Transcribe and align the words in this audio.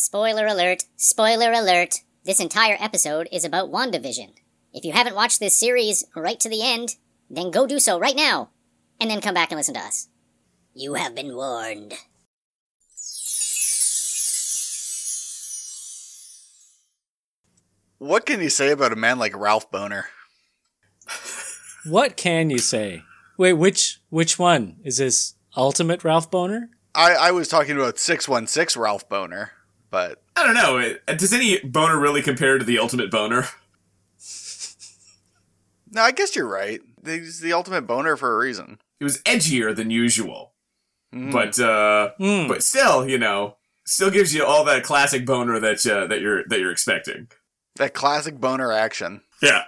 Spoiler 0.00 0.46
alert, 0.46 0.84
spoiler 0.94 1.50
alert. 1.50 2.02
This 2.24 2.38
entire 2.38 2.76
episode 2.78 3.26
is 3.32 3.44
about 3.44 3.72
WandaVision. 3.72 4.34
If 4.72 4.84
you 4.84 4.92
haven't 4.92 5.16
watched 5.16 5.40
this 5.40 5.56
series 5.56 6.04
right 6.14 6.38
to 6.38 6.48
the 6.48 6.62
end, 6.62 6.94
then 7.28 7.50
go 7.50 7.66
do 7.66 7.80
so 7.80 7.98
right 7.98 8.14
now, 8.14 8.50
and 9.00 9.10
then 9.10 9.20
come 9.20 9.34
back 9.34 9.50
and 9.50 9.58
listen 9.58 9.74
to 9.74 9.80
us. 9.80 10.06
You 10.72 10.94
have 10.94 11.16
been 11.16 11.34
warned. 11.34 11.94
What 17.98 18.24
can 18.24 18.40
you 18.40 18.50
say 18.50 18.70
about 18.70 18.92
a 18.92 18.96
man 18.96 19.18
like 19.18 19.36
Ralph 19.36 19.68
Boner? 19.68 20.10
What 21.84 22.16
can 22.16 22.50
you 22.50 22.58
say? 22.58 23.02
Wait, 23.36 23.54
which 23.54 24.00
which 24.10 24.38
one 24.38 24.76
is 24.84 24.98
this? 24.98 25.34
Ultimate 25.56 26.04
Ralph 26.04 26.30
Boner? 26.30 26.70
I, 26.94 27.14
I 27.14 27.30
was 27.32 27.48
talking 27.48 27.76
about 27.76 27.98
616 27.98 28.80
Ralph 28.80 29.08
Boner, 29.08 29.52
but 29.90 30.22
I 30.36 30.44
don't 30.44 30.54
know. 30.54 30.94
Does 31.16 31.32
any 31.32 31.58
boner 31.60 31.98
really 31.98 32.22
compare 32.22 32.58
to 32.58 32.64
the 32.64 32.78
ultimate 32.78 33.10
boner? 33.10 33.46
no, 35.90 36.02
I 36.02 36.12
guess 36.12 36.36
you're 36.36 36.48
right. 36.48 36.80
He's 37.04 37.40
the 37.40 37.52
ultimate 37.52 37.82
boner 37.86 38.16
for 38.16 38.34
a 38.34 38.38
reason. 38.38 38.78
It 39.00 39.04
was 39.04 39.22
edgier 39.22 39.74
than 39.74 39.90
usual, 39.90 40.52
Mm. 41.14 41.32
but 41.32 41.58
uh, 41.58 42.10
Hmm. 42.18 42.48
but 42.48 42.62
still, 42.62 43.08
you 43.08 43.18
know, 43.18 43.56
still 43.86 44.10
gives 44.10 44.34
you 44.34 44.44
all 44.44 44.64
that 44.64 44.82
classic 44.84 45.24
boner 45.24 45.58
that 45.60 45.86
uh, 45.86 46.06
that 46.06 46.20
you're 46.20 46.44
that 46.48 46.58
you're 46.60 46.72
expecting. 46.72 47.28
That 47.76 47.94
classic 47.94 48.38
boner 48.38 48.72
action. 48.72 49.22
Yeah, 49.40 49.64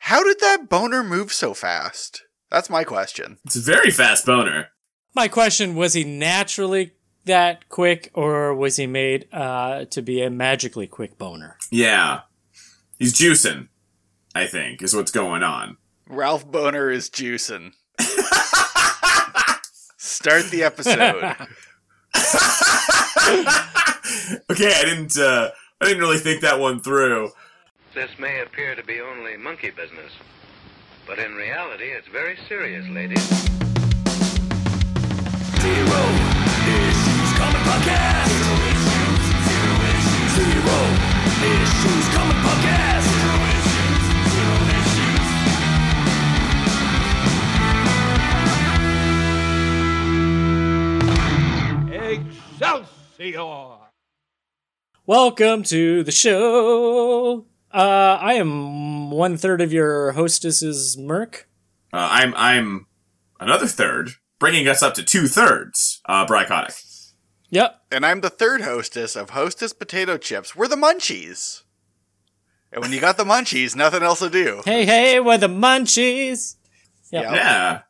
How 0.00 0.22
did 0.22 0.38
that 0.40 0.68
boner 0.68 1.02
move 1.02 1.32
so 1.32 1.54
fast? 1.54 2.22
That's 2.50 2.68
my 2.68 2.84
question. 2.84 3.38
it's 3.46 3.56
a 3.56 3.60
very 3.60 3.90
fast 3.90 4.26
boner. 4.26 4.68
My 5.14 5.28
question 5.28 5.74
was 5.74 5.94
he 5.94 6.04
naturally 6.04 6.92
that 7.24 7.68
quick 7.68 8.10
or 8.14 8.54
was 8.54 8.76
he 8.76 8.86
made 8.86 9.28
uh, 9.32 9.84
to 9.86 10.02
be 10.02 10.22
a 10.22 10.30
magically 10.30 10.86
quick 10.86 11.18
boner? 11.18 11.56
Yeah, 11.70 12.20
he's 12.98 13.14
juicing. 13.14 13.68
I 14.34 14.46
think 14.46 14.82
is 14.82 14.96
what's 14.96 15.10
going 15.10 15.42
on. 15.42 15.76
Ralph 16.08 16.50
Boner 16.50 16.90
is 16.90 17.10
juicing. 17.10 17.72
Start 19.98 20.50
the 20.50 20.62
episode. 20.62 20.94
okay, 24.50 24.74
I 24.74 24.84
didn't. 24.84 25.18
Uh, 25.18 25.50
I 25.80 25.84
didn't 25.84 26.00
really 26.00 26.18
think 26.18 26.42
that 26.42 26.58
one 26.58 26.80
through. 26.80 27.30
This 27.94 28.10
may 28.18 28.40
appear 28.40 28.74
to 28.74 28.82
be 28.84 29.00
only 29.00 29.36
monkey 29.36 29.70
business, 29.70 30.12
but 31.06 31.18
in 31.18 31.34
reality, 31.34 31.86
it's 31.86 32.08
very 32.08 32.38
serious, 32.48 32.86
ladies. 32.88 33.22
Zero 35.60 36.04
issues 36.04 36.12
coming 36.12 36.21
podcast. 37.82 38.30
Zero 40.34 40.78
issues 41.52 42.08
comic 42.14 42.36
podcast. 42.36 42.82
Welcome 55.04 55.64
to 55.64 56.04
the 56.04 56.12
show. 56.12 57.46
Uh, 57.72 58.18
I 58.20 58.34
am 58.34 59.10
one 59.10 59.36
third 59.36 59.60
of 59.60 59.72
your 59.72 60.12
hostesses, 60.12 60.96
Merk. 60.96 61.48
Uh, 61.92 62.08
I'm 62.10 62.34
I'm 62.36 62.86
another 63.40 63.66
third, 63.66 64.10
bringing 64.38 64.68
us 64.68 64.82
up 64.82 64.94
to 64.94 65.02
two 65.02 65.26
thirds. 65.26 66.00
Uh, 66.06 66.24
Brycotic. 66.24 66.91
Yep. 67.52 67.80
and 67.92 68.04
I'm 68.06 68.22
the 68.22 68.30
third 68.30 68.62
hostess 68.62 69.14
of 69.14 69.30
Hostess 69.30 69.72
Potato 69.74 70.16
Chips. 70.16 70.56
We're 70.56 70.68
the 70.68 70.74
munchies. 70.76 71.62
And 72.72 72.80
when 72.80 72.92
you 72.92 72.98
got 73.00 73.18
the 73.18 73.24
munchies, 73.24 73.76
nothing 73.76 74.02
else 74.02 74.20
to 74.20 74.30
do. 74.30 74.62
Hey, 74.64 74.86
hey, 74.86 75.20
we're 75.20 75.36
the 75.36 75.48
munchies. 75.48 76.56
Yep. 77.10 77.24
Yep. 77.24 77.32
Yeah. 77.34 77.80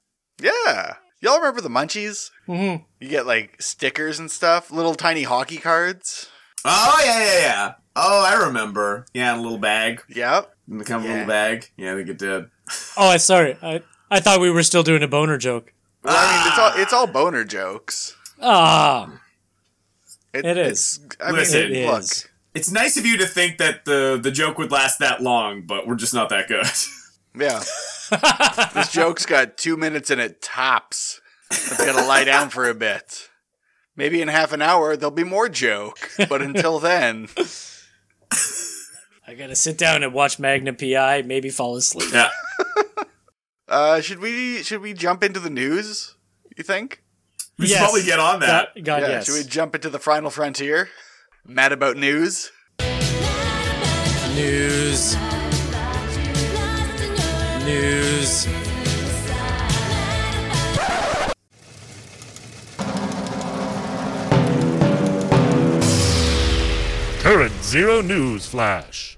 Yeah. 0.42 0.94
Y'all 1.20 1.38
remember 1.38 1.60
the 1.60 1.68
munchies? 1.68 2.30
Mhm. 2.48 2.84
You 2.98 3.08
get 3.08 3.24
like 3.24 3.62
stickers 3.62 4.18
and 4.18 4.28
stuff, 4.28 4.72
little 4.72 4.96
tiny 4.96 5.22
hockey 5.22 5.58
cards. 5.58 6.28
Oh 6.64 7.00
yeah 7.04 7.20
yeah 7.20 7.38
yeah. 7.40 7.72
Oh, 7.94 8.24
I 8.24 8.44
remember. 8.46 9.06
Yeah, 9.14 9.32
in 9.34 9.38
a 9.38 9.42
little 9.42 9.58
bag. 9.58 10.02
Yep. 10.08 10.52
In 10.68 10.78
the 10.78 10.84
kind 10.84 11.02
of 11.04 11.06
Yeah. 11.08 11.12
little 11.18 11.28
bag. 11.28 11.70
Yeah, 11.76 11.92
I 11.92 11.96
think 11.96 12.08
it 12.08 12.18
did. 12.18 12.46
Oh, 12.96 13.06
I 13.08 13.18
sorry. 13.18 13.56
I 13.62 13.82
I 14.10 14.18
thought 14.18 14.40
we 14.40 14.50
were 14.50 14.64
still 14.64 14.82
doing 14.82 15.04
a 15.04 15.08
boner 15.08 15.38
joke. 15.38 15.72
Well, 16.02 16.16
I 16.18 16.36
mean, 16.36 16.48
it's 16.48 16.58
all 16.58 16.72
it's 16.82 16.92
all 16.92 17.06
boner 17.06 17.44
jokes. 17.44 18.16
Ah, 18.40 19.20
It, 20.34 20.44
It 20.44 20.56
is. 20.56 21.00
it's- 21.04 21.16
I 21.26 21.30
Listen. 21.32 21.70
mean, 21.70 21.82
It 21.82 21.86
look, 21.88 22.00
is. 22.02 22.28
It's 22.54 22.70
nice 22.70 22.96
of 22.96 23.06
you 23.06 23.16
to 23.18 23.26
think 23.26 23.58
that 23.58 23.84
the 23.86 24.18
the 24.22 24.30
joke 24.30 24.58
would 24.58 24.70
last 24.70 24.98
that 24.98 25.22
long, 25.22 25.62
but 25.62 25.86
we're 25.86 25.94
just 25.96 26.12
not 26.14 26.28
that 26.28 26.48
good. 26.48 26.66
yeah. 27.38 27.62
this 28.74 28.92
joke's 28.92 29.24
got 29.24 29.56
two 29.56 29.76
minutes 29.76 30.10
in 30.10 30.20
it 30.20 30.42
tops. 30.42 31.20
It's 31.50 31.78
gonna 31.84 32.06
lie 32.06 32.24
down 32.24 32.50
for 32.50 32.68
a 32.68 32.74
bit. 32.74 33.30
Maybe 33.96 34.20
in 34.22 34.28
half 34.28 34.52
an 34.52 34.60
hour 34.62 34.96
there'll 34.96 35.10
be 35.10 35.24
more 35.24 35.48
joke, 35.48 36.10
but 36.28 36.40
until 36.42 36.78
then, 36.78 37.28
I 39.26 39.34
gotta 39.34 39.56
sit 39.56 39.78
down 39.78 40.02
and 40.02 40.12
watch 40.12 40.38
Magnum 40.38 40.76
PI, 40.76 41.22
maybe 41.22 41.48
fall 41.50 41.76
asleep. 41.76 42.10
yeah. 42.12 42.28
uh, 43.68 44.00
should 44.00 44.18
we 44.18 44.62
should 44.62 44.80
we 44.80 44.92
jump 44.92 45.22
into 45.22 45.40
the 45.40 45.50
news? 45.50 46.14
You 46.56 46.64
think? 46.64 47.01
We 47.58 47.66
Yes. 47.66 47.78
should 47.78 47.84
probably 47.84 48.02
get 48.04 48.18
on 48.18 48.40
that. 48.40 48.74
God, 48.74 48.84
God 48.84 49.02
yeah. 49.02 49.08
yes. 49.08 49.26
Should 49.26 49.34
we 49.34 49.44
jump 49.44 49.74
into 49.74 49.90
the 49.90 49.98
final 49.98 50.30
frontier? 50.30 50.88
Mad 51.46 51.72
about 51.72 51.96
news? 51.96 52.50
News. 54.34 55.16
News. 57.64 58.46
Current 67.20 67.52
Zero 67.62 68.02
News 68.02 68.46
Flash. 68.46 69.16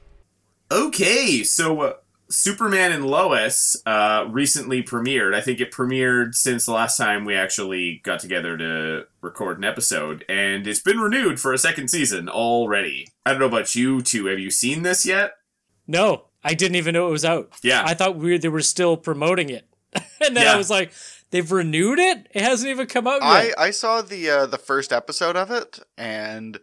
Okay, 0.70 1.42
so 1.42 1.80
uh, 1.80 1.92
Superman 2.34 2.92
and 2.92 3.06
Lois 3.06 3.76
uh, 3.86 4.26
recently 4.28 4.82
premiered. 4.82 5.34
I 5.34 5.40
think 5.40 5.60
it 5.60 5.70
premiered 5.72 6.34
since 6.34 6.66
the 6.66 6.72
last 6.72 6.96
time 6.96 7.24
we 7.24 7.34
actually 7.34 8.00
got 8.04 8.20
together 8.20 8.56
to 8.58 9.06
record 9.20 9.58
an 9.58 9.64
episode, 9.64 10.24
and 10.28 10.66
it's 10.66 10.80
been 10.80 10.98
renewed 10.98 11.40
for 11.40 11.52
a 11.52 11.58
second 11.58 11.88
season 11.88 12.28
already. 12.28 13.08
I 13.24 13.30
don't 13.30 13.40
know 13.40 13.46
about 13.46 13.74
you 13.74 14.02
two. 14.02 14.26
Have 14.26 14.38
you 14.38 14.50
seen 14.50 14.82
this 14.82 15.06
yet? 15.06 15.32
No, 15.86 16.26
I 16.42 16.54
didn't 16.54 16.76
even 16.76 16.92
know 16.94 17.08
it 17.08 17.12
was 17.12 17.24
out. 17.24 17.52
Yeah. 17.62 17.82
I 17.86 17.94
thought 17.94 18.16
we 18.16 18.36
they 18.38 18.48
were 18.48 18.60
still 18.62 18.96
promoting 18.96 19.48
it, 19.48 19.68
and 19.94 20.36
then 20.36 20.44
Yeah. 20.44 20.54
I 20.54 20.56
was 20.56 20.70
like, 20.70 20.92
they've 21.30 21.50
renewed 21.50 21.98
it. 21.98 22.26
It 22.32 22.42
hasn't 22.42 22.70
even 22.70 22.86
come 22.86 23.06
out 23.06 23.22
I, 23.22 23.44
yet. 23.44 23.54
I 23.58 23.70
saw 23.70 24.02
the 24.02 24.28
uh, 24.30 24.46
the 24.46 24.58
first 24.58 24.92
episode 24.92 25.36
of 25.36 25.50
it 25.50 25.78
and 25.96 26.58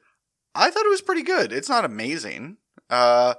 I 0.53 0.69
thought 0.69 0.85
it 0.85 0.89
was 0.89 1.01
pretty 1.01 1.23
good. 1.23 1.53
It's 1.53 1.69
not 1.69 1.85
amazing, 1.85 2.57
uh, 2.89 3.35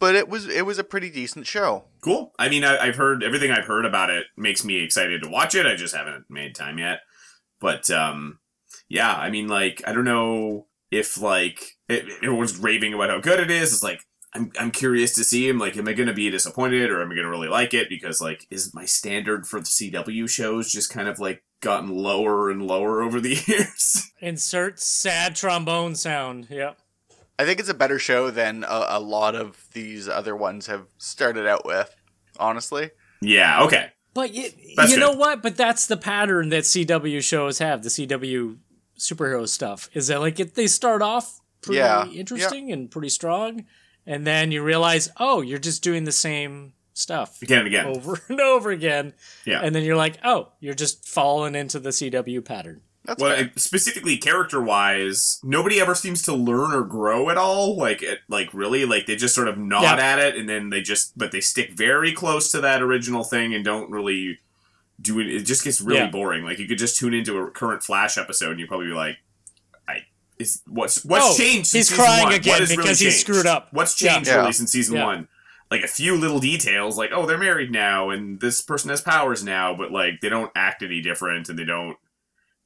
but 0.00 0.16
it 0.16 0.28
was 0.28 0.48
it 0.48 0.66
was 0.66 0.78
a 0.78 0.84
pretty 0.84 1.10
decent 1.10 1.46
show. 1.46 1.84
Cool. 2.00 2.32
I 2.38 2.48
mean, 2.48 2.64
I, 2.64 2.78
I've 2.78 2.96
heard 2.96 3.22
everything 3.22 3.52
I've 3.52 3.66
heard 3.66 3.84
about 3.84 4.10
it 4.10 4.26
makes 4.36 4.64
me 4.64 4.82
excited 4.82 5.22
to 5.22 5.28
watch 5.28 5.54
it. 5.54 5.66
I 5.66 5.76
just 5.76 5.94
haven't 5.94 6.24
made 6.28 6.56
time 6.56 6.78
yet. 6.78 7.00
But 7.60 7.90
um, 7.90 8.40
yeah, 8.88 9.14
I 9.14 9.30
mean, 9.30 9.46
like, 9.46 9.82
I 9.86 9.92
don't 9.92 10.04
know 10.04 10.66
if 10.90 11.20
like 11.20 11.76
it, 11.88 12.06
everyone's 12.22 12.56
raving 12.56 12.94
about 12.94 13.10
how 13.10 13.20
good 13.20 13.38
it 13.38 13.50
is. 13.50 13.74
It's 13.74 13.82
like 13.82 14.00
I'm 14.34 14.50
I'm 14.58 14.70
curious 14.70 15.14
to 15.16 15.24
see 15.24 15.46
him. 15.46 15.58
Like, 15.58 15.76
am 15.76 15.86
I 15.86 15.92
going 15.92 16.08
to 16.08 16.14
be 16.14 16.30
disappointed 16.30 16.90
or 16.90 17.02
am 17.02 17.10
I 17.10 17.14
going 17.14 17.26
to 17.26 17.30
really 17.30 17.48
like 17.48 17.74
it? 17.74 17.90
Because 17.90 18.20
like, 18.20 18.46
is 18.50 18.74
my 18.74 18.86
standard 18.86 19.46
for 19.46 19.60
the 19.60 19.66
CW 19.66 20.28
shows 20.28 20.72
just 20.72 20.90
kind 20.90 21.08
of 21.08 21.18
like 21.18 21.44
gotten 21.60 21.90
lower 21.90 22.50
and 22.50 22.62
lower 22.62 23.02
over 23.02 23.20
the 23.20 23.38
years? 23.46 24.10
Insert 24.20 24.80
sad 24.80 25.36
trombone 25.36 25.94
sound. 25.94 26.46
Yep. 26.48 26.78
I 27.40 27.46
think 27.46 27.58
it's 27.58 27.70
a 27.70 27.74
better 27.74 27.98
show 27.98 28.30
than 28.30 28.64
a, 28.64 28.84
a 28.90 29.00
lot 29.00 29.34
of 29.34 29.66
these 29.72 30.08
other 30.10 30.36
ones 30.36 30.66
have 30.66 30.86
started 30.98 31.46
out 31.46 31.64
with. 31.64 31.94
Honestly, 32.38 32.90
yeah. 33.22 33.62
Okay. 33.62 33.92
But 34.12 34.34
you, 34.34 34.50
you 34.88 34.98
know 34.98 35.12
what? 35.12 35.42
But 35.42 35.56
that's 35.56 35.86
the 35.86 35.96
pattern 35.96 36.50
that 36.50 36.64
CW 36.64 37.22
shows 37.22 37.58
have. 37.60 37.82
The 37.82 37.88
CW 37.88 38.58
superhero 38.98 39.48
stuff 39.48 39.88
is 39.94 40.08
that 40.08 40.20
like 40.20 40.38
it, 40.38 40.54
they 40.54 40.66
start 40.66 41.00
off 41.00 41.40
pretty 41.62 41.78
Yeah, 41.78 42.06
interesting 42.08 42.70
and 42.72 42.90
pretty 42.90 43.08
strong, 43.08 43.64
and 44.04 44.26
then 44.26 44.52
you 44.52 44.62
realize, 44.62 45.08
oh, 45.18 45.40
you're 45.40 45.58
just 45.58 45.82
doing 45.82 46.04
the 46.04 46.12
same 46.12 46.74
stuff 46.92 47.40
Again 47.40 47.60
and 47.60 47.66
again. 47.68 47.86
over 47.86 48.20
and 48.28 48.40
over 48.40 48.70
again. 48.70 49.14
Yeah. 49.46 49.60
And 49.62 49.74
then 49.74 49.82
you're 49.84 49.96
like, 49.96 50.18
oh, 50.24 50.48
you're 50.60 50.74
just 50.74 51.08
falling 51.08 51.54
into 51.54 51.78
the 51.78 51.90
CW 51.90 52.44
pattern. 52.44 52.82
That's 53.04 53.20
well, 53.22 53.34
fair. 53.34 53.50
specifically 53.56 54.16
character 54.18 54.60
wise, 54.60 55.40
nobody 55.42 55.80
ever 55.80 55.94
seems 55.94 56.22
to 56.22 56.34
learn 56.34 56.72
or 56.72 56.82
grow 56.82 57.30
at 57.30 57.38
all. 57.38 57.76
Like, 57.76 58.02
it, 58.02 58.20
like 58.28 58.52
really, 58.52 58.84
like 58.84 59.06
they 59.06 59.16
just 59.16 59.34
sort 59.34 59.48
of 59.48 59.56
nod 59.58 59.82
Yeah. 59.82 59.96
at 60.04 60.18
it, 60.18 60.36
and 60.36 60.48
then 60.48 60.70
they 60.70 60.82
just, 60.82 61.16
but 61.16 61.32
they 61.32 61.40
stick 61.40 61.72
very 61.72 62.12
close 62.12 62.50
to 62.52 62.60
that 62.60 62.82
original 62.82 63.24
thing 63.24 63.54
and 63.54 63.64
don't 63.64 63.90
really 63.90 64.38
do 65.00 65.18
it. 65.18 65.28
It 65.28 65.44
just 65.46 65.64
gets 65.64 65.80
really 65.80 66.00
Yeah. 66.00 66.10
boring. 66.10 66.44
Like 66.44 66.58
you 66.58 66.68
could 66.68 66.78
just 66.78 66.98
tune 66.98 67.14
into 67.14 67.38
a 67.38 67.50
current 67.50 67.82
Flash 67.82 68.18
episode, 68.18 68.50
and 68.52 68.60
you'd 68.60 68.68
probably 68.68 68.88
be 68.88 68.92
like, 68.92 69.16
I, 69.88 70.04
is 70.38 70.60
what's 70.66 71.02
what's 71.04 71.24
Oh, 71.24 71.36
changed. 71.42 71.68
Since 71.68 71.88
he's 71.88 71.98
crying 71.98 72.24
one? 72.24 72.34
again 72.34 72.60
because 72.60 72.76
really 72.76 72.88
he's 72.90 72.98
changed? 73.00 73.18
screwed 73.20 73.46
up. 73.46 73.68
What's 73.72 73.94
changed 73.94 74.28
Yeah. 74.28 74.40
really 74.40 74.52
since 74.52 74.72
season 74.72 75.00
one? 75.00 75.28
Like 75.70 75.82
a 75.84 75.88
few 75.88 76.16
little 76.16 76.38
details, 76.40 76.98
like 76.98 77.10
oh 77.14 77.24
they're 77.26 77.38
married 77.38 77.70
now 77.72 78.10
and 78.10 78.40
this 78.40 78.60
person 78.60 78.90
has 78.90 79.00
powers 79.00 79.42
now, 79.42 79.72
but 79.74 79.90
like 79.90 80.20
they 80.20 80.28
don't 80.28 80.50
act 80.54 80.82
any 80.82 81.00
different 81.00 81.48
and 81.48 81.58
they 81.58 81.64
don't. 81.64 81.96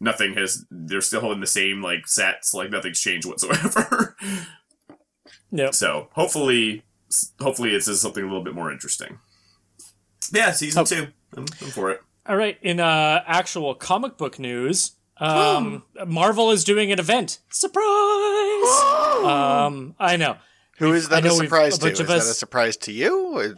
Nothing 0.04 0.34
has. 0.34 0.66
They're 0.70 1.00
still 1.00 1.32
in 1.32 1.40
the 1.40 1.46
same 1.46 1.82
like 1.82 2.06
sets. 2.06 2.52
Like 2.52 2.70
nothing's 2.70 3.00
changed 3.00 3.26
whatsoever. 3.26 4.16
yeah 5.50 5.70
so 5.70 6.08
hopefully, 6.12 6.82
hopefully 7.40 7.70
it's 7.74 7.86
something 8.00 8.22
a 8.22 8.26
little 8.26 8.44
bit 8.44 8.54
more 8.54 8.70
interesting. 8.70 9.18
Yeah, 10.32 10.52
season 10.52 10.82
Oh. 10.82 10.84
two. 10.84 11.06
I'm, 11.36 11.46
I'm 11.62 11.68
for 11.70 11.90
it. 11.90 12.00
All 12.26 12.36
right. 12.36 12.58
In 12.62 12.80
uh, 12.80 13.22
actual 13.26 13.74
comic 13.74 14.16
book 14.16 14.38
news, 14.38 14.92
um, 15.18 15.82
Marvel 16.06 16.50
is 16.50 16.64
doing 16.64 16.92
an 16.92 16.98
event. 16.98 17.38
Surprise! 17.50 17.84
um, 19.24 19.94
I 19.98 20.16
know. 20.18 20.36
Who 20.78 20.92
is 20.92 21.06
I 21.06 21.20
that 21.20 21.24
know 21.24 21.30
a 21.34 21.36
surprise 21.44 21.78
to? 21.78 21.84
bunch 21.86 21.92
Is 21.94 22.00
of 22.00 22.06
that 22.08 22.16
a 22.18 22.20
surprise 22.22 22.76
to 22.78 22.92
you? 22.92 23.38
Or- 23.38 23.54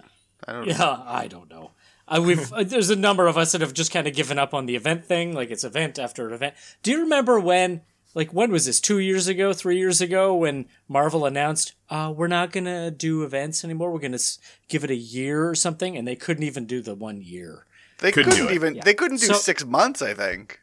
I 0.46 0.52
don't 0.52 0.66
know. 0.68 0.74
Yeah, 0.74 1.02
I 1.06 1.26
don't 1.28 1.50
know. 1.50 1.70
Uh, 2.08 2.22
we've 2.24 2.52
uh, 2.52 2.62
there's 2.62 2.90
a 2.90 2.96
number 2.96 3.26
of 3.26 3.36
us 3.36 3.52
that 3.52 3.60
have 3.60 3.72
just 3.74 3.92
kind 3.92 4.06
of 4.06 4.14
given 4.14 4.38
up 4.38 4.54
on 4.54 4.66
the 4.66 4.76
event 4.76 5.04
thing. 5.04 5.34
Like 5.34 5.50
it's 5.50 5.64
event 5.64 5.98
after 5.98 6.30
event. 6.32 6.54
Do 6.82 6.90
you 6.90 7.00
remember 7.00 7.40
when? 7.40 7.82
Like 8.14 8.32
when 8.32 8.50
was 8.50 8.64
this? 8.64 8.80
Two 8.80 8.98
years 8.98 9.26
ago, 9.28 9.52
three 9.52 9.76
years 9.76 10.00
ago, 10.00 10.34
when 10.34 10.66
Marvel 10.88 11.26
announced, 11.26 11.74
uh, 11.90 12.12
"We're 12.16 12.28
not 12.28 12.50
gonna 12.52 12.90
do 12.90 13.22
events 13.24 13.62
anymore. 13.64 13.92
We're 13.92 13.98
gonna 13.98 14.14
s- 14.14 14.38
give 14.68 14.84
it 14.84 14.90
a 14.90 14.94
year 14.96 15.48
or 15.48 15.54
something," 15.54 15.96
and 15.98 16.06
they 16.08 16.16
couldn't 16.16 16.44
even 16.44 16.64
do 16.64 16.80
the 16.80 16.94
one 16.94 17.20
year. 17.20 17.66
They 17.98 18.12
Couldn't 18.12 18.30
couldn't, 18.32 18.46
do 18.46 18.52
it. 18.52 18.54
even. 18.54 18.80
They 18.84 18.94
couldn't 18.94 19.18
do 19.20 19.26
So- 19.26 19.34
six 19.34 19.64
months. 19.66 20.00
I 20.00 20.14
think. 20.14 20.60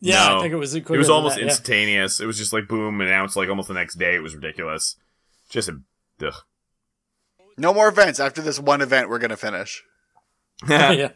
Yeah, 0.00 0.26
No. 0.28 0.38
I 0.38 0.42
think 0.42 0.52
it 0.52 0.56
was. 0.56 0.74
It 0.74 0.88
was 0.88 1.10
almost 1.10 1.36
instantaneous. 1.38 2.20
It 2.20 2.26
was 2.26 2.38
just 2.38 2.52
like 2.52 2.68
boom, 2.68 3.00
announced 3.00 3.36
like 3.36 3.48
almost 3.48 3.68
the 3.68 3.74
next 3.74 3.96
day. 3.98 4.14
It 4.14 4.22
was 4.22 4.34
ridiculous. 4.34 4.96
Just 5.50 5.68
a 5.68 5.80
ugh. 6.24 6.34
No 7.58 7.74
more 7.74 7.88
events 7.88 8.20
after 8.20 8.40
this 8.40 8.58
one 8.60 8.80
event. 8.82 9.08
We're 9.10 9.18
gonna 9.18 9.36
finish. 9.36 9.82
yeah. 10.68 11.10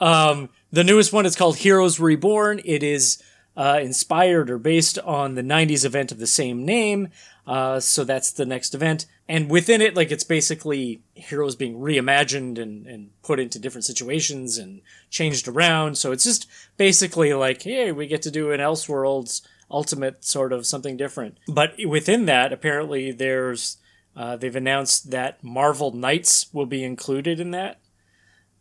Um, 0.00 0.48
the 0.70 0.84
newest 0.84 1.12
one 1.12 1.26
is 1.26 1.36
called 1.36 1.58
Heroes 1.58 2.00
Reborn. 2.00 2.60
It 2.64 2.82
is 2.82 3.22
uh, 3.56 3.80
inspired 3.82 4.50
or 4.50 4.58
based 4.58 4.98
on 4.98 5.34
the 5.34 5.42
90s 5.42 5.84
event 5.84 6.12
of 6.12 6.18
the 6.18 6.26
same 6.26 6.64
name. 6.64 7.08
Uh, 7.46 7.80
so 7.80 8.04
that's 8.04 8.30
the 8.32 8.46
next 8.46 8.74
event. 8.74 9.06
And 9.28 9.50
within 9.50 9.80
it, 9.80 9.94
like, 9.94 10.10
it's 10.10 10.24
basically 10.24 11.02
heroes 11.14 11.56
being 11.56 11.78
reimagined 11.78 12.58
and, 12.58 12.86
and 12.86 13.10
put 13.22 13.40
into 13.40 13.58
different 13.58 13.84
situations 13.84 14.58
and 14.58 14.80
changed 15.10 15.48
around. 15.48 15.98
So 15.98 16.12
it's 16.12 16.24
just 16.24 16.46
basically 16.76 17.34
like, 17.34 17.62
hey, 17.62 17.92
we 17.92 18.06
get 18.06 18.22
to 18.22 18.30
do 18.30 18.52
an 18.52 18.60
Elseworlds 18.60 19.42
ultimate 19.70 20.24
sort 20.24 20.52
of 20.52 20.66
something 20.66 20.96
different. 20.96 21.38
But 21.48 21.74
within 21.86 22.26
that, 22.26 22.52
apparently 22.52 23.10
there's, 23.10 23.78
uh, 24.14 24.36
they've 24.36 24.54
announced 24.54 25.10
that 25.10 25.42
Marvel 25.42 25.92
Knights 25.92 26.52
will 26.52 26.66
be 26.66 26.84
included 26.84 27.40
in 27.40 27.50
that 27.52 27.78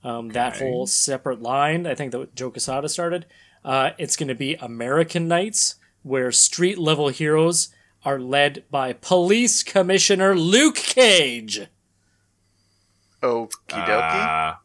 um, 0.03 0.29
that 0.29 0.57
whole 0.57 0.87
separate 0.87 1.41
line. 1.41 1.85
I 1.85 1.95
think 1.95 2.11
that 2.11 2.35
Joe 2.35 2.51
Quesada 2.51 2.89
started. 2.89 3.25
Uh, 3.63 3.91
it's 3.97 4.15
going 4.15 4.27
to 4.29 4.35
be 4.35 4.55
American 4.55 5.27
Knights, 5.27 5.75
where 6.01 6.31
street 6.31 6.77
level 6.77 7.09
heroes 7.09 7.73
are 8.03 8.19
led 8.19 8.63
by 8.71 8.93
Police 8.93 9.61
Commissioner 9.63 10.35
Luke 10.35 10.75
Cage. 10.75 11.67
Okie 13.21 13.49
dokie. 13.69 14.49
Uh, 14.49 14.55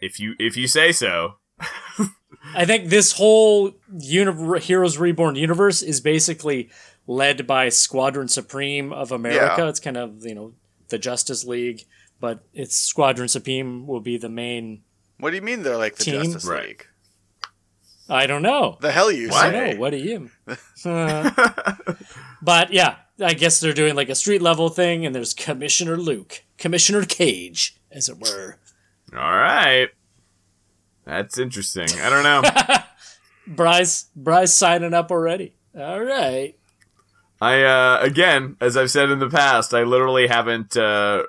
if 0.00 0.18
you 0.18 0.34
if 0.38 0.56
you 0.56 0.66
say 0.66 0.92
so. 0.92 1.34
I 2.54 2.64
think 2.64 2.88
this 2.88 3.12
whole 3.12 3.72
uni- 3.98 4.60
Heroes 4.60 4.98
Reborn 4.98 5.36
universe 5.36 5.82
is 5.82 6.00
basically 6.00 6.70
led 7.06 7.46
by 7.46 7.68
Squadron 7.68 8.28
Supreme 8.28 8.92
of 8.92 9.12
America. 9.12 9.62
Yeah. 9.62 9.68
It's 9.68 9.80
kind 9.80 9.96
of 9.96 10.24
you 10.24 10.34
know 10.34 10.52
the 10.88 10.98
Justice 10.98 11.44
League, 11.44 11.84
but 12.24 12.42
it's 12.54 12.74
Squadron 12.74 13.28
Supreme 13.28 13.86
will 13.86 14.00
be 14.00 14.16
the 14.16 14.30
main. 14.30 14.80
what 15.18 15.28
do 15.28 15.36
you 15.36 15.42
mean 15.42 15.62
they're 15.62 15.76
like 15.76 15.96
the 15.96 16.04
Team? 16.04 16.22
Justice 16.22 16.46
Right. 16.46 16.68
League? 16.68 16.86
I 18.08 18.26
don't 18.26 18.40
know. 18.40 18.78
The 18.80 18.90
hell 18.90 19.12
you 19.12 19.28
I 19.30 19.50
say? 19.50 19.72
know. 19.74 19.78
What 19.80 19.90
do 19.90 19.98
you? 19.98 20.30
Uh, 20.86 21.30
but 22.42 22.72
yeah, 22.72 22.96
I 23.20 23.34
guess 23.34 23.60
they're 23.60 23.74
doing 23.74 23.94
like 23.94 24.08
a 24.08 24.14
street 24.14 24.40
level 24.40 24.70
thing, 24.70 25.04
and 25.04 25.14
there's 25.14 25.34
Commissioner 25.34 25.98
Luke, 25.98 26.44
Commissioner 26.56 27.04
Cage, 27.04 27.76
as 27.90 28.08
it 28.08 28.18
were. 28.18 28.56
All 29.14 29.36
right. 29.36 29.88
That's 31.04 31.38
interesting. 31.38 31.88
I 32.00 32.08
don't 32.08 32.22
know. 32.24 32.42
Bryce, 33.54 34.06
Bryce 34.16 34.54
signing 34.54 34.94
up 34.94 35.10
already. 35.10 35.56
All 35.78 36.00
right. 36.02 36.54
I 37.40 37.62
uh 37.62 37.98
again, 38.00 38.56
as 38.62 38.76
I've 38.78 38.90
said 38.90 39.10
in 39.10 39.18
the 39.18 39.28
past, 39.28 39.74
I 39.74 39.82
literally 39.82 40.26
haven't 40.28 40.76
uh 40.76 41.24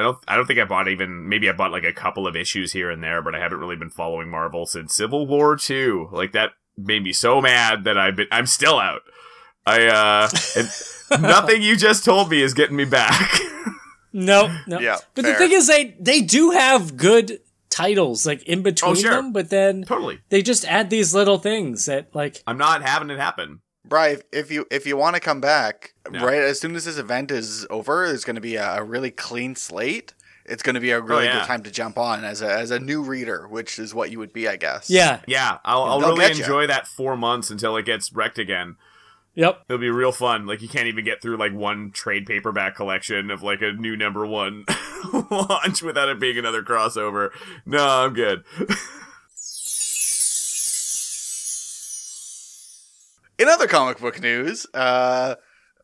I 0.00 0.02
don't 0.02 0.18
I 0.28 0.36
don't 0.36 0.46
think 0.46 0.58
I 0.58 0.64
bought 0.64 0.88
even 0.88 1.28
maybe 1.28 1.48
I 1.48 1.52
bought 1.52 1.70
like 1.72 1.84
a 1.84 1.92
couple 1.92 2.26
of 2.26 2.34
issues 2.34 2.72
here 2.72 2.90
and 2.90 3.02
there, 3.02 3.22
but 3.22 3.34
I 3.34 3.38
haven't 3.38 3.58
really 3.58 3.76
been 3.76 3.90
following 3.90 4.28
Marvel 4.30 4.66
since 4.66 4.94
Civil 4.94 5.26
War 5.26 5.56
2. 5.56 6.08
Like 6.12 6.32
that 6.32 6.50
made 6.76 7.02
me 7.04 7.12
so 7.12 7.40
mad 7.40 7.84
that 7.84 7.98
I've 7.98 8.16
been 8.16 8.28
I'm 8.32 8.46
still 8.46 8.78
out. 8.78 9.02
I 9.66 9.86
uh 9.86 10.28
and 10.56 11.22
nothing 11.22 11.62
you 11.62 11.76
just 11.76 12.04
told 12.04 12.30
me 12.30 12.42
is 12.42 12.54
getting 12.54 12.76
me 12.76 12.84
back. 12.86 13.30
No, 14.12 14.52
no. 14.66 14.80
Yeah, 14.80 14.96
but 15.14 15.24
fair. 15.24 15.34
the 15.34 15.38
thing 15.38 15.52
is, 15.52 15.68
they 15.68 15.94
they 16.00 16.20
do 16.20 16.50
have 16.50 16.96
good 16.96 17.38
titles 17.68 18.26
like 18.26 18.42
in 18.42 18.60
between 18.64 18.90
Oh, 18.90 18.94
sure. 18.96 19.12
them, 19.12 19.32
but 19.32 19.50
then 19.50 19.84
totally. 19.84 20.18
they 20.30 20.42
just 20.42 20.64
add 20.64 20.90
these 20.90 21.14
little 21.14 21.38
things 21.38 21.86
that 21.86 22.12
like 22.12 22.42
I'm 22.44 22.58
not 22.58 22.82
having 22.82 23.08
it 23.10 23.20
happen. 23.20 23.60
Bri, 23.84 24.12
if- 24.12 24.22
if 24.32 24.50
you 24.50 24.66
if 24.70 24.86
you 24.86 24.96
want 24.96 25.14
to 25.16 25.20
come 25.20 25.40
back, 25.40 25.94
Yeah. 26.12 26.24
right 26.24 26.38
as 26.42 26.60
soon 26.60 26.76
as 26.76 26.84
this 26.84 26.98
event 26.98 27.30
is 27.30 27.66
over, 27.70 28.06
there's 28.06 28.24
going 28.24 28.34
to 28.36 28.40
be 28.40 28.56
a, 28.56 28.76
a 28.78 28.82
really 28.82 29.10
clean 29.10 29.54
slate. 29.56 30.14
It's 30.46 30.62
going 30.62 30.74
to 30.74 30.80
be 30.80 30.90
a 30.90 31.00
really 31.00 31.28
Oh, 31.28 31.32
yeah. 31.32 31.38
good 31.40 31.46
time 31.46 31.62
to 31.62 31.70
jump 31.70 31.96
on 31.96 32.24
as 32.24 32.42
a 32.42 32.50
as 32.52 32.70
a 32.70 32.78
new 32.78 33.02
reader, 33.02 33.46
which 33.48 33.78
is 33.78 33.94
what 33.94 34.10
you 34.10 34.18
would 34.18 34.32
be, 34.32 34.48
I 34.48 34.56
guess. 34.56 34.90
yeah, 34.90 35.20
Yeah, 35.26 35.58
I'll, 35.64 35.82
I'll 35.84 36.00
really 36.00 36.24
enjoy 36.26 36.66
that 36.66 36.86
four 36.88 37.16
months 37.16 37.50
until 37.50 37.76
it 37.76 37.84
gets 37.86 38.12
wrecked 38.12 38.38
again. 38.38 38.76
yep. 39.34 39.62
It'll 39.68 39.78
be 39.80 39.90
real 39.90 40.12
fun. 40.12 40.46
Like 40.46 40.60
you 40.60 40.68
can't 40.68 40.88
even 40.88 41.04
get 41.04 41.22
through 41.22 41.36
like 41.36 41.52
one 41.54 41.90
trade 41.92 42.26
paperback 42.26 42.74
collection 42.74 43.30
of 43.30 43.42
like 43.42 43.62
a 43.62 43.72
new 43.72 43.96
number 43.96 44.26
one 44.26 44.64
launch 45.30 45.82
without 45.82 46.08
it 46.08 46.18
being 46.20 46.36
another 46.36 46.62
crossover. 46.62 47.30
No, 47.64 47.86
I'm 47.86 48.12
good. 48.14 48.42
In 53.40 53.48
other 53.48 53.66
comic 53.66 53.98
book 53.98 54.20
news, 54.20 54.66
uh, 54.74 55.36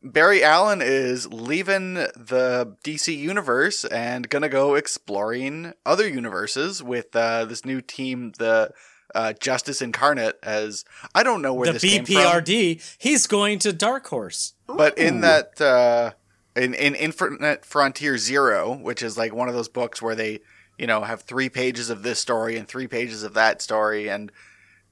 Barry 0.03 0.45
Allen 0.45 0.83
is 0.83 1.27
leaving 1.33 1.95
the 1.95 2.77
DC 2.85 3.17
universe 3.17 3.87
and 3.87 4.29
gonna 4.29 4.51
go 4.51 4.75
exploring 4.75 5.73
other 5.87 6.07
universes 6.07 6.83
with 6.83 7.17
uh, 7.17 7.47
this 7.47 7.65
new 7.65 7.81
team, 7.81 8.35
the 8.39 8.73
uh, 9.15 9.33
Justice 9.41 9.81
Incarnate. 9.81 10.39
As 10.43 10.85
I 11.15 11.23
don't 11.23 11.41
know 11.41 11.55
where 11.55 11.69
The 11.69 11.79
this 11.79 11.83
came 11.83 12.05
from. 12.05 12.17
BPRD. 12.17 12.97
He's 12.99 13.27
going 13.27 13.59
to 13.61 13.73
Dark 13.73 14.07
Horse. 14.09 14.53
But 14.67 14.99
in 14.99 15.23
that, 15.23 15.59
uh, 15.59 16.11
in 16.55 16.75
in 16.75 16.95
Infinite 16.95 17.65
Frontier 17.65 18.19
Zero, 18.19 18.77
which 18.77 19.03
is 19.03 19.17
like 19.17 19.35
one 19.35 19.49
of 19.49 19.55
those 19.55 19.71
books 19.71 20.03
where 20.03 20.15
they, 20.15 20.41
you 20.77 20.87
know, 20.87 21.01
have 21.05 21.23
three 21.23 21.49
pages 21.49 21.89
of 21.89 22.03
this 22.03 22.19
story 22.19 22.59
and 22.59 22.69
three 22.69 22.87
pages 22.87 23.23
of 23.23 23.33
that 23.33 23.63
story, 23.63 24.11
and 24.11 24.31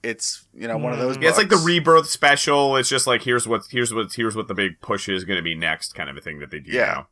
it's 0.05 0.47
you 0.55 0.69
know 0.69 0.77
one 0.77 0.93
of 0.93 0.99
those. 0.99 1.17
Yeah, 1.19 1.29
it's 1.31 1.39
like 1.39 1.49
the 1.49 1.57
rebirth 1.57 2.09
special. 2.09 2.77
It's 2.77 2.89
just 2.89 3.07
like 3.07 3.23
here's 3.23 3.49
what 3.49 3.63
here's 3.71 3.93
what 3.93 4.13
here's 4.13 4.37
what 4.37 4.49
the 4.49 4.55
big 4.55 4.81
push 4.81 5.09
is 5.09 5.25
going 5.25 5.39
to 5.39 5.43
be 5.43 5.55
next, 5.55 5.95
kind 5.95 6.11
of 6.11 6.17
a 6.17 6.21
thing 6.21 6.39
that 6.41 6.51
they 6.51 6.61
do 6.61 6.71
Yeah. 6.73 6.85
now. 6.87 7.09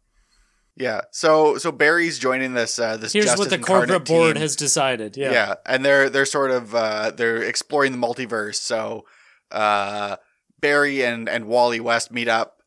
Yeah. 0.77 1.01
So 1.11 1.59
so 1.59 1.71
Barry's 1.73 2.19
joining 2.19 2.55
this 2.55 2.79
uh, 2.79 2.97
this 2.97 3.13
Here's 3.13 3.27
Justice 3.27 3.39
what 3.41 3.49
the 3.51 3.57
Incarnate 3.57 3.89
corporate 3.91 4.09
board 4.09 4.35
team. 4.37 4.41
has 4.43 4.57
decided. 4.57 5.17
Yeah. 5.17 5.33
Yeah. 5.33 5.55
and 5.67 5.85
they're 5.85 6.09
they're 6.09 6.25
sort 6.25 6.51
of 6.51 6.75
uh, 6.75 7.11
they're 7.11 7.43
exploring 7.43 7.93
the 7.93 7.99
multiverse. 7.99 8.55
So 8.57 9.05
uh, 9.51 10.17
Barry 10.61 11.03
and 11.05 11.29
and 11.29 11.45
Wally 11.47 11.79
West 11.81 12.11
meet 12.11 12.29
up, 12.29 12.63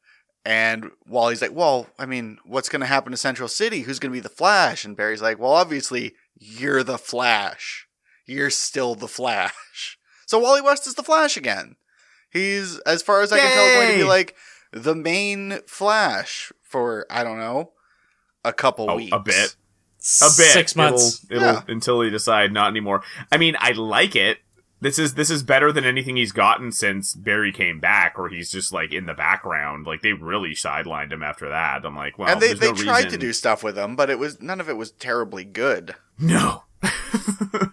and 0.45 0.91
Wally's 1.07 1.41
like, 1.41 1.53
"Well, 1.55 1.87
I 1.97 2.05
mean, 2.05 2.37
what's 2.45 2.69
going 2.69 2.81
to 2.81 2.85
happen 2.85 3.11
to 3.11 3.17
Central 3.17 3.47
City? 3.49 3.81
Who's 3.81 3.97
going 3.99 4.11
to 4.11 4.15
be 4.17 4.19
the 4.19 4.29
Flash?" 4.29 4.85
And 4.85 4.95
Barry's 4.95 5.21
like, 5.23 5.39
"Well, 5.39 5.53
obviously, 5.53 6.13
you're 6.37 6.83
the 6.83 6.99
Flash. 6.99 7.87
You're 8.27 8.51
still 8.51 8.93
the 8.93 9.07
Flash." 9.07 9.97
So 10.25 10.39
Wally 10.39 10.61
West 10.61 10.87
is 10.87 10.95
the 10.95 11.03
Flash 11.03 11.37
again. 11.37 11.75
He's, 12.31 12.79
as 12.79 13.01
far 13.01 13.21
as 13.21 13.31
I 13.31 13.39
can 13.39 13.51
tell, 13.53 13.75
going 13.81 13.91
to 13.93 13.97
be 13.97 14.03
like 14.03 14.35
the 14.71 14.95
main 14.95 15.59
Flash 15.67 16.51
for 16.63 17.05
I 17.09 17.23
don't 17.23 17.39
know 17.39 17.71
a 18.43 18.51
couple 18.53 18.89
Oh, 18.91 18.95
weeks. 18.97 19.11
a 19.13 19.19
bit. 19.19 19.55
A 20.21 20.25
bit. 20.25 20.51
Six 20.51 20.75
months. 20.75 21.25
It'll, 21.29 21.43
it'll 21.43 21.53
Yeah. 21.55 21.61
until 21.67 21.99
they 21.99 22.09
decide 22.09 22.51
not 22.51 22.69
anymore. 22.69 23.01
I 23.31 23.37
mean, 23.37 23.55
I 23.59 23.71
like 23.71 24.15
it. 24.15 24.39
This 24.81 24.99
is 24.99 25.13
this 25.15 25.29
is 25.31 25.41
better 25.41 25.71
than 25.71 25.85
anything 25.85 26.17
he's 26.17 26.33
gotten 26.33 26.71
since 26.71 27.15
Barry 27.15 27.51
came 27.53 27.79
back, 27.79 28.17
where 28.17 28.27
he's 28.29 28.51
just 28.51 28.73
like 28.73 28.91
in 28.93 29.05
the 29.05 29.13
background. 29.13 29.87
Like 29.87 30.01
they 30.01 30.11
really 30.13 30.51
sidelined 30.51 31.11
him 31.13 31.23
after 31.23 31.49
that. 31.49 31.85
I'm 31.85 31.95
like, 31.95 32.19
well, 32.19 32.27
and 32.27 32.41
they, 32.41 32.47
there's 32.53 32.59
they 32.59 32.67
no 32.67 32.73
tried 32.73 33.09
to 33.09 33.17
do 33.17 33.31
stuff 33.33 33.63
with 33.63 33.77
him, 33.77 33.95
but 33.95 34.09
it 34.09 34.19
was 34.19 34.41
none 34.41 34.59
of 34.59 34.69
it 34.69 34.75
was 34.77 34.91
terribly 34.91 35.45
good. 35.45 35.95
no, 36.19 36.63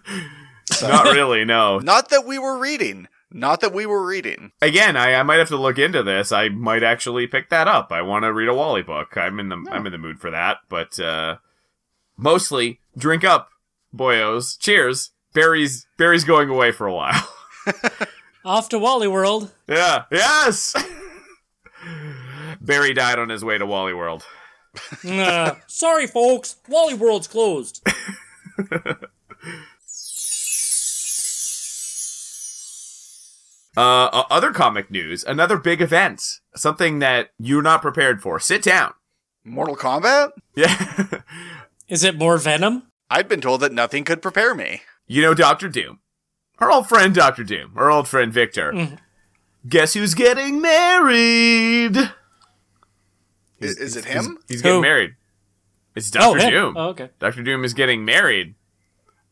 not 0.83 1.05
really. 1.13 1.45
No, 1.45 1.79
Not 1.79 2.09
that 2.09 2.25
we 2.25 2.37
were 2.39 2.57
reading. 2.57 3.07
Not 3.31 3.61
that 3.61 3.73
we 3.73 3.85
were 3.87 4.05
reading. 4.05 4.51
Again, 4.61 4.95
I, 4.95 5.15
I 5.15 5.23
might 5.23 5.39
have 5.39 5.47
to 5.47 5.57
look 5.57 5.79
into 5.79 6.03
this. 6.03 6.31
I 6.31 6.49
might 6.49 6.83
actually 6.83 7.25
pick 7.25 7.49
that 7.49 7.67
up. 7.67 7.91
I 7.91 8.03
want 8.03 8.23
to 8.25 8.31
read 8.33 8.47
a 8.47 8.53
Wally 8.53 8.83
book. 8.83 9.17
I'm 9.17 9.39
in 9.39 9.49
the 9.49 9.65
I'm 9.71 9.85
in 9.87 9.91
the 9.91 9.97
mood 9.97 10.19
for 10.19 10.29
that. 10.29 10.57
But 10.69 10.99
uh, 10.99 11.37
mostly 12.15 12.79
drink 12.95 13.23
up, 13.23 13.49
boyos. 13.95 14.59
Cheers. 14.59 15.11
Barry's 15.33 15.87
Barry's 15.97 16.23
going 16.25 16.47
away 16.49 16.71
for 16.71 16.85
a 16.85 16.93
while. 16.93 17.27
Off 18.45 18.69
to 18.69 18.77
Wally 18.77 19.07
World. 19.07 19.51
yeah. 19.67 20.03
Yes. 20.11 20.75
Barry 22.61 22.93
died 22.93 23.17
on 23.19 23.29
his 23.29 23.43
way 23.43 23.57
to 23.57 23.65
Wally 23.65 23.93
World. 23.93 24.25
Nah, 25.03 25.55
sorry, 25.67 26.07
folks. 26.07 26.57
Wally 26.67 26.93
World's 26.93 27.27
closed. 27.27 27.85
Uh, 33.75 34.23
other 34.29 34.51
comic 34.51 34.91
news. 34.91 35.23
Another 35.23 35.57
big 35.57 35.81
event. 35.81 36.21
Something 36.55 36.99
that 36.99 37.29
you're 37.39 37.61
not 37.63 37.81
prepared 37.81 38.21
for. 38.21 38.39
Sit 38.39 38.61
down. 38.63 38.93
Mortal 39.43 39.75
Kombat? 39.75 40.31
Yeah. 40.55 41.21
Is 41.89 42.03
it 42.03 42.17
more 42.17 42.37
Venom? 42.37 42.83
I'd 43.09 43.27
been 43.27 43.41
told 43.41 43.61
that 43.61 43.73
nothing 43.73 44.03
could 44.03 44.21
prepare 44.21 44.53
me. 44.55 44.81
you 45.07 45.21
know 45.21 45.33
Doctor 45.33 45.67
Doom. 45.69 45.99
Our 46.59 46.71
old 46.71 46.87
friend 46.87 47.13
Doctor 47.13 47.43
Doom. 47.43 47.73
Our 47.75 47.89
old 47.91 48.07
friend 48.07 48.31
Victor. 48.31 48.97
Guess 49.67 49.93
who's 49.95 50.13
getting 50.13 50.61
married? 50.61 51.97
Is, 53.59 53.77
is 53.77 53.95
it 53.95 54.05
him? 54.05 54.37
He's 54.47 54.61
getting 54.61 54.77
Who? 54.77 54.81
married. 54.81 55.11
It's 55.95 56.09
Oh, 56.15 56.33
Doctor 56.35 56.39
him. 56.45 56.51
Doom. 56.51 56.73
Oh, 56.77 56.87
okay. 56.89 57.09
Doctor 57.19 57.43
Doom 57.43 57.63
is 57.63 57.73
getting 57.73 58.05
married. 58.05 58.55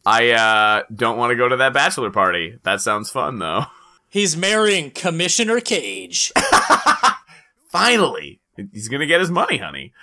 I 0.05 0.31
uh 0.31 0.83
don't 0.93 1.17
want 1.17 1.31
to 1.31 1.35
go 1.35 1.47
to 1.47 1.57
that 1.57 1.73
bachelor 1.73 2.09
party. 2.11 2.57
That 2.63 2.81
sounds 2.81 3.09
fun 3.11 3.39
though. 3.39 3.65
He's 4.11 4.35
marrying 4.35 4.91
Commissioner 4.91 5.61
Cage. 5.61 6.33
Finally, 7.69 8.41
he's 8.73 8.89
gonna 8.89 9.05
get 9.05 9.21
his 9.21 9.31
money, 9.31 9.57
honey. 9.57 9.93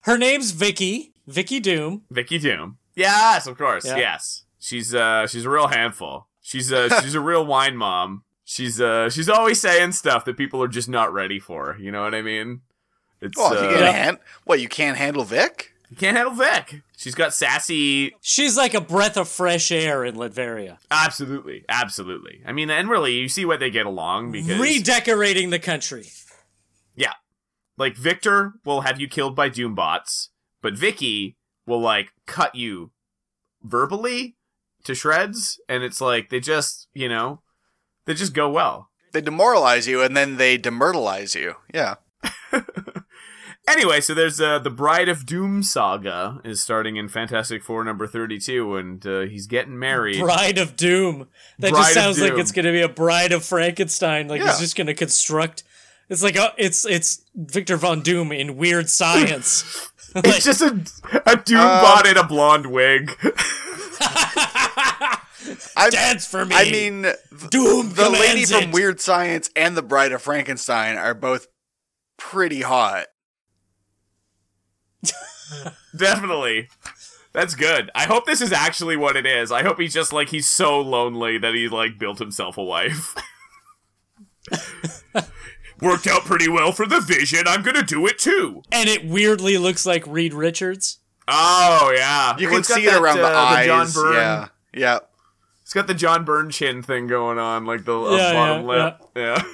Her 0.00 0.18
name's 0.18 0.50
Vicky. 0.50 1.12
Vicky 1.28 1.60
Doom. 1.60 2.02
Vicky 2.10 2.38
Doom. 2.38 2.78
Yes, 2.96 3.46
of 3.46 3.56
course. 3.56 3.86
Yeah. 3.86 3.96
Yes. 3.96 4.44
She's 4.58 4.94
uh 4.94 5.26
she's 5.28 5.44
a 5.44 5.50
real 5.50 5.68
handful. 5.68 6.26
She's 6.40 6.72
uh 6.72 7.00
she's 7.02 7.14
a 7.14 7.20
real 7.20 7.46
wine 7.46 7.76
mom. 7.76 8.24
She's 8.44 8.80
uh 8.80 9.08
she's 9.10 9.28
always 9.28 9.60
saying 9.60 9.92
stuff 9.92 10.24
that 10.24 10.36
people 10.36 10.60
are 10.62 10.68
just 10.68 10.88
not 10.88 11.12
ready 11.12 11.38
for. 11.38 11.76
You 11.78 11.92
know 11.92 12.02
what 12.02 12.14
I 12.16 12.22
mean? 12.22 12.62
It's 13.20 13.38
Well, 13.38 13.56
uh, 13.56 13.62
you 13.62 13.68
you 13.70 13.76
can't 13.76 13.94
hand- 13.94 14.18
what, 14.44 14.60
you 14.60 14.68
can't 14.68 14.96
handle 14.98 15.22
Vic? 15.22 15.71
Can't 15.96 16.16
handle 16.16 16.34
Vic. 16.34 16.82
She's 16.96 17.14
got 17.14 17.34
sassy. 17.34 18.14
She's 18.20 18.56
like 18.56 18.74
a 18.74 18.80
breath 18.80 19.16
of 19.16 19.28
fresh 19.28 19.72
air 19.72 20.04
in 20.04 20.14
Latveria. 20.14 20.78
Absolutely, 20.90 21.64
absolutely. 21.68 22.42
I 22.46 22.52
mean, 22.52 22.70
and 22.70 22.88
really, 22.88 23.14
you 23.14 23.28
see 23.28 23.44
why 23.44 23.56
they 23.56 23.70
get 23.70 23.86
along 23.86 24.32
because 24.32 24.58
Redecorating 24.60 25.50
the 25.50 25.58
country. 25.58 26.06
yeah, 26.94 27.14
like 27.76 27.96
Victor 27.96 28.54
will 28.64 28.82
have 28.82 29.00
you 29.00 29.08
killed 29.08 29.34
by 29.34 29.50
Doombots, 29.50 30.28
but 30.60 30.74
Vicky 30.74 31.36
will 31.66 31.80
like 31.80 32.12
cut 32.26 32.54
you 32.54 32.90
verbally 33.62 34.36
to 34.84 34.94
shreds, 34.94 35.60
and 35.68 35.82
it's 35.82 36.00
like 36.00 36.30
they 36.30 36.40
just 36.40 36.88
you 36.94 37.08
know 37.08 37.40
they 38.04 38.14
just 38.14 38.34
go 38.34 38.48
well. 38.50 38.90
They 39.12 39.20
demoralize 39.20 39.86
you 39.86 40.02
and 40.02 40.16
then 40.16 40.36
they 40.36 40.56
demyrtalize 40.58 41.34
you. 41.34 41.56
Yeah. 41.74 41.96
Anyway, 43.68 44.00
so 44.00 44.12
there's 44.12 44.40
uh, 44.40 44.58
the 44.58 44.70
Bride 44.70 45.08
of 45.08 45.24
Doom 45.24 45.62
saga 45.62 46.40
is 46.44 46.60
starting 46.60 46.96
in 46.96 47.08
Fantastic 47.08 47.62
Four 47.62 47.84
number 47.84 48.08
32, 48.08 48.76
and 48.76 49.06
uh, 49.06 49.20
he's 49.20 49.46
getting 49.46 49.78
married. 49.78 50.20
Bride 50.20 50.58
of 50.58 50.76
Doom. 50.76 51.28
That 51.60 51.70
Bride 51.70 51.80
just 51.82 51.94
sounds 51.94 52.20
like 52.20 52.32
it's 52.34 52.50
going 52.50 52.64
to 52.64 52.72
be 52.72 52.82
a 52.82 52.88
Bride 52.88 53.30
of 53.30 53.44
Frankenstein. 53.44 54.26
Like 54.26 54.40
Yeah. 54.40 54.48
he's 54.48 54.58
just 54.58 54.76
going 54.76 54.88
to 54.88 54.94
construct. 54.94 55.62
It's 56.08 56.22
like 56.24 56.36
a, 56.36 56.52
it's 56.58 56.84
it's 56.84 57.22
Victor 57.36 57.76
Von 57.76 58.02
Doom 58.02 58.32
in 58.32 58.56
weird 58.56 58.90
science. 58.90 59.64
Like, 60.14 60.26
It's 60.26 60.44
just 60.44 60.60
a, 60.60 60.66
a 60.66 61.36
Doombot 61.36 62.10
in 62.10 62.18
a 62.18 62.26
blonde 62.26 62.66
wig. 62.66 63.12
I, 65.76 65.88
dance 65.90 66.26
for 66.26 66.44
me. 66.44 66.54
I 66.54 66.70
mean, 66.70 67.02
Doom 67.50 67.92
the 67.94 68.10
lady 68.10 68.44
commands 68.44 68.52
from. 68.52 68.70
Weird 68.72 69.00
Science 69.00 69.50
and 69.56 69.76
the 69.76 69.82
Bride 69.82 70.12
of 70.12 70.20
Frankenstein 70.22 70.96
are 70.96 71.14
both 71.14 71.46
pretty 72.18 72.60
hot. 72.62 73.06
Definitely. 75.96 76.68
That's 77.32 77.54
good. 77.54 77.90
I 77.94 78.04
hope 78.04 78.26
this 78.26 78.40
is 78.42 78.52
actually 78.52 78.96
what 78.96 79.16
it 79.16 79.24
is. 79.26 79.50
I 79.50 79.62
hope 79.62 79.80
he's 79.80 79.94
just 79.94 80.12
like 80.12 80.28
he's 80.28 80.48
so 80.50 80.80
lonely 80.80 81.38
that 81.38 81.54
he 81.54 81.68
like 81.68 81.98
built 81.98 82.18
himself 82.18 82.58
a 82.58 82.62
wife. 82.64 83.14
Worked 85.80 86.06
out 86.06 86.24
pretty 86.24 86.48
well 86.48 86.70
for 86.72 86.86
the 86.86 87.00
vision. 87.00 87.44
I'm 87.46 87.62
gonna 87.62 87.82
do 87.82 88.06
it 88.06 88.18
too. 88.18 88.62
and 88.70 88.88
it 88.88 89.04
weirdly 89.04 89.58
looks 89.58 89.84
like 89.84 90.06
Reed 90.06 90.32
Richards. 90.34 90.98
Oh 91.26 91.92
yeah, 91.96 92.36
You 92.38 92.48
Well, 92.48 92.56
can 92.56 92.64
see 92.64 92.84
it 92.84 92.90
that, 92.90 93.00
around 93.02 93.16
the 93.18 93.26
uh, 93.26 93.30
eyes. 93.30 93.66
John 93.66 93.90
Byrne. 93.92 94.14
Yeah. 94.14 94.48
Yeah. 94.74 94.98
It's 95.62 95.72
got 95.72 95.86
the 95.86 95.94
John 95.94 96.24
Byrne 96.24 96.50
chin 96.50 96.82
thing 96.82 97.06
going 97.06 97.38
on, 97.38 97.64
like 97.64 97.84
the 97.84 97.98
uh, 97.98 98.16
Yeah, 98.16 98.32
bottom 98.32 98.68
yeah, 98.68 98.94
lip. 99.16 99.44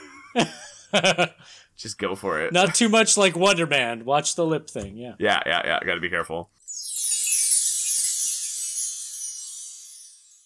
Yeah. 1.15 1.27
Just 1.79 1.97
go 1.97 2.15
for 2.17 2.43
it. 2.43 2.53
Not 2.53 2.75
too 2.75 2.89
much 2.89 3.17
like 3.17 3.37
Wonder 3.37 3.67
Man. 3.67 4.05
Watch 4.05 4.35
the 4.35 4.45
lip 4.45 4.69
thing. 4.69 4.97
Yeah. 4.97 5.15
Yeah, 5.19 5.41
yeah, 5.47 5.63
yeah. 5.65 5.81
Got 5.85 5.95
to 5.95 6.01
be 6.01 6.11
careful. 6.11 6.51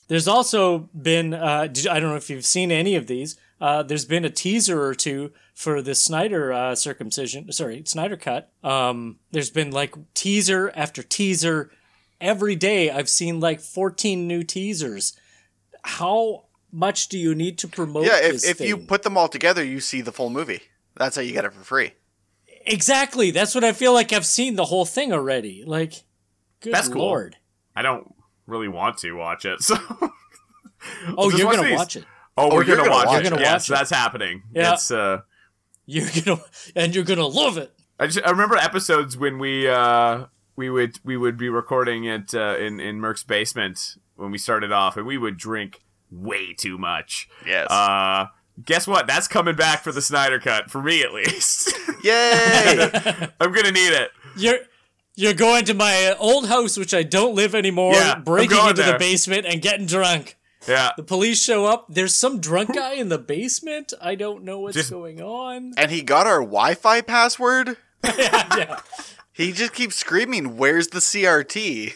There's 0.09 0.29
also 0.29 0.91
been 0.95 1.33
uh, 1.33 1.69
did- 1.69 1.87
I 1.87 1.99
don't 1.99 2.11
know 2.11 2.17
if 2.17 2.29
you've 2.29 2.45
seen 2.45 2.71
any 2.71 2.95
of 2.97 3.07
these. 3.07 3.37
Uh, 3.63 3.83
there's 3.83 4.05
been 4.05 4.25
a 4.27 4.31
teaser 4.31 4.83
or 4.83 4.95
two 4.95 5.33
for 5.55 5.81
the 5.81 5.95
Snyder 5.95 6.53
uh, 6.53 6.75
circumcision. 6.75 7.51
Sorry, 7.53 7.83
Snyder 7.87 8.17
cut. 8.17 8.51
Um, 8.63 9.19
there's 9.31 9.51
been 9.51 9.71
like 9.71 9.95
teaser 10.13 10.71
after 10.75 11.03
teaser 11.03 11.71
every 12.21 12.57
day. 12.57 12.91
I've 12.91 13.09
seen 13.09 13.41
like 13.41 13.61
14 13.61 14.27
new 14.27 14.43
teasers. 14.43 15.15
How 15.83 16.45
much 16.71 17.09
do 17.09 17.19
you 17.19 17.35
need 17.35 17.57
to 17.59 17.69
promote? 17.69 18.05
Yeah, 18.05 18.19
if, 18.19 18.33
this 18.33 18.45
if 18.45 18.61
you 18.61 18.77
put 18.77 19.03
them 19.05 19.17
all 19.17 19.29
together, 19.29 19.65
you 19.65 19.81
see 19.81 20.03
the 20.03 20.13
full 20.13 20.29
movie. 20.29 20.61
That's 20.97 21.17
how 21.17 21.23
you 21.23 21.33
get 21.33 21.45
it 21.45 21.53
for 21.53 21.65
free. 21.65 21.93
exactly, 22.67 23.31
that's 23.31 23.55
what 23.55 23.65
I 23.65 23.73
feel 23.73 23.93
like. 23.93 24.13
I've 24.13 24.27
seen 24.27 24.57
the 24.57 24.65
whole 24.67 24.85
thing 24.85 25.13
already. 25.13 25.65
Like, 25.65 26.05
good 26.61 26.73
That's 26.73 26.89
cool. 26.89 27.03
lord. 27.03 27.37
I 27.75 27.83
don't 27.83 28.15
really 28.47 28.69
want 28.69 28.99
to 28.99 29.13
watch 29.13 29.45
it, 29.45 29.61
so. 29.63 29.77
Oh, 31.17 31.31
you're 31.31 31.47
watch 31.47 31.57
gonna 31.57 31.69
these. 31.69 31.79
watch 31.79 31.97
it. 31.97 32.05
Oh, 32.37 32.49
we're 32.55 32.65
you're 32.65 32.77
gonna, 32.77 32.89
gonna 32.89 32.91
watch 32.91 33.07
watch 33.07 33.15
it. 33.17 33.19
it. 33.19 33.23
You're 33.25 33.31
gonna 33.31 33.43
yes, 33.43 33.69
watch 33.69 33.71
it. 33.71 33.79
that's 33.79 33.91
happening. 33.91 34.43
Yeah. 34.55 34.73
It's 34.75 34.91
uh. 34.91 35.21
You're 35.87 36.09
gonna 36.25 36.41
and 36.77 36.95
you're 36.95 37.05
gonna 37.05 37.27
love 37.27 37.59
it. 37.59 37.73
I, 37.99 38.07
just, 38.07 38.25
I 38.27 38.31
remember 38.31 38.57
episodes 38.57 39.17
when 39.17 39.39
we 39.39 39.69
uh 39.69 40.27
we 40.57 40.71
would 40.71 40.99
we 41.05 41.17
would 41.17 41.37
be 41.37 41.49
recording 41.49 42.05
it 42.05 42.35
uh, 42.35 42.57
in 42.59 42.81
in 42.81 43.01
Merk's 43.01 43.23
basement 43.25 43.97
when 44.17 44.31
we 44.31 44.39
started 44.39 44.73
off, 44.73 44.97
and 44.97 45.07
we 45.07 45.19
would 45.19 45.37
drink 45.37 45.83
way 46.11 46.53
too 46.53 46.79
much. 46.79 47.29
Yes. 47.47 47.71
Uh, 47.71 48.27
guess 48.65 48.87
what? 48.87 49.07
That's 49.07 49.29
coming 49.29 49.55
back 49.57 49.83
for 49.83 49.93
the 49.93 50.03
Snyder 50.03 50.39
cut 50.39 50.71
for 50.71 50.83
me 50.83 51.03
at 51.03 51.13
least. 51.13 51.73
Yay! 52.05 52.91
I'm 53.41 53.53
gonna 53.53 53.73
need 53.73 53.93
it. 53.93 54.11
You're 54.37 54.59
you're 55.15 55.35
going 55.35 55.65
to 55.67 55.75
my 55.75 56.15
old 56.19 56.47
house, 56.49 56.77
which 56.79 56.95
I 56.95 57.03
don't 57.03 57.35
live 57.35 57.55
anymore, 57.55 57.95
Yeah, 57.95 58.15
I'm 58.17 58.25
breaking 58.25 58.57
going 58.57 58.71
into 58.71 58.83
there. 58.83 58.93
the 58.93 58.99
basement 58.99 59.47
and 59.47 59.61
getting 59.61 59.87
drunk. 59.87 60.37
Yeah. 60.67 60.93
The 60.97 61.03
police 61.03 61.43
show 61.43 61.67
up. 61.67 61.87
There's 61.89 62.15
some 62.15 62.41
drunk 62.41 62.75
guy 62.75 62.95
in 62.95 63.09
the 63.09 63.19
basement. 63.19 63.93
I 64.01 64.15
don't 64.15 64.45
know 64.45 64.61
what's 64.61 64.77
Just- 64.77 64.91
going 64.91 65.21
on. 65.21 65.73
and 65.77 65.91
he 65.91 66.03
got 66.03 66.27
our 66.27 66.39
Wi-Fi 66.41 67.01
password. 67.03 67.77
yeah. 68.05 68.81
He 69.33 69.53
just 69.53 69.73
keeps 69.75 69.97
screaming, 69.97 70.57
"Where's 70.57 70.89
the 70.89 70.99
CRT?" 71.01 71.95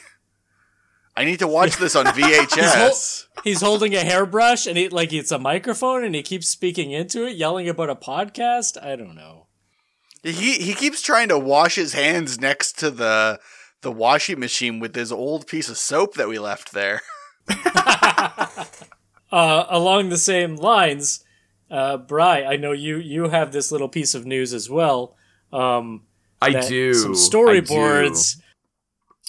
I 1.16 1.24
need 1.24 1.38
to 1.38 1.48
watch 1.48 1.76
this 1.76 1.96
on 1.96 2.04
VHS. 2.06 3.26
He's 3.42 3.62
holding 3.62 3.94
a 3.94 4.00
hairbrush 4.00 4.66
and 4.66 4.76
he 4.76 4.88
like 4.88 5.12
it's 5.12 5.32
a 5.32 5.38
microphone 5.38 6.04
and 6.04 6.14
he 6.14 6.22
keeps 6.22 6.48
speaking 6.48 6.90
into 6.90 7.26
it, 7.26 7.36
yelling 7.36 7.68
about 7.68 7.90
a 7.90 7.96
podcast. 7.96 8.82
I 8.82 8.96
don't 8.96 9.14
know. 9.14 9.46
He 10.22 10.54
he 10.54 10.74
keeps 10.74 11.00
trying 11.00 11.28
to 11.28 11.38
wash 11.38 11.76
his 11.76 11.94
hands 11.94 12.40
next 12.40 12.78
to 12.80 12.90
the 12.90 13.40
the 13.82 13.92
washing 13.92 14.40
machine 14.40 14.80
with 14.80 14.94
his 14.94 15.12
old 15.12 15.46
piece 15.46 15.68
of 15.68 15.78
soap 15.78 16.14
that 16.14 16.28
we 16.28 16.38
left 16.38 16.72
there. 16.72 17.02
Uh, 19.32 19.66
along 19.68 20.08
the 20.08 20.16
same 20.16 20.54
lines, 20.54 21.24
uh, 21.68 21.96
Bry, 21.96 22.44
I 22.44 22.56
know 22.56 22.70
you 22.70 22.96
you 22.96 23.28
have 23.28 23.50
this 23.50 23.72
little 23.72 23.88
piece 23.88 24.14
of 24.14 24.24
news 24.24 24.54
as 24.54 24.70
well. 24.70 25.16
Um, 25.52 26.04
I 26.40 26.60
do 26.60 26.94
some 26.94 27.16
I 27.48 27.60
do. 27.60 28.44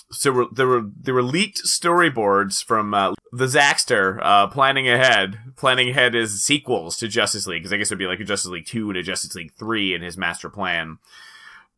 So 0.09 0.49
there 0.53 0.67
were 0.67 0.83
there 0.95 1.13
were 1.13 1.23
leaked 1.23 1.63
storyboards 1.65 2.63
from 2.63 2.93
uh, 2.93 3.13
the 3.33 3.45
Zaxter 3.45 4.19
uh, 4.21 4.47
planning 4.47 4.87
ahead. 4.87 5.39
Planning 5.57 5.89
ahead 5.89 6.15
is 6.15 6.41
sequels 6.41 6.95
to 6.97 7.07
Justice 7.09 7.45
League 7.45 7.63
because 7.63 7.73
I 7.73 7.77
guess 7.77 7.87
it'd 7.87 7.99
be 7.99 8.07
like 8.07 8.21
a 8.21 8.25
Justice 8.25 8.51
League 8.51 8.65
two 8.65 8.89
and 8.89 8.97
a 8.97 9.03
Justice 9.03 9.35
League 9.35 9.53
three 9.59 9.93
in 9.93 10.01
his 10.01 10.17
master 10.17 10.49
plan. 10.49 10.99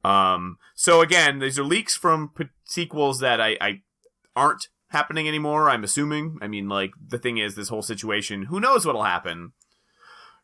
Um, 0.04 0.58
so 0.76 1.02
again, 1.02 1.40
these 1.40 1.58
are 1.58 1.64
leaks 1.64 1.96
from 1.96 2.30
p- 2.30 2.46
sequels 2.66 3.20
that 3.20 3.42
I, 3.42 3.58
I 3.60 3.82
aren't 4.36 4.68
happening 4.90 5.28
anymore. 5.28 5.70
I'm 5.70 5.84
assuming. 5.84 6.38
I 6.42 6.48
mean, 6.48 6.70
like 6.70 6.92
the 7.06 7.20
thing 7.20 7.38
is, 7.38 7.56
this 7.56 7.70
whole 7.70 7.82
situation. 7.82 8.44
Who 8.44 8.60
knows 8.60 8.86
what'll 8.86 9.04
happen? 9.04 9.54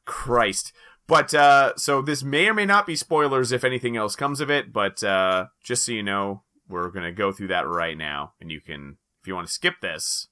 Christ. 0.05 0.73
But 1.07 1.33
uh, 1.33 1.73
so 1.77 2.01
this 2.01 2.23
may 2.23 2.47
or 2.47 2.53
may 2.53 2.65
not 2.65 2.87
be 2.87 2.95
spoilers 2.95 3.51
if 3.51 3.63
anything 3.63 3.95
else 3.95 4.15
comes 4.15 4.41
of 4.41 4.49
it. 4.49 4.73
But 4.73 5.03
uh, 5.03 5.47
just 5.63 5.85
so 5.85 5.91
you 5.91 6.03
know, 6.03 6.41
we're 6.67 6.89
gonna 6.89 7.11
go 7.11 7.31
through 7.31 7.47
that 7.47 7.67
right 7.67 7.97
now, 7.97 8.33
and 8.39 8.51
you 8.51 8.61
can, 8.61 8.97
if 9.21 9.27
you 9.27 9.35
want 9.35 9.47
to 9.47 9.53
skip 9.53 9.75
this. 9.81 10.27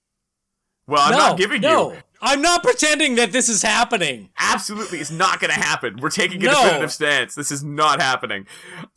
Well, 0.85 1.01
I'm 1.01 1.11
no, 1.11 1.17
not 1.17 1.37
giving 1.37 1.61
no, 1.61 1.93
you. 1.93 1.99
I'm 2.21 2.41
not 2.41 2.61
pretending 2.61 3.15
that 3.15 3.31
this 3.31 3.47
is 3.47 3.61
happening. 3.61 4.29
Absolutely, 4.37 4.99
it's 4.99 5.11
not 5.11 5.39
gonna 5.39 5.53
happen. 5.53 5.97
We're 6.01 6.09
taking 6.09 6.41
a 6.43 6.47
No. 6.47 6.61
definitive 6.63 6.91
stance. 6.91 7.35
This 7.35 7.51
is 7.51 7.63
not 7.63 8.01
happening. 8.01 8.47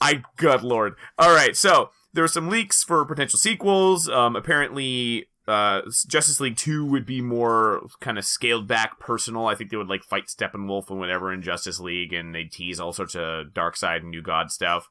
I, 0.00 0.22
good 0.36 0.62
lord. 0.62 0.94
All 1.18 1.32
right, 1.34 1.56
so 1.56 1.90
there 2.12 2.24
were 2.24 2.28
some 2.28 2.48
leaks 2.48 2.82
for 2.82 3.04
potential 3.04 3.38
sequels. 3.38 4.08
Um, 4.08 4.34
apparently, 4.34 5.26
uh, 5.46 5.82
Justice 6.08 6.40
League 6.40 6.56
Two 6.56 6.84
would 6.86 7.06
be 7.06 7.20
more 7.20 7.86
kind 8.00 8.18
of 8.18 8.24
scaled 8.24 8.66
back, 8.66 8.98
personal. 8.98 9.46
I 9.46 9.54
think 9.54 9.70
they 9.70 9.76
would 9.76 9.88
like 9.88 10.02
fight 10.02 10.26
Steppenwolf 10.26 10.90
and 10.90 10.98
whatever 10.98 11.32
in 11.32 11.40
Justice 11.42 11.78
League, 11.78 12.12
and 12.12 12.34
they 12.34 12.44
tease 12.44 12.80
all 12.80 12.92
sorts 12.92 13.14
of 13.14 13.48
Darkseid 13.54 13.98
and 13.98 14.10
New 14.10 14.22
God 14.22 14.50
stuff. 14.50 14.88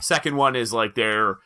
Second 0.00 0.36
one 0.36 0.56
is 0.56 0.72
like 0.72 0.94
they're 0.94 1.38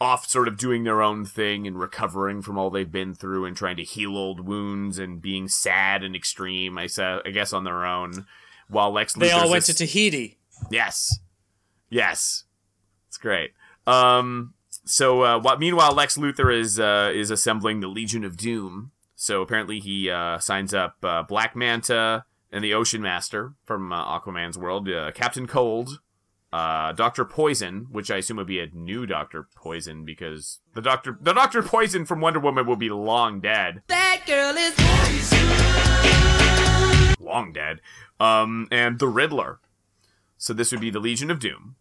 off 0.00 0.26
sort 0.26 0.48
of 0.48 0.56
doing 0.56 0.84
their 0.84 1.02
own 1.02 1.24
thing 1.24 1.66
and 1.66 1.78
recovering 1.78 2.40
from 2.42 2.56
all 2.58 2.70
they've 2.70 2.90
been 2.90 3.14
through 3.14 3.44
and 3.44 3.56
trying 3.56 3.76
to 3.76 3.82
heal 3.84 4.16
old 4.16 4.40
wounds 4.40 4.98
and 4.98 5.20
being 5.20 5.46
sad 5.48 6.02
and 6.02 6.16
extreme, 6.16 6.78
I 6.78 6.86
said 6.86 7.20
I 7.24 7.30
guess 7.30 7.52
on 7.52 7.64
their 7.64 7.84
own. 7.84 8.26
While 8.68 8.92
Lex 8.92 9.14
Luthor. 9.14 9.20
They 9.20 9.30
all 9.30 9.50
went 9.50 9.66
this- 9.66 9.76
to 9.76 9.86
Tahiti. 9.86 10.38
Yes. 10.70 11.18
Yes. 11.90 12.44
It's 13.08 13.18
great. 13.18 13.50
Um 13.86 14.54
so 14.86 15.22
uh 15.22 15.38
what 15.38 15.60
meanwhile 15.60 15.92
Lex 15.92 16.16
Luthor 16.16 16.52
is 16.58 16.80
uh 16.80 17.12
is 17.14 17.30
assembling 17.30 17.80
the 17.80 17.88
Legion 17.88 18.24
of 18.24 18.36
Doom. 18.36 18.90
So 19.16 19.42
apparently 19.42 19.80
he 19.80 20.10
uh 20.10 20.38
signs 20.38 20.72
up 20.74 20.96
uh, 21.02 21.22
Black 21.22 21.54
Manta 21.54 22.24
and 22.50 22.64
the 22.64 22.72
Ocean 22.74 23.02
Master 23.02 23.54
from 23.64 23.92
uh, 23.92 24.18
Aquaman's 24.18 24.56
world, 24.56 24.88
uh, 24.88 25.10
Captain 25.12 25.46
Cold, 25.46 25.98
uh 26.54 26.92
Dr. 26.92 27.24
Poison, 27.24 27.86
which 27.90 28.10
I 28.10 28.18
assume 28.18 28.36
would 28.36 28.46
be 28.46 28.60
a 28.60 28.68
new 28.72 29.06
Dr. 29.06 29.48
Poison 29.56 30.04
because 30.04 30.60
the 30.74 30.80
Doctor 30.82 31.18
the 31.20 31.32
Dr. 31.32 31.62
Poison 31.62 32.04
from 32.06 32.20
Wonder 32.20 32.38
Woman 32.40 32.64
will 32.66 32.76
be 32.76 32.90
long 32.90 33.40
dead. 33.40 33.82
That 33.88 34.22
girl 34.26 34.54
is 34.56 34.74
long 37.20 37.52
dead. 37.52 37.80
Um, 38.20 38.68
and 38.70 38.98
the 38.98 39.08
Riddler. 39.08 39.60
So 40.36 40.52
this 40.52 40.70
would 40.72 40.80
be 40.80 40.90
the 40.90 41.00
Legion 41.00 41.30
of 41.30 41.40
Doom. 41.40 41.76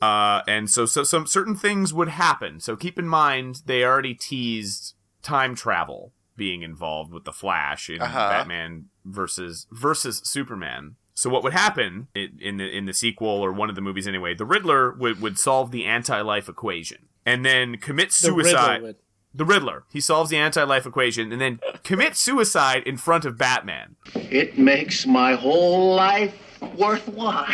Uh, 0.00 0.40
and 0.48 0.70
so, 0.70 0.86
so 0.86 1.02
some 1.04 1.26
certain 1.26 1.54
things 1.54 1.92
would 1.92 2.08
happen. 2.08 2.58
So 2.60 2.74
keep 2.74 2.98
in 2.98 3.06
mind 3.06 3.62
they 3.66 3.84
already 3.84 4.14
teased 4.14 4.94
time 5.22 5.54
travel 5.54 6.12
being 6.36 6.62
involved 6.62 7.12
with 7.12 7.24
the 7.24 7.32
Flash 7.32 7.90
in 7.90 8.00
Uh-huh. 8.00 8.30
Batman 8.30 8.86
versus 9.04 9.66
versus 9.70 10.22
Superman. 10.24 10.96
So 11.20 11.28
what 11.28 11.42
would 11.42 11.52
happen 11.52 12.08
in 12.14 12.56
the 12.56 12.64
in 12.74 12.86
the 12.86 12.94
sequel 12.94 13.28
or 13.28 13.52
one 13.52 13.68
of 13.68 13.74
the 13.74 13.82
movies 13.82 14.08
anyway? 14.08 14.32
The 14.32 14.46
Riddler 14.46 14.92
would 14.92 15.20
would 15.20 15.38
solve 15.38 15.70
the 15.70 15.84
anti-life 15.84 16.48
equation 16.48 17.08
and 17.26 17.44
then 17.44 17.76
commit 17.76 18.10
suicide. 18.10 18.38
The 18.38 18.42
suicide. 18.48 18.72
Riddler 18.76 18.86
would. 18.86 18.96
the 19.34 19.44
Riddler. 19.44 19.84
He 19.92 20.00
solves 20.00 20.30
the 20.30 20.38
anti-life 20.38 20.86
equation 20.86 21.30
and 21.30 21.38
then 21.38 21.60
commits 21.84 22.20
suicide 22.20 22.84
in 22.86 22.96
front 22.96 23.26
of 23.26 23.36
Batman. 23.36 23.96
It 24.14 24.56
makes 24.56 25.06
my 25.06 25.34
whole 25.34 25.94
life 25.94 26.34
worthwhile. 26.78 27.44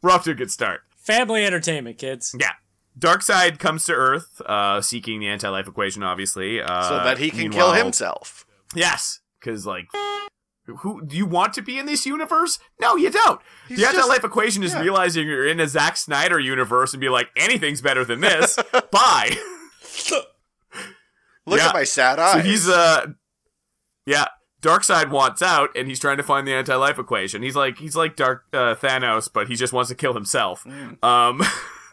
We're 0.00 0.10
off 0.10 0.24
to 0.24 0.30
a 0.30 0.34
good 0.34 0.50
start. 0.50 0.84
Family 0.96 1.44
entertainment, 1.44 1.98
kids. 1.98 2.34
Yeah. 2.40 2.52
Darkseid 2.98 3.58
comes 3.58 3.84
to 3.86 3.92
Earth, 3.92 4.40
uh, 4.46 4.80
seeking 4.80 5.20
the 5.20 5.26
anti-life 5.26 5.68
equation, 5.68 6.02
obviously, 6.02 6.62
uh, 6.62 6.88
so 6.88 6.94
that 7.04 7.18
he 7.18 7.28
can 7.28 7.40
meanwhile- 7.40 7.72
kill 7.74 7.84
himself. 7.84 8.43
Yes, 8.74 9.20
because 9.40 9.66
like, 9.66 9.86
who 10.66 11.04
do 11.04 11.16
you 11.16 11.26
want 11.26 11.52
to 11.54 11.62
be 11.62 11.78
in 11.78 11.86
this 11.86 12.06
universe? 12.06 12.58
No, 12.80 12.96
you 12.96 13.10
don't. 13.10 13.40
He's 13.68 13.78
the 13.78 13.86
anti-life 13.86 14.24
equation 14.24 14.62
is 14.62 14.72
yeah. 14.72 14.80
realizing 14.80 15.26
you're 15.26 15.46
in 15.46 15.60
a 15.60 15.68
Zack 15.68 15.96
Snyder 15.96 16.38
universe 16.40 16.92
and 16.94 17.00
be 17.00 17.08
like, 17.08 17.28
anything's 17.36 17.80
better 17.82 18.04
than 18.04 18.20
this. 18.20 18.58
Bye. 18.90 19.36
Look 21.46 21.58
Yeah. 21.60 21.68
at 21.68 21.74
my 21.74 21.84
sad 21.84 22.18
eyes. 22.18 22.32
So 22.32 22.38
he's 22.40 22.68
uh, 22.68 23.06
yeah. 24.06 24.26
Darkseid 24.62 25.10
wants 25.10 25.42
out, 25.42 25.68
and 25.76 25.88
he's 25.88 26.00
trying 26.00 26.16
to 26.16 26.22
find 26.22 26.48
the 26.48 26.54
anti-life 26.54 26.98
equation. 26.98 27.42
He's 27.42 27.54
like 27.54 27.76
he's 27.76 27.94
like 27.94 28.16
Dark 28.16 28.44
uh, 28.54 28.74
Thanos, 28.74 29.28
but 29.30 29.48
he 29.48 29.56
just 29.56 29.74
wants 29.74 29.90
to 29.90 29.94
kill 29.94 30.14
himself. 30.14 30.66
Um, 31.02 31.42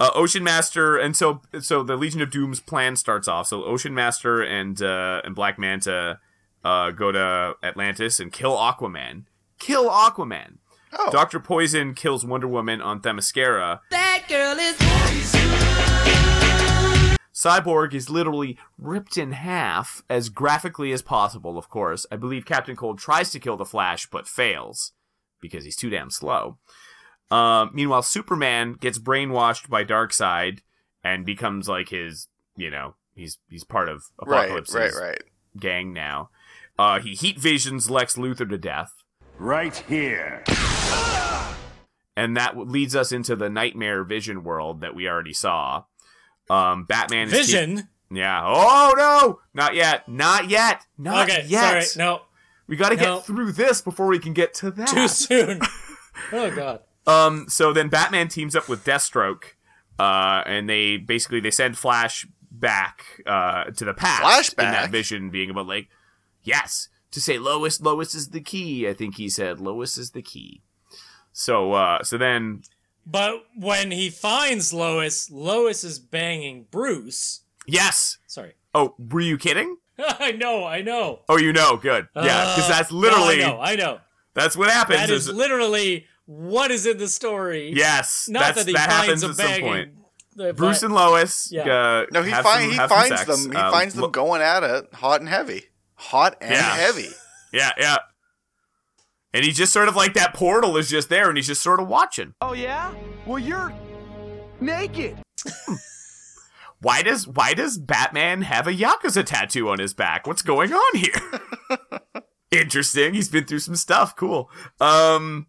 uh, 0.00 0.10
Ocean 0.14 0.42
Master, 0.42 0.96
and 0.96 1.14
so 1.14 1.42
so 1.60 1.82
the 1.82 1.96
Legion 1.96 2.22
of 2.22 2.30
Doom's 2.30 2.58
plan 2.60 2.96
starts 2.96 3.28
off. 3.28 3.46
So 3.46 3.62
Ocean 3.64 3.94
Master 3.94 4.42
and 4.42 4.80
uh, 4.82 5.20
and 5.24 5.34
Black 5.34 5.58
Manta 5.58 6.18
uh, 6.64 6.90
go 6.90 7.12
to 7.12 7.54
Atlantis 7.62 8.18
and 8.18 8.32
kill 8.32 8.56
Aquaman. 8.56 9.24
Kill 9.58 9.88
Aquaman. 9.90 10.56
oh, 10.98 11.10
Doctor 11.12 11.38
Poison 11.38 11.94
kills 11.94 12.24
Wonder 12.24 12.48
Woman 12.48 12.80
on 12.80 13.00
Themyscira. 13.00 13.80
that 13.90 14.24
girl 14.28 14.58
is 14.58 14.74
poison. 14.78 15.50
Cyborg 17.32 17.94
is 17.94 18.10
literally 18.10 18.58
ripped 18.76 19.16
in 19.16 19.32
half 19.32 20.02
as 20.10 20.28
graphically 20.28 20.92
as 20.92 21.00
possible, 21.00 21.56
of 21.56 21.70
course. 21.70 22.04
I 22.12 22.16
believe 22.16 22.44
Captain 22.44 22.76
Cold 22.76 22.98
tries 22.98 23.30
to 23.32 23.38
kill 23.38 23.56
the 23.56 23.64
Flash, 23.64 24.06
but 24.10 24.28
fails 24.28 24.92
because 25.40 25.64
he's 25.64 25.76
too 25.76 25.88
damn 25.88 26.10
slow. 26.10 26.58
Um, 27.30 27.70
meanwhile, 27.72 28.02
Superman 28.02 28.74
gets 28.74 28.98
brainwashed 28.98 29.68
by 29.68 29.84
Darkseid 29.84 30.60
and 31.04 31.24
becomes 31.24 31.68
like 31.68 31.88
his, 31.90 32.28
you 32.56 32.70
know, 32.70 32.94
he's 33.14 33.38
he's 33.48 33.64
part 33.64 33.88
of 33.88 34.04
right, 34.26 34.50
Apokolips's 34.50 34.74
right, 34.74 34.92
right. 34.94 35.22
gang 35.58 35.92
now. 35.92 36.30
Uh, 36.78 36.98
he 37.00 37.14
heat 37.14 37.38
visions 37.38 37.90
Lex 37.90 38.16
Luthor 38.16 38.48
to 38.48 38.58
death, 38.58 38.92
Right 39.38 39.76
here. 39.88 40.42
and 42.16 42.36
that 42.36 42.56
leads 42.56 42.96
us 42.96 43.12
into 43.12 43.36
the 43.36 43.48
Nightmare 43.48 44.02
Vision 44.04 44.42
world 44.42 44.80
that 44.80 44.94
we 44.94 45.08
already 45.08 45.32
saw. 45.32 45.84
Um, 46.48 46.84
Batman 46.84 47.28
is 47.28 47.32
Vision. 47.32 47.88
Yeah. 48.10 48.42
Oh 48.44 48.92
no, 48.96 49.40
not 49.54 49.74
yet. 49.74 50.08
Not 50.08 50.48
yet. 50.50 50.84
Not 50.98 51.30
okay, 51.30 51.44
yet. 51.46 51.84
sorry. 51.84 52.04
No, 52.04 52.22
We 52.66 52.76
got 52.76 52.88
to 52.90 52.96
No. 52.96 53.16
get 53.18 53.26
through 53.26 53.52
this 53.52 53.80
before 53.82 54.06
we 54.08 54.18
can 54.18 54.32
get 54.32 54.52
to 54.54 54.70
that. 54.72 54.88
too 54.88 55.06
soon. 55.06 55.60
oh 56.32 56.50
god. 56.50 56.80
Um. 57.10 57.46
So 57.48 57.72
then 57.72 57.88
Batman 57.88 58.28
teams 58.28 58.54
up 58.56 58.68
with 58.68 58.84
Deathstroke, 58.84 59.44
uh, 59.98 60.42
and 60.46 60.68
they 60.68 60.96
basically 60.96 61.40
they 61.40 61.50
send 61.50 61.76
Flash 61.78 62.26
back 62.52 63.22
uh 63.26 63.64
to 63.64 63.84
the 63.84 63.94
past 63.94 64.54
Flashback? 64.56 64.64
in 64.66 64.72
that 64.72 64.90
vision 64.90 65.30
being 65.30 65.48
about 65.50 65.66
like 65.66 65.88
yes 66.42 66.88
to 67.12 67.20
say 67.20 67.38
Lois 67.38 67.80
Lois 67.80 68.14
is 68.14 68.28
the 68.30 68.40
key. 68.40 68.88
I 68.88 68.92
think 68.92 69.16
he 69.16 69.28
said 69.28 69.60
Lois 69.60 69.96
is 69.96 70.10
the 70.10 70.20
key. 70.22 70.62
So 71.32 71.72
uh 71.72 72.02
so 72.02 72.18
then 72.18 72.62
But 73.06 73.44
when 73.56 73.92
he 73.92 74.10
finds 74.10 74.72
Lois, 74.74 75.30
Lois 75.30 75.84
is 75.84 75.98
banging 75.98 76.66
Bruce. 76.70 77.42
yes. 77.66 78.18
Sorry. 78.26 78.54
Oh, 78.74 78.94
were 78.98 79.20
you 79.20 79.38
kidding? 79.38 79.76
I 79.98 80.32
know, 80.32 80.64
I 80.66 80.82
know. 80.82 81.20
Oh, 81.28 81.38
you 81.38 81.52
know, 81.52 81.76
good. 81.76 82.08
yeah, 82.14 82.54
because 82.54 82.64
Uh, 82.64 82.68
that's 82.68 82.92
literally 82.92 83.38
no, 83.38 83.44
I 83.46 83.48
know, 83.48 83.60
I 83.60 83.74
know. 83.76 83.98
that's 84.34 84.56
what 84.56 84.70
happens. 84.70 84.98
That 85.00 85.10
is 85.10 85.28
literally 85.28 86.06
what 86.30 86.70
is 86.70 86.86
in 86.86 86.98
the 86.98 87.08
story. 87.08 87.72
yes, 87.74 88.28
Not 88.28 88.40
that's, 88.54 88.58
that 88.58 88.66
he 88.68 88.72
that 88.74 88.88
finds 88.88 89.22
happens 89.22 89.24
a 89.24 89.28
at 89.30 89.36
some 89.36 89.46
bang. 89.46 89.60
point. 89.62 89.90
the- 90.36 90.52
Bruce 90.54 90.80
but- 90.80 90.86
and 90.86 90.94
Lois. 90.94 91.48
Yeah. 91.50 91.62
Uh, 91.62 92.06
No, 92.12 92.22
he 92.22 92.30
find 92.30 92.44
some- 92.44 92.70
he 92.70 92.76
finds 92.88 93.08
sex. 93.08 93.24
them. 93.26 93.50
He 93.52 93.56
Uh, 93.58 93.70
finds 93.72 93.94
them 93.94 94.02
Lo- 94.04 94.08
going 94.10 94.40
at 94.42 94.62
it, 94.62 94.94
hot 94.94 95.20
and 95.20 95.28
heavy, 95.28 95.64
hot 95.96 96.36
and 96.40 96.52
Yeah. 96.52 96.74
heavy. 96.76 97.08
Yeah, 97.52 97.72
yeah. 97.76 97.96
And 99.34 99.44
he's 99.44 99.56
just 99.56 99.72
sort 99.72 99.88
of 99.88 99.96
like 99.96 100.14
that 100.14 100.32
portal 100.34 100.76
is 100.76 100.88
just 100.88 101.08
there, 101.08 101.28
and 101.28 101.36
he's 101.36 101.46
just 101.48 101.62
sort 101.62 101.80
of 101.80 101.88
watching. 101.88 102.34
Oh 102.40 102.52
yeah? 102.52 102.92
Well 103.26 103.38
you're 103.40 103.72
naked. 104.60 105.16
Why 106.80 107.02
does 107.02 107.26
Why 107.28 107.54
does 107.54 107.76
Batman 107.76 108.42
have 108.42 108.66
a 108.66 108.72
yakuza 108.72 109.24
tattoo 109.24 109.68
on 109.68 109.78
his 109.78 109.94
back? 109.94 110.26
What's 110.26 110.42
going 110.42 110.72
on 110.72 110.96
here? 110.96 111.80
Interesting. 112.50 113.14
He's 113.14 113.28
been 113.28 113.44
through 113.44 113.58
some 113.60 113.76
stuff. 113.76 114.16
Cool. 114.16 114.50
Um. 114.80 115.46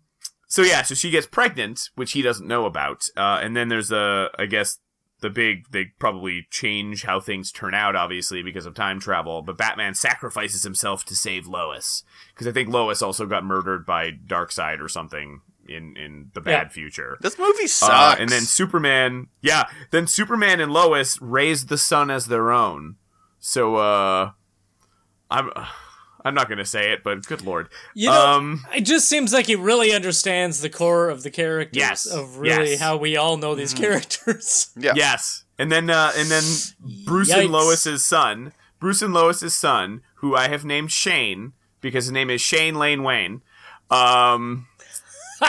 So 0.51 0.63
yeah, 0.63 0.81
so 0.81 0.95
she 0.95 1.09
gets 1.11 1.25
pregnant, 1.27 1.89
which 1.95 2.11
he 2.11 2.21
doesn't 2.21 2.45
know 2.45 2.65
about. 2.65 3.07
Uh, 3.15 3.39
and 3.41 3.55
then 3.55 3.69
there's 3.69 3.89
a, 3.89 4.27
I 4.37 4.47
guess, 4.47 4.79
the 5.21 5.29
big. 5.29 5.69
They 5.71 5.85
probably 5.97 6.45
change 6.51 7.03
how 7.03 7.21
things 7.21 7.53
turn 7.53 7.73
out, 7.73 7.95
obviously 7.95 8.43
because 8.43 8.65
of 8.65 8.75
time 8.75 8.99
travel. 8.99 9.41
But 9.43 9.57
Batman 9.57 9.93
sacrifices 9.93 10.63
himself 10.63 11.05
to 11.05 11.15
save 11.15 11.47
Lois 11.47 12.03
because 12.33 12.47
I 12.47 12.51
think 12.51 12.67
Lois 12.67 13.01
also 13.01 13.25
got 13.25 13.45
murdered 13.45 13.85
by 13.85 14.11
Darkseid 14.11 14.81
or 14.81 14.89
something 14.89 15.39
in 15.69 15.95
in 15.95 16.31
the 16.33 16.41
bad 16.41 16.67
Yeah. 16.67 16.73
future. 16.73 17.17
This 17.21 17.39
movie 17.39 17.63
Uh, 17.63 17.67
sucks. 17.67 18.19
and 18.19 18.29
then 18.29 18.41
Superman, 18.41 19.27
yeah, 19.41 19.69
then 19.91 20.05
Superman 20.05 20.59
and 20.59 20.73
Lois 20.73 21.17
raised 21.21 21.69
the 21.69 21.77
sun 21.77 22.11
as 22.11 22.25
their 22.25 22.51
own. 22.51 22.97
So, 23.39 23.77
uh, 23.77 24.31
I'm, 25.29 25.49
I'm 26.23 26.33
not 26.33 26.49
gonna 26.49 26.65
say 26.65 26.91
it, 26.91 27.03
but 27.03 27.25
good 27.25 27.41
lord, 27.41 27.69
You 27.93 28.09
know, 28.09 28.27
um, 28.27 28.63
it 28.75 28.81
just 28.81 29.07
seems 29.09 29.33
like 29.33 29.47
he 29.47 29.55
really 29.55 29.93
understands 29.93 30.61
the 30.61 30.69
core 30.69 31.09
of 31.09 31.23
the 31.23 31.31
characters. 31.31 31.77
Yes, 31.77 32.05
Of 32.05 32.37
really 32.37 32.71
yes. 32.71 32.79
how 32.79 32.97
we 32.97 33.17
all 33.17 33.37
know 33.37 33.55
these 33.55 33.73
characters. 33.73 34.71
yeah. 34.77 34.93
yes, 34.95 35.43
and 35.57 35.71
then, 35.71 35.89
uh, 35.89 36.11
and 36.15 36.29
then 36.29 36.43
Bruce 37.05 37.31
Yikes. 37.31 37.41
and 37.43 37.51
Lois's 37.51 38.05
son 38.05 38.53
Bruce 38.81 39.03
and 39.03 39.13
Lois's 39.13 39.53
son, 39.53 40.01
who 40.15 40.35
I 40.35 40.47
have 40.47 40.65
named 40.65 40.91
Shane 40.91 41.53
because 41.81 42.05
his 42.05 42.11
name 42.11 42.31
is 42.31 42.41
Shane 42.41 42.73
Lane 42.75 43.03
Wayne. 43.03 43.43
Um, 43.91 44.65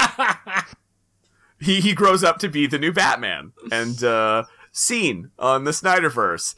he 1.60 1.80
he 1.80 1.94
grows 1.94 2.22
up 2.22 2.38
to 2.40 2.48
be 2.48 2.66
the 2.66 2.78
new 2.78 2.92
Batman 2.92 3.52
and 3.72 4.04
uh, 4.04 4.44
seen 4.70 5.30
on 5.38 5.64
the 5.64 5.70
Snyderverse. 5.70 6.54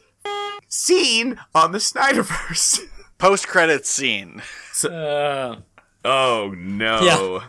Seen 0.67 1.39
on 1.55 1.71
the 1.71 1.77
Snyderverse. 1.77 2.81
Post 3.17 3.47
credits 3.47 3.89
scene. 3.89 4.41
Uh, 4.83 5.55
oh 6.03 6.53
no. 6.57 7.01
Yeah. 7.01 7.47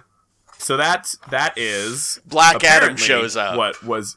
So 0.59 0.77
that's 0.77 1.17
that 1.31 1.57
is 1.59 2.21
Black 2.27 2.63
Adam 2.65 2.97
shows 2.97 3.37
up. 3.37 3.57
What 3.57 3.83
was? 3.83 4.17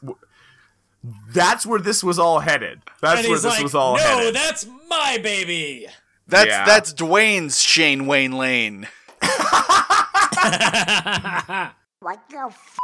That's 1.32 1.66
where 1.66 1.80
this 1.80 2.04
was 2.04 2.18
all 2.18 2.40
headed. 2.40 2.82
That's 3.00 3.20
and 3.20 3.28
where 3.28 3.36
this 3.38 3.44
like, 3.44 3.62
was 3.62 3.74
all 3.74 3.96
headed. 3.96 4.10
no, 4.10 4.18
headed. 4.18 4.34
that's 4.36 4.66
my 4.88 5.18
baby. 5.22 5.86
That's 6.28 6.48
Yeah. 6.48 6.64
that's 6.64 6.92
Dwayne's 6.94 7.60
Shane 7.60 8.06
Wayne 8.06 8.32
Lane. 8.32 8.86
What 12.02 12.18
the 12.30 12.38
f? 12.38 12.78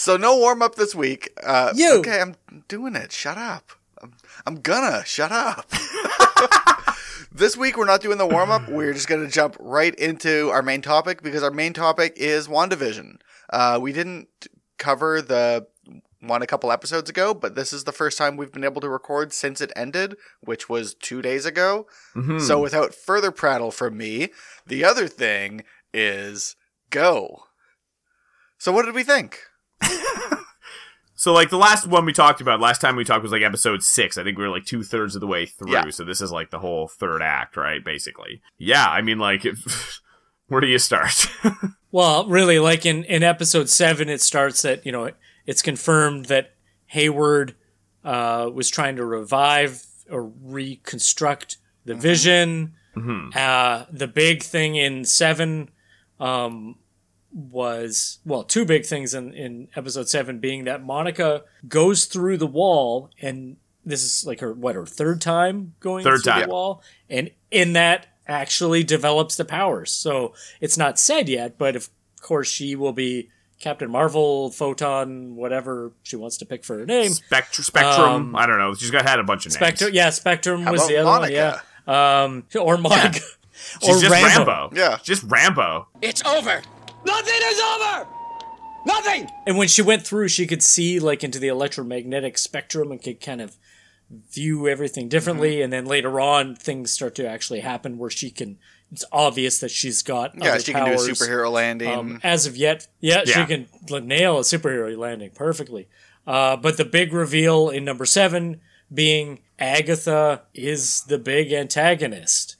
So 0.00 0.16
no 0.16 0.38
warm 0.38 0.62
up 0.62 0.76
this 0.76 0.94
week. 0.94 1.28
Uh, 1.44 1.74
You. 1.76 1.98
Okay, 1.98 2.22
I'm 2.22 2.34
doing 2.68 2.96
it. 2.96 3.12
Shut 3.12 3.36
up. 3.36 3.72
I'm, 4.02 4.14
I'm 4.46 4.54
gonna 4.62 5.04
shut 5.04 5.30
up. 5.30 5.70
this 7.32 7.54
week 7.54 7.76
we're 7.76 7.84
not 7.84 8.00
doing 8.00 8.16
the 8.16 8.26
warm 8.26 8.50
up. 8.50 8.66
We're 8.66 8.94
just 8.94 9.08
gonna 9.08 9.28
jump 9.28 9.58
right 9.60 9.94
into 9.96 10.48
our 10.48 10.62
main 10.62 10.80
topic 10.80 11.22
because 11.22 11.42
our 11.42 11.50
main 11.50 11.74
topic 11.74 12.14
is 12.16 12.48
WandaVision. 12.48 13.16
Uh, 13.52 13.78
we 13.82 13.92
didn't 13.92 14.28
cover 14.78 15.20
the 15.20 15.66
one 16.20 16.40
a 16.40 16.46
couple 16.46 16.72
episodes 16.72 17.10
ago, 17.10 17.34
but 17.34 17.54
this 17.54 17.70
is 17.70 17.84
the 17.84 17.92
first 17.92 18.16
time 18.16 18.38
we've 18.38 18.52
been 18.52 18.64
able 18.64 18.80
to 18.80 18.88
record 18.88 19.34
since 19.34 19.60
it 19.60 19.70
ended, 19.76 20.16
which 20.40 20.66
was 20.70 20.94
two 20.94 21.20
days 21.20 21.44
ago. 21.44 21.86
Mhm. 22.16 22.40
So 22.40 22.58
without 22.58 22.94
further 22.94 23.30
prattle 23.30 23.70
from 23.70 23.98
me, 23.98 24.30
the 24.66 24.82
other 24.82 25.08
thing 25.08 25.62
is 25.92 26.56
go. 26.88 27.44
So 28.56 28.72
what 28.72 28.86
did 28.86 28.94
we 28.94 29.02
think? 29.02 29.40
So 31.20 31.34
like 31.34 31.50
the 31.50 31.58
last 31.58 31.86
one 31.86 32.06
we 32.06 32.14
talked 32.14 32.40
about, 32.40 32.60
last 32.60 32.80
time 32.80 32.96
we 32.96 33.04
talked 33.04 33.22
was 33.22 33.30
like 33.30 33.42
episode 33.42 33.82
six. 33.82 34.16
I 34.16 34.24
think 34.24 34.38
we 34.38 34.44
were 34.44 34.48
like 34.48 34.64
two 34.64 34.82
thirds 34.82 35.14
of 35.14 35.20
the 35.20 35.26
way 35.26 35.44
through. 35.44 35.70
Yeah. 35.70 35.90
So 35.90 36.02
this 36.02 36.22
is 36.22 36.32
like 36.32 36.48
the 36.50 36.58
whole 36.58 36.88
third 36.88 37.20
act, 37.20 37.58
right? 37.58 37.84
Basically. 37.84 38.40
Yeah. 38.56 38.86
I 38.86 39.02
mean, 39.02 39.18
like, 39.18 39.44
if, 39.44 40.00
where 40.46 40.62
do 40.62 40.66
you 40.66 40.78
start? 40.78 41.26
Well, 41.92 42.26
really, 42.28 42.60
like 42.60 42.86
in, 42.86 43.02
in 43.02 43.24
episode 43.24 43.68
seven, 43.68 44.08
it 44.08 44.20
starts 44.20 44.62
that, 44.62 44.86
you 44.86 44.92
know, 44.92 45.10
it's 45.44 45.60
confirmed 45.60 46.26
that 46.26 46.54
Hayward 46.86 47.56
uh, 48.04 48.48
was 48.54 48.70
trying 48.70 48.94
to 48.94 49.04
revive 49.04 49.84
or 50.08 50.22
reconstruct 50.22 51.58
the 51.84 51.96
vision. 51.96 52.74
Uh, 53.34 53.86
the 53.90 54.06
big 54.06 54.44
thing 54.44 54.76
in 54.76 55.04
seven 55.04 55.70
um, 56.20 56.76
was, 57.32 58.18
well, 58.24 58.42
two 58.42 58.64
big 58.64 58.84
things 58.84 59.14
in, 59.14 59.32
in 59.34 59.68
episode 59.76 60.08
seven 60.08 60.38
being 60.38 60.64
that 60.64 60.82
Monica 60.84 61.44
goes 61.68 62.06
through 62.06 62.36
the 62.38 62.46
wall 62.46 63.10
and 63.20 63.56
this 63.84 64.02
is 64.02 64.26
like 64.26 64.40
her, 64.40 64.52
what, 64.52 64.74
her 64.74 64.84
third 64.86 65.20
time 65.20 65.74
going 65.80 66.04
Third 66.04 66.22
through 66.22 66.32
time. 66.32 66.42
the 66.42 66.48
wall? 66.48 66.82
And 67.08 67.30
in 67.50 67.72
that 67.74 68.06
actually 68.28 68.84
develops 68.84 69.36
the 69.36 69.44
powers. 69.44 69.90
So 69.90 70.34
it's 70.60 70.76
not 70.76 70.98
said 70.98 71.28
yet, 71.28 71.56
but 71.56 71.76
of 71.76 71.88
course 72.20 72.48
she 72.48 72.76
will 72.76 72.92
be 72.92 73.30
Captain 73.58 73.90
Marvel, 73.90 74.50
Photon, 74.50 75.36
whatever 75.36 75.92
she 76.02 76.16
wants 76.16 76.36
to 76.38 76.46
pick 76.46 76.64
for 76.64 76.78
her 76.78 76.86
name. 76.86 77.10
Spectrum. 77.12 77.64
Spectrum. 77.64 78.08
Um, 78.08 78.36
I 78.36 78.46
don't 78.46 78.58
know. 78.58 78.74
She's 78.74 78.90
got 78.90 79.06
had 79.08 79.18
a 79.18 79.24
bunch 79.24 79.46
of 79.46 79.50
names. 79.52 79.56
Spectrum, 79.56 79.90
yeah, 79.92 80.10
Spectrum 80.10 80.62
How 80.62 80.72
was 80.72 80.86
the 80.88 80.96
other 80.96 81.04
Monica? 81.04 81.60
one, 81.86 81.86
yeah. 81.86 82.22
Um, 82.22 82.44
or 82.60 82.76
Monica, 82.78 83.20
She's 83.82 83.96
or 83.96 84.00
just 84.00 84.10
Rambo. 84.10 84.50
Rambo. 84.50 84.76
Yeah. 84.76 84.98
Just 85.02 85.22
Rambo. 85.24 85.88
It's 86.00 86.24
over. 86.24 86.62
Nothing 87.04 87.40
is 87.44 87.60
over. 87.60 88.06
Nothing. 88.86 89.28
And 89.46 89.56
when 89.56 89.68
she 89.68 89.82
went 89.82 90.06
through, 90.06 90.28
she 90.28 90.46
could 90.46 90.62
see 90.62 90.98
like 90.98 91.22
into 91.22 91.38
the 91.38 91.48
electromagnetic 91.48 92.38
spectrum 92.38 92.90
and 92.90 93.02
could 93.02 93.20
kind 93.20 93.40
of 93.40 93.56
view 94.32 94.68
everything 94.68 95.08
differently. 95.08 95.56
Mm-hmm. 95.56 95.64
And 95.64 95.72
then 95.72 95.84
later 95.86 96.20
on, 96.20 96.56
things 96.56 96.92
start 96.92 97.14
to 97.16 97.28
actually 97.28 97.60
happen 97.60 97.98
where 97.98 98.10
she 98.10 98.30
can. 98.30 98.58
It's 98.92 99.04
obvious 99.12 99.60
that 99.60 99.70
she's 99.70 100.02
got 100.02 100.36
Yeah, 100.36 100.50
other 100.50 100.60
she 100.60 100.72
can 100.72 100.84
do 100.84 100.92
a 100.92 100.96
superhero 100.96 101.50
landing. 101.52 101.88
Um, 101.88 102.20
as 102.24 102.46
of 102.46 102.56
yet, 102.56 102.88
yeah, 102.98 103.24
she 103.24 103.44
can 103.44 103.68
nail 103.88 104.38
a 104.38 104.42
superhero 104.42 104.96
landing 104.96 105.30
perfectly. 105.30 105.88
Uh, 106.26 106.56
but 106.56 106.76
the 106.76 106.84
big 106.84 107.12
reveal 107.12 107.68
in 107.68 107.84
number 107.84 108.04
seven 108.04 108.60
being 108.92 109.40
Agatha 109.60 110.42
is 110.54 111.02
the 111.02 111.18
big 111.18 111.52
antagonist. 111.52 112.56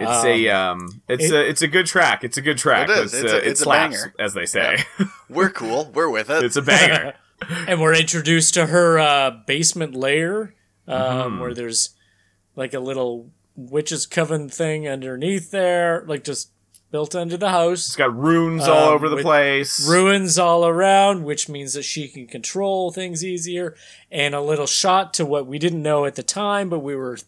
It's 0.00 0.24
a 0.24 0.48
um. 0.50 1.02
It's 1.08 1.24
it- 1.24 1.32
a 1.34 1.48
it's 1.48 1.62
a 1.62 1.68
good 1.68 1.86
track. 1.86 2.24
It's 2.24 2.36
a 2.36 2.42
good 2.42 2.58
track. 2.58 2.88
It 2.88 2.98
is. 2.98 3.14
It's, 3.14 3.24
It's 3.24 3.32
uh, 3.32 3.36
a- 3.36 3.38
it 3.38 3.46
it's 3.46 3.60
a 3.60 3.64
slaps, 3.64 3.96
banger. 4.02 4.14
as 4.18 4.34
they 4.34 4.46
say. 4.46 4.78
We're 5.28 5.50
cool. 5.50 5.90
We're 5.94 6.10
with 6.10 6.30
it. 6.30 6.42
it's 6.44 6.56
a 6.56 6.62
banger. 6.62 7.14
and 7.68 7.80
we're 7.80 7.94
introduced 7.94 8.54
to 8.54 8.66
her 8.66 8.98
uh, 8.98 9.30
basement 9.46 9.94
lair 9.94 10.54
um, 10.88 10.98
Mm-hmm. 11.00 11.40
where 11.40 11.54
there's 11.54 11.90
like 12.56 12.74
a 12.74 12.80
little 12.80 13.30
witch's 13.54 14.06
coven 14.06 14.48
thing 14.48 14.88
underneath 14.88 15.50
there 15.52 16.04
like 16.06 16.24
just 16.24 16.50
built 16.90 17.14
under 17.14 17.36
the 17.36 17.50
house. 17.50 17.86
It's 17.86 17.96
got 17.96 18.16
runes 18.16 18.66
all 18.66 18.88
Um, 18.88 18.94
over 18.94 19.08
the 19.08 19.18
place. 19.18 19.86
ruins 19.88 20.38
all 20.38 20.66
around 20.66 21.24
which 21.24 21.48
means 21.48 21.74
that 21.74 21.82
she 21.84 22.08
can 22.08 22.26
control 22.26 22.90
things 22.90 23.24
easier 23.24 23.76
and 24.10 24.34
a 24.34 24.40
little 24.40 24.66
shot 24.66 25.12
to 25.14 25.26
what 25.26 25.46
we 25.46 25.58
didn't 25.60 25.82
know 25.82 26.06
at 26.06 26.14
the 26.16 26.22
time 26.24 26.68
but 26.68 26.78
we 26.80 26.96
were 26.96 27.18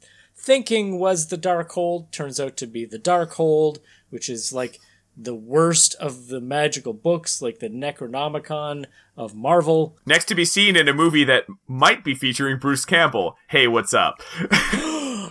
thinking 0.40 0.98
was 0.98 1.26
the 1.28 1.38
Darkhold 1.38 2.10
turns 2.10 2.40
out 2.40 2.56
to 2.56 2.66
be 2.66 2.84
the 2.84 2.98
Darkhold 2.98 3.78
which 4.10 4.28
is 4.28 4.52
like 4.52 4.78
the 5.16 5.34
worst 5.34 5.94
of 5.96 6.28
the 6.28 6.40
magical 6.40 6.92
books 6.92 7.42
like 7.42 7.58
the 7.58 7.68
necronomicon 7.68 8.86
of 9.16 9.34
marvel 9.34 9.96
Next 10.06 10.24
to 10.26 10.34
be 10.34 10.44
seen 10.44 10.76
in 10.76 10.88
a 10.88 10.94
movie 10.94 11.24
that 11.24 11.44
might 11.68 12.02
be 12.04 12.14
featuring 12.14 12.58
Bruce 12.58 12.84
Campbell. 12.86 13.36
Hey, 13.48 13.66
what's 13.68 13.92
up? 13.92 14.22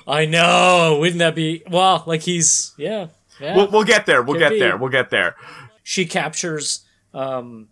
I 0.08 0.28
know. 0.30 0.98
Wouldn't 1.00 1.20
that 1.20 1.36
be 1.36 1.64
well? 1.70 2.04
Like 2.06 2.22
he's 2.22 2.74
yeah. 2.78 3.08
yeah. 3.40 3.56
We'll, 3.56 3.70
we'll 3.72 3.84
get 3.84 4.06
there. 4.06 4.22
We'll 4.22 4.36
Could 4.36 4.40
get 4.40 4.50
be. 4.52 4.60
there. 4.60 4.78
We'll 4.78 4.92
get 4.92 5.10
there. 5.10 5.36
she 5.84 6.06
captures 6.06 6.86
um, 7.14 7.70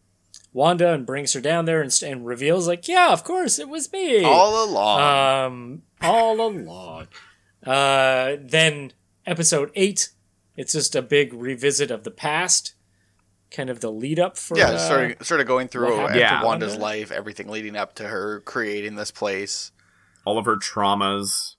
Wanda 0.57 0.91
and 0.91 1.05
brings 1.05 1.33
her 1.33 1.39
down 1.39 1.65
there 1.65 1.83
and, 1.83 1.95
and 2.03 2.25
reveals 2.25 2.67
like, 2.67 2.87
yeah, 2.87 3.13
of 3.13 3.23
course 3.23 3.59
it 3.59 3.69
was 3.69 3.93
me 3.93 4.23
all 4.23 4.65
along. 4.65 5.45
um, 5.45 5.81
all 6.01 6.41
along. 6.41 7.07
Uh, 7.63 8.37
then 8.41 8.91
episode 9.27 9.69
eight, 9.75 10.09
it's 10.55 10.73
just 10.73 10.95
a 10.95 11.03
big 11.03 11.31
revisit 11.31 11.91
of 11.91 12.03
the 12.03 12.09
past, 12.09 12.73
kind 13.51 13.69
of 13.69 13.81
the 13.81 13.91
lead 13.91 14.19
up 14.19 14.35
for 14.35 14.57
yeah, 14.57 14.71
uh, 14.71 14.77
sort 14.79 15.11
of, 15.11 15.27
sort 15.27 15.41
of 15.41 15.45
going 15.45 15.67
through 15.67 15.91
what 15.91 15.99
happened 15.99 16.15
to 16.15 16.23
after 16.23 16.45
Wanda. 16.47 16.65
Wanda's 16.65 16.81
life, 16.81 17.11
everything 17.11 17.49
leading 17.49 17.75
up 17.75 17.93
to 17.93 18.07
her 18.07 18.39
creating 18.39 18.95
this 18.95 19.11
place. 19.11 19.71
All 20.25 20.39
of 20.39 20.45
her 20.45 20.57
traumas. 20.57 21.56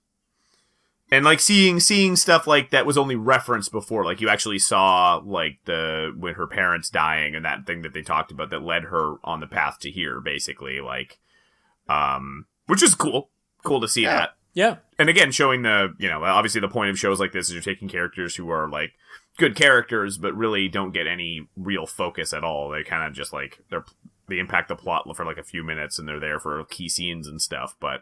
And 1.11 1.25
like 1.25 1.39
seeing 1.39 1.79
seeing 1.79 2.15
stuff 2.15 2.45
like 2.45 2.69
that 2.69 2.85
was 2.85 2.97
only 2.97 3.15
referenced 3.15 3.71
before. 3.71 4.05
Like 4.05 4.21
you 4.21 4.29
actually 4.29 4.59
saw 4.59 5.21
like 5.25 5.57
the 5.65 6.13
when 6.17 6.35
her 6.35 6.45
parents 6.47 6.89
dying 6.89 7.35
and 7.35 7.43
that 7.45 7.65
thing 7.65 7.81
that 7.81 7.93
they 7.93 8.01
talked 8.03 8.31
about 8.31 8.51
that 8.51 8.61
led 8.61 8.83
her 8.85 9.15
on 9.23 9.39
the 9.39 9.47
path 9.47 9.79
to 9.79 9.89
here, 9.91 10.21
basically. 10.21 10.79
Like 10.81 11.19
um 11.87 12.45
which 12.67 12.83
is 12.83 12.93
cool. 12.95 13.29
Cool 13.63 13.81
to 13.81 13.87
see 13.87 14.03
Yeah. 14.03 14.15
that. 14.17 14.29
yeah. 14.53 14.75
and 14.99 15.09
again 15.09 15.31
showing 15.31 15.63
the 15.63 15.93
you 15.97 16.07
know 16.07 16.23
obviously 16.23 16.61
the 16.61 16.67
point 16.67 16.89
of 16.91 16.99
shows 16.99 17.19
like 17.19 17.31
this 17.31 17.47
is 17.47 17.53
you're 17.53 17.61
taking 17.63 17.87
characters 17.89 18.35
who 18.35 18.49
are 18.49 18.69
like 18.69 18.91
good 19.37 19.55
characters 19.55 20.17
but 20.17 20.35
really 20.35 20.67
don't 20.67 20.91
get 20.93 21.07
any 21.07 21.47
real 21.55 21.85
focus 21.87 22.33
at 22.33 22.43
all 22.43 22.69
they 22.69 22.83
kind 22.83 23.07
of 23.07 23.13
just 23.13 23.31
like 23.33 23.59
they're 23.69 23.85
they 24.27 24.37
impact 24.37 24.67
the 24.67 24.75
plot 24.75 25.05
for 25.15 25.25
like 25.25 25.37
a 25.37 25.43
few 25.43 25.63
minutes 25.63 25.97
and 25.97 26.07
they're 26.07 26.19
there 26.19 26.39
for 26.39 26.63
key 26.65 26.87
scenes 26.89 27.27
and 27.27 27.41
stuff 27.41 27.75
but 27.79 28.01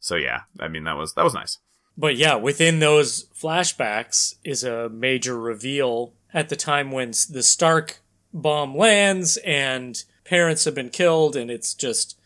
so 0.00 0.14
yeah 0.16 0.40
i 0.60 0.68
mean 0.68 0.84
that 0.84 0.96
was 0.96 1.14
that 1.14 1.24
was 1.24 1.34
nice 1.34 1.58
But 1.96 2.16
yeah, 2.16 2.34
within 2.34 2.80
those 2.80 3.24
flashbacks 3.40 4.34
is 4.44 4.64
a 4.64 4.88
major 4.88 5.38
reveal 5.38 6.12
at 6.32 6.48
the 6.48 6.56
time 6.56 6.90
when 6.90 7.10
the 7.30 7.42
Stark 7.42 8.00
bomb 8.32 8.76
lands 8.76 9.36
and 9.38 10.02
parents 10.24 10.64
have 10.64 10.74
been 10.74 10.90
killed, 10.90 11.36
and 11.36 11.50
it's 11.50 11.72
just 11.74 12.18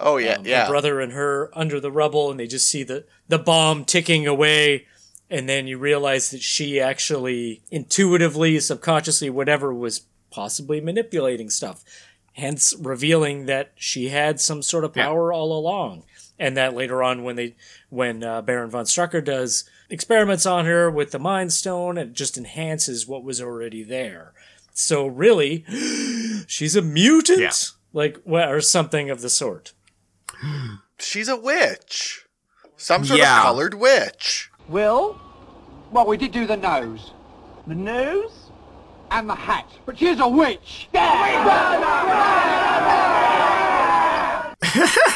Oh 0.00 0.16
yeah, 0.16 0.34
um, 0.34 0.44
yeah. 0.46 0.64
her 0.64 0.70
brother 0.70 1.00
and 1.00 1.12
her 1.12 1.50
under 1.52 1.78
the 1.78 1.92
rubble, 1.92 2.30
and 2.30 2.40
they 2.40 2.48
just 2.48 2.68
see 2.68 2.82
the 2.82 3.04
the 3.28 3.38
bomb 3.38 3.84
ticking 3.84 4.26
away, 4.26 4.86
and 5.30 5.48
then 5.48 5.68
you 5.68 5.78
realize 5.78 6.30
that 6.30 6.42
she 6.42 6.80
actually 6.80 7.62
intuitively, 7.70 8.58
subconsciously, 8.58 9.30
whatever, 9.30 9.72
was 9.72 10.02
possibly 10.32 10.80
manipulating 10.80 11.48
stuff, 11.48 11.84
hence 12.32 12.74
revealing 12.80 13.46
that 13.46 13.70
she 13.76 14.08
had 14.08 14.40
some 14.40 14.62
sort 14.62 14.84
of 14.84 14.96
Yeah. 14.96 15.04
power 15.04 15.32
all 15.32 15.56
along. 15.56 16.02
And 16.38 16.56
that 16.56 16.74
later 16.74 17.00
on, 17.02 17.22
when 17.22 17.36
they, 17.36 17.54
when 17.90 18.24
uh, 18.24 18.42
Baron 18.42 18.70
von 18.70 18.86
Strucker 18.86 19.24
does 19.24 19.64
experiments 19.88 20.46
on 20.46 20.64
her 20.66 20.90
with 20.90 21.12
the 21.12 21.18
Mind 21.20 21.52
Stone, 21.52 21.96
it 21.96 22.12
just 22.12 22.36
enhances 22.36 23.06
what 23.06 23.22
was 23.22 23.40
already 23.40 23.84
there. 23.84 24.32
So 24.72 25.06
really, 25.06 25.64
she's 26.48 26.74
a 26.74 26.82
mutant. 26.82 27.38
Yeah. 27.40 27.52
like 27.92 28.18
what 28.24 28.48
or 28.48 28.60
something 28.60 29.10
of 29.10 29.20
the 29.20 29.30
sort. 29.30 29.72
She's 30.98 31.28
a 31.28 31.36
witch. 31.36 32.26
Some 32.76 33.04
sort 33.04 33.20
Yeah. 33.20 33.38
of 33.38 33.42
colored 33.44 33.74
witch. 33.74 34.50
Will? 34.68 35.20
Well, 35.92 36.06
we 36.06 36.16
did 36.16 36.32
do 36.32 36.46
the 36.48 36.56
nose. 36.56 37.12
The 37.68 37.76
nose? 37.76 38.50
And 39.12 39.30
the 39.30 39.36
hat. 39.36 39.68
But 39.86 39.98
she's 39.98 40.18
a 40.18 40.26
witch. 40.28 40.88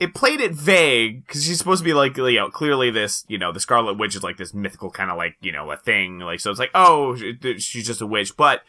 it 0.00 0.14
played 0.14 0.40
it 0.40 0.52
vague 0.52 1.26
because 1.26 1.44
she's 1.44 1.58
supposed 1.58 1.80
to 1.80 1.84
be 1.84 1.94
like 1.94 2.16
you 2.16 2.32
know 2.34 2.50
clearly 2.50 2.90
this 2.90 3.24
you 3.28 3.38
know 3.38 3.52
the 3.52 3.60
Scarlet 3.60 3.98
Witch 3.98 4.16
is 4.16 4.22
like 4.22 4.36
this 4.36 4.54
mythical 4.54 4.90
kind 4.90 5.10
of 5.10 5.16
like 5.16 5.36
you 5.40 5.52
know 5.52 5.70
a 5.70 5.76
thing 5.76 6.18
like 6.18 6.40
so 6.40 6.50
it's 6.50 6.60
like 6.60 6.70
oh 6.74 7.16
she's 7.16 7.86
just 7.86 8.00
a 8.00 8.06
witch 8.06 8.36
but 8.36 8.62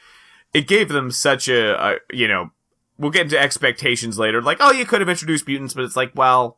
it 0.54 0.68
gave 0.68 0.90
them 0.90 1.12
such 1.12 1.48
a, 1.48 1.82
a 1.82 1.96
you 2.12 2.28
know 2.28 2.52
we'll 2.98 3.12
get 3.12 3.24
into 3.24 3.40
expectations 3.40 4.18
later 4.18 4.42
like 4.42 4.58
oh 4.60 4.72
you 4.72 4.86
could 4.86 5.02
have 5.02 5.10
introduced 5.10 5.48
mutants 5.48 5.74
but 5.74 5.84
it's 5.84 5.96
like 5.96 6.12
well 6.16 6.58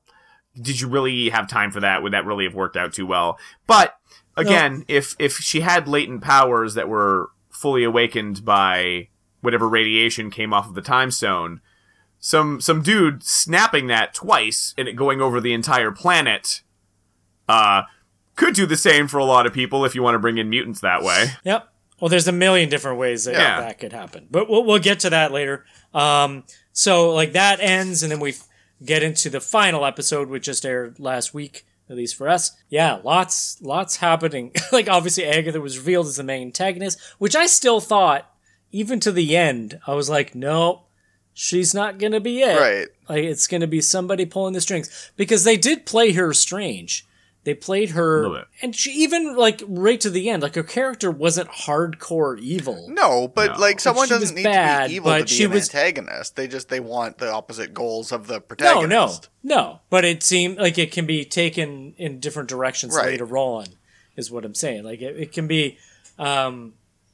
did 0.59 0.79
you 0.79 0.87
really 0.87 1.29
have 1.29 1.47
time 1.47 1.71
for 1.71 1.79
that? 1.79 2.01
Would 2.03 2.13
that 2.13 2.25
really 2.25 2.45
have 2.45 2.55
worked 2.55 2.75
out 2.75 2.93
too 2.93 3.05
well? 3.05 3.37
But 3.67 3.95
again 4.35 4.85
if 4.87 5.15
if 5.19 5.37
she 5.37 5.61
had 5.61 5.87
latent 5.87 6.21
powers 6.21 6.73
that 6.75 6.87
were 6.87 7.29
fully 7.49 7.83
awakened 7.83 8.45
by 8.45 9.09
whatever 9.41 9.67
radiation 9.67 10.31
came 10.31 10.53
off 10.53 10.67
of 10.67 10.75
the 10.75 10.81
time 10.81 11.11
stone 11.11 11.61
some 12.19 12.59
some 12.61 12.81
dude 12.81 13.23
snapping 13.23 13.87
that 13.87 14.13
twice 14.13 14.73
and 14.77 14.87
it 14.87 14.93
going 14.95 15.21
over 15.21 15.39
the 15.39 15.53
entire 15.53 15.91
planet 15.91 16.61
uh 17.47 17.83
could 18.35 18.53
do 18.55 18.65
the 18.65 18.77
same 18.77 19.07
for 19.07 19.17
a 19.17 19.25
lot 19.25 19.45
of 19.45 19.53
people 19.53 19.83
if 19.85 19.95
you 19.95 20.01
want 20.03 20.15
to 20.15 20.19
bring 20.19 20.37
in 20.37 20.49
mutants 20.49 20.79
that 20.81 21.03
way. 21.03 21.27
Yep. 21.43 21.67
Well, 21.99 22.07
there's 22.07 22.27
a 22.29 22.31
million 22.31 22.69
different 22.69 22.97
ways 22.97 23.25
that 23.25 23.33
Yeah. 23.33 23.59
that 23.61 23.79
could 23.79 23.91
happen, 23.91 24.27
but 24.31 24.49
we'll, 24.49 24.63
we'll 24.63 24.79
get 24.79 25.01
to 25.01 25.09
that 25.09 25.33
later. 25.33 25.65
Um, 25.93 26.45
so 26.71 27.11
like 27.13 27.33
that 27.33 27.59
ends, 27.59 28.01
and 28.03 28.09
then 28.11 28.21
we 28.21 28.35
get 28.85 29.03
into 29.03 29.29
the 29.29 29.41
final 29.41 29.85
episode, 29.85 30.29
which 30.29 30.45
just 30.45 30.65
aired 30.65 30.97
last 31.01 31.33
week, 31.33 31.65
at 31.89 31.97
least 31.97 32.15
for 32.15 32.29
us. 32.29 32.53
Yeah, 32.69 32.99
lots, 33.03 33.61
lots 33.61 33.97
happening. 33.97 34.53
like 34.71 34.87
obviously, 34.87 35.25
Agatha 35.25 35.59
was 35.59 35.77
revealed 35.77 36.07
as 36.07 36.15
the 36.15 36.23
main 36.23 36.43
antagonist, 36.47 36.97
which 37.17 37.35
I 37.35 37.45
still 37.47 37.81
thought, 37.81 38.31
even 38.71 39.01
to 39.01 39.11
the 39.11 39.35
end, 39.35 39.81
I 39.85 39.95
was 39.95 40.09
like, 40.09 40.33
no, 40.33 40.83
she's 41.41 41.73
not 41.73 41.97
gonna 41.99 42.19
be 42.19 42.41
it. 42.41 42.59
Right. 42.59 42.87
Like 43.07 43.23
it's 43.23 43.47
gonna 43.47 43.65
be 43.67 43.79
somebody 43.79 44.25
pulling 44.25 44.53
the 44.53 44.59
strings 44.61 45.11
because 45.15 45.45
they 45.45 45.55
did 45.55 45.85
play 45.85 46.11
her 46.11 46.33
strange. 46.33 47.05
They 47.45 47.53
played 47.53 47.91
her, 47.91 48.43
and 48.61 48.75
she 48.75 48.91
even 48.91 49.35
like 49.37 49.63
right 49.65 49.99
to 50.01 50.09
the 50.09 50.29
end, 50.29 50.43
like 50.43 50.55
her 50.55 50.61
character 50.63 51.09
wasn't 51.09 51.49
hardcore 51.49 52.37
evil. 52.37 52.87
No, 52.89 53.29
but 53.33 53.53
No. 53.53 53.59
like 53.59 53.79
someone 53.79 54.09
doesn't 54.09 54.35
need 54.35 54.43
bad, 54.43 54.83
to 54.83 54.89
be 54.89 54.95
evil 54.95 55.11
but 55.11 55.17
to 55.19 55.23
be 55.23 55.29
she 55.29 55.43
an 55.45 55.51
was- 55.51 55.73
antagonist. 55.73 56.35
They 56.35 56.47
just 56.49 56.67
they 56.67 56.81
want 56.81 57.17
the 57.17 57.31
opposite 57.31 57.73
goals 57.73 58.11
of 58.11 58.27
the 58.27 58.41
protagonist. 58.41 59.29
No, 59.41 59.55
no, 59.55 59.61
no. 59.61 59.79
But 59.89 60.03
it 60.03 60.21
seemed 60.21 60.57
like 60.57 60.77
it 60.77 60.91
can 60.91 61.05
be 61.05 61.23
taken 61.23 61.93
in 61.97 62.19
different 62.19 62.49
directions 62.49 62.93
Right. 62.95 63.05
later 63.05 63.37
on, 63.37 63.67
is 64.17 64.29
what 64.29 64.43
I'm 64.43 64.53
saying. 64.53 64.83
Like 64.83 65.01
it, 65.01 65.17
it 65.17 65.31
can 65.31 65.47
be. 65.47 65.77
Um, 66.19 66.73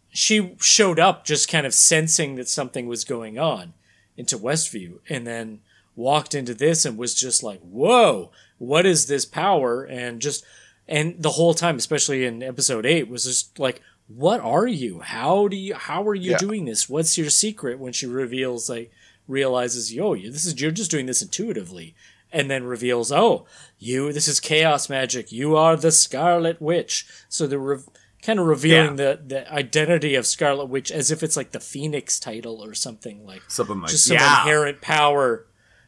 she 0.09 0.55
showed 0.59 0.99
up 0.99 1.23
just 1.25 1.47
kind 1.49 1.67
of 1.67 1.73
sensing 1.73 2.35
that 2.35 2.49
something 2.49 2.87
was 2.87 3.03
going 3.03 3.37
on 3.37 3.73
into 4.17 4.37
Westview, 4.37 4.99
and 5.09 5.25
then 5.27 5.59
walked 5.95 6.35
into 6.35 6.53
this 6.53 6.85
and 6.85 6.97
was 6.97 7.13
just 7.13 7.43
like, 7.43 7.61
"Whoa, 7.61 8.31
what 8.57 8.85
is 8.85 9.07
this 9.07 9.25
power?" 9.25 9.83
And 9.83 10.21
just 10.21 10.43
and 10.87 11.15
the 11.21 11.31
whole 11.31 11.53
time, 11.55 11.77
especially 11.77 12.25
in 12.25 12.43
episode 12.43 12.85
eight, 12.85 13.07
was 13.09 13.25
just 13.25 13.57
like, 13.57 13.81
"What 14.07 14.39
are 14.41 14.67
you? 14.67 14.99
How 14.99 15.47
do 15.47 15.55
you? 15.57 15.73
How 15.73 16.07
are 16.07 16.13
you 16.15 16.31
Yeah. 16.31 16.37
doing 16.37 16.65
this? 16.65 16.87
What's 16.87 17.17
your 17.17 17.29
secret?" 17.29 17.79
When 17.79 17.91
she 17.93 18.05
reveals, 18.05 18.69
like, 18.69 18.91
realizes, 19.27 19.91
"Yo, 19.93 20.13
you- 20.13 20.31
this 20.31 20.45
is 20.45 20.59
you're 20.61 20.71
just 20.71 20.91
doing 20.91 21.07
this 21.07 21.21
intuitively." 21.23 21.95
And 22.31 22.51
then 22.51 22.65
reveals, 22.65 23.11
"Oh, 23.11 23.45
you. 23.79 24.11
This 24.11 24.27
is 24.27 24.39
chaos 24.39 24.89
magic. 24.89 25.31
You 25.31 25.55
are 25.55 25.75
the 25.77 25.91
Scarlet 25.91 26.61
Witch." 26.61 27.07
So 27.29 27.47
re- 27.47 27.79
kind 28.25 28.39
of 28.39 28.47
revealing 28.47 28.95
the 28.95 29.19
the 29.25 29.51
identity 29.53 30.15
of 30.15 30.25
Scarlet 30.25 30.65
Witch 30.65 30.91
as 30.91 31.11
if 31.11 31.21
it's 31.23 31.37
like 31.37 31.51
the 31.51 31.59
Phoenix 31.59 32.19
title 32.19 32.63
or 32.63 32.73
something 32.73 33.25
like 33.25 33.43
Something 33.47 33.81
like 33.81 33.91
just 33.91 34.07
some 34.07 34.17
yeah. 34.17 34.41
inherent 34.41 34.81
power 34.81 35.45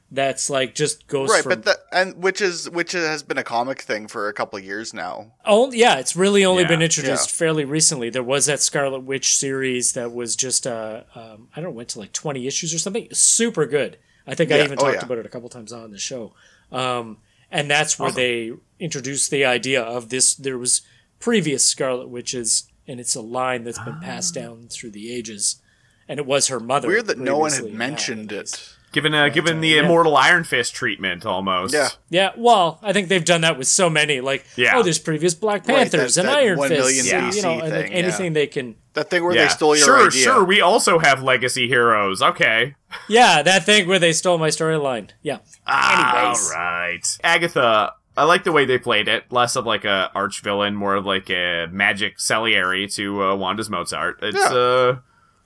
that's 0.10 0.50
like 0.50 0.74
just 0.74 1.08
goes 1.08 1.30
Right, 1.30 1.44
from 1.44 1.50
but 1.50 1.66
the 1.66 1.78
and 1.92 2.24
which 2.24 2.40
is 2.40 2.70
which 2.70 2.94
has 2.94 3.24
been 3.24 3.38
a 3.38 3.44
comic 3.44 3.82
thing 3.82 4.08
for 4.08 4.30
a 4.30 4.34
couple 4.34 4.58
of 4.58 4.64
years 4.64 4.94
now. 4.94 5.34
Oh 5.46 5.72
yeah, 5.72 5.96
it's 5.98 6.16
really 6.16 6.46
only 6.46 6.64
Yeah, 6.64 6.70
been 6.70 6.82
introduced 6.82 7.30
yeah. 7.34 7.38
fairly 7.38 7.66
recently. 7.66 8.10
There 8.10 8.24
was 8.24 8.46
that 8.46 8.62
Scarlet 8.62 9.02
Witch 9.02 9.36
series 9.36 9.94
that 9.94 10.14
was 10.14 10.36
just 10.36 10.66
uh, 10.66 11.04
um, 11.16 11.50
I 11.56 11.62
don't 11.62 11.72
know, 11.72 11.78
went 11.78 11.90
to 11.90 12.00
like 12.00 12.14
twenty 12.14 12.48
issues 12.48 12.74
or 12.74 12.80
something. 12.80 13.08
Super 13.12 13.66
good. 13.66 13.98
I 14.26 14.36
think 14.36 14.52
I 14.52 14.62
even 14.62 14.78
oh, 14.80 14.84
talked 14.84 14.98
yeah. 14.98 15.06
about 15.06 15.18
it 15.18 15.26
a 15.26 15.30
couple 15.30 15.50
times 15.50 15.74
on 15.74 15.92
the 15.92 15.98
show. 15.98 16.34
Um, 16.72 17.18
and 17.50 17.72
that's 17.72 17.98
where 17.98 18.12
they 18.12 18.52
introduced 18.78 19.32
the 19.32 19.46
idea 19.46 19.82
of 19.82 20.10
this. 20.10 20.36
There 20.36 20.58
was 20.58 20.82
previous 21.20 21.66
Scarlet 21.66 22.10
Witches, 22.10 22.72
and 22.88 23.00
it's 23.00 23.16
a 23.16 23.22
line 23.22 23.64
that's 23.64 23.80
been 23.80 24.00
passed 24.00 24.34
down 24.34 24.68
through 24.70 24.92
the 24.92 25.14
ages. 25.14 25.62
And 26.10 26.20
it 26.20 26.26
was 26.26 26.48
her 26.48 26.60
mother. 26.60 26.88
Weird 26.88 27.08
that 27.08 27.18
no 27.20 27.38
one 27.38 27.52
had 27.52 27.74
mentioned 27.74 28.32
Yeah, 28.32 28.40
it. 28.40 28.74
Given 28.94 29.14
uh, 29.14 29.28
given 29.28 29.60
the 29.60 29.68
yeah. 29.68 29.84
immortal 29.84 30.16
Iron 30.16 30.46
Fist 30.46 30.74
treatment 30.74 31.26
almost. 31.26 31.74
Yeah. 31.74 31.90
Yeah, 32.10 32.32
well, 32.38 32.80
I 32.82 32.94
think 32.94 33.10
they've 33.10 33.24
done 33.26 33.42
that 33.42 33.58
with 33.58 33.68
so 33.68 33.90
many. 33.90 34.22
Like, 34.22 34.46
Yeah. 34.56 34.78
oh, 34.78 34.84
there's 34.84 34.98
previous 35.00 35.36
Black 35.36 35.68
Right, 35.68 35.80
Panthers 35.80 36.16
that- 36.16 36.22
and 36.22 36.30
that 36.30 36.38
Iron 36.38 36.58
Fist. 36.58 36.70
Fists, 36.70 36.82
million 37.12 37.26
and, 37.26 37.36
you 37.36 37.42
know, 37.42 37.48
DC 37.50 37.52
and 37.52 37.62
like 37.62 37.72
thing, 37.84 37.92
yeah. 37.92 37.98
anything 37.98 38.34
they 38.34 38.48
can. 38.48 38.76
That 38.94 39.10
thing 39.10 39.26
where 39.26 39.36
Yeah. 39.36 39.44
they 39.44 39.50
stole 39.50 39.76
your 39.76 39.86
sure, 39.86 39.98
idea. 40.08 40.12
sure. 40.12 40.34
Sure. 40.36 40.44
We 40.46 40.62
also 40.62 41.00
have 41.00 41.22
legacy 41.22 41.68
heroes. 41.68 42.22
Okay. 42.22 42.76
Yeah, 43.10 43.42
that 43.42 43.66
thing 43.66 43.86
where 43.90 44.00
they 44.00 44.14
stole 44.14 44.38
my 44.38 44.48
storyline. 44.48 45.10
Yeah. 45.22 45.40
Anyways. 45.68 46.52
All 46.52 46.58
right. 46.62 47.18
Agatha, 47.26 47.94
I 48.18 48.24
like 48.24 48.44
the 48.44 48.52
way 48.52 48.66
they 48.66 48.80
played 48.80 49.08
it. 49.08 49.32
Less 49.32 49.56
of 49.56 49.66
like 49.68 49.86
a 49.86 50.10
arch 50.16 50.42
villain, 50.42 50.76
more 50.76 50.96
of 50.96 51.06
like 51.06 51.30
a 51.30 51.68
magic 51.72 52.20
Salieri 52.20 52.88
to 52.90 53.24
uh, 53.24 53.36
Wanda's 53.36 53.70
Mozart. 53.70 54.20
It's 54.24 54.36
Yeah. 54.36 54.46
uh, 54.46 54.98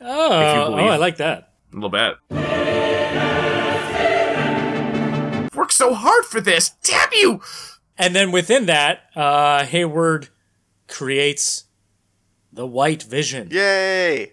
Oh, 0.04 0.74
oh. 0.74 0.76
I 0.88 0.96
like 0.96 1.18
that. 1.18 1.52
a 1.72 1.76
little 1.76 1.90
bit. 1.90 2.16
Worked 5.54 5.74
so 5.74 5.94
hard 5.94 6.26
for 6.26 6.40
this. 6.42 6.70
Damn 6.84 7.10
you! 7.14 7.42
And 7.98 8.16
then 8.16 8.32
within 8.32 8.66
that, 8.68 9.02
uh, 9.16 9.66
Hayward 9.66 10.30
creates 10.88 11.66
the 12.52 12.66
White 12.66 13.04
Vision. 13.04 13.50
Yay! 13.52 14.32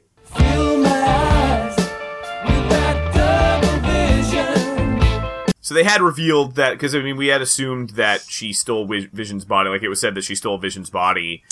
So 5.68 5.74
they 5.74 5.84
had 5.84 6.00
revealed 6.00 6.54
that 6.54 6.70
because 6.70 6.94
I 6.94 7.00
mean 7.00 7.18
we 7.18 7.26
had 7.26 7.42
assumed 7.42 7.90
that 7.90 8.22
she 8.22 8.54
stole 8.54 8.86
Vision's 8.86 9.44
body, 9.44 9.68
like 9.68 9.82
it 9.82 9.90
was 9.90 10.00
said 10.00 10.14
that 10.14 10.24
she 10.24 10.34
stole 10.34 10.56
Vision's 10.56 10.88
body 10.88 11.44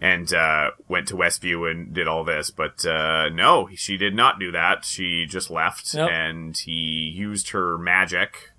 and 0.00 0.32
uh, 0.32 0.70
went 0.86 1.08
to 1.08 1.16
Westview 1.16 1.68
and 1.68 1.92
did 1.92 2.06
all 2.06 2.22
this, 2.22 2.52
but 2.52 2.86
uh, 2.86 3.28
no, 3.30 3.68
she 3.74 3.96
did 3.96 4.14
not 4.14 4.38
do 4.38 4.52
that. 4.52 4.84
She 4.84 5.26
just 5.26 5.50
left, 5.50 5.96
and 5.96 6.56
he 6.56 7.12
used 7.12 7.50
her 7.50 7.76
magic 7.76 8.52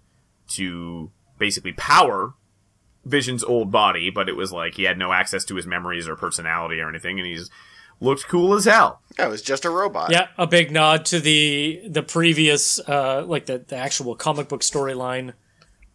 to 0.50 1.10
basically 1.38 1.72
power 1.72 2.34
Vision's 3.06 3.46
old 3.46 3.72
body, 3.72 4.10
but 4.10 4.28
it 4.28 4.36
was 4.36 4.52
like 4.52 4.74
he 4.74 4.84
had 4.84 4.98
no 4.98 5.14
access 5.14 5.46
to 5.46 5.56
his 5.56 5.66
memories 5.66 6.06
or 6.06 6.18
personality 6.18 6.82
or 6.82 6.90
anything, 6.90 7.18
and 7.18 7.26
he's 7.26 7.50
looked 8.00 8.28
cool 8.28 8.54
as 8.54 8.66
hell. 8.66 9.02
Yeah, 9.18 9.28
it 9.28 9.30
was 9.30 9.42
just 9.42 9.66
a 9.66 9.70
robot. 9.70 10.12
Yeah, 10.12 10.28
a 10.38 10.46
big 10.48 10.72
nod 10.72 11.06
to 11.06 11.20
the 11.20 11.82
the 11.88 12.04
previous, 12.04 12.80
uh, 12.88 13.24
like 13.26 13.46
the, 13.48 13.58
the 13.60 13.76
actual 13.76 14.16
comic 14.16 14.48
book 14.50 14.62
storyline 14.62 15.34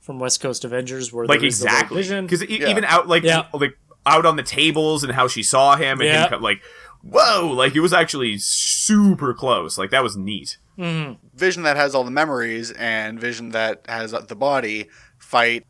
from 0.01 0.19
West 0.19 0.41
Coast 0.41 0.65
Avengers, 0.65 1.12
where 1.12 1.27
like 1.27 1.38
there 1.41 1.47
was 1.47 1.61
the 1.61 1.67
White 1.67 1.73
exactly 1.75 1.97
Vision. 1.99 2.27
because 2.27 2.43
Yeah. 2.49 2.69
even 2.71 2.85
out 2.85 3.07
like 3.07 3.23
Yeah. 3.23 3.47
like 3.53 3.79
out 4.05 4.27
on 4.27 4.35
the 4.37 4.43
tables 4.43 5.05
and 5.05 5.12
how 5.12 5.29
she 5.29 5.43
saw 5.45 5.77
him 5.77 6.01
and 6.01 6.09
Yeah. 6.09 6.29
him 6.29 6.43
like 6.43 6.61
whoa 7.05 7.53
like 7.55 7.77
it 7.77 7.81
was 7.81 7.93
actually 7.93 8.37
super 8.38 9.33
close 9.35 9.79
like 9.79 9.91
that 9.91 10.03
was 10.03 10.17
neat 10.17 10.57
Vision 10.77 11.62
that 11.62 11.77
has 11.77 11.95
all 11.95 12.03
the 12.03 12.11
memories 12.11 12.73
and 12.73 13.21
Vision 13.21 13.51
that 13.51 13.85
has 13.88 14.11
the 14.12 14.35
body 14.35 14.88
fight. 15.19 15.65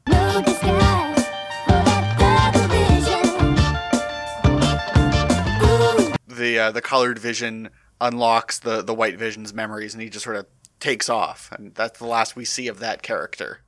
The 6.42 6.58
uh, 6.58 6.72
the 6.72 6.82
colored 6.82 7.20
Vision 7.20 7.70
unlocks 8.00 8.58
the 8.58 8.82
the 8.82 8.92
white 8.92 9.16
Vision's 9.16 9.54
memories, 9.54 9.94
and 9.94 10.02
he 10.02 10.08
just 10.10 10.24
sort 10.24 10.34
of 10.34 10.46
takes 10.80 11.08
off, 11.08 11.48
and 11.52 11.72
that's 11.72 12.00
the 12.00 12.06
last 12.06 12.34
we 12.34 12.44
see 12.44 12.66
of 12.66 12.80
that 12.80 13.00
character. 13.00 13.60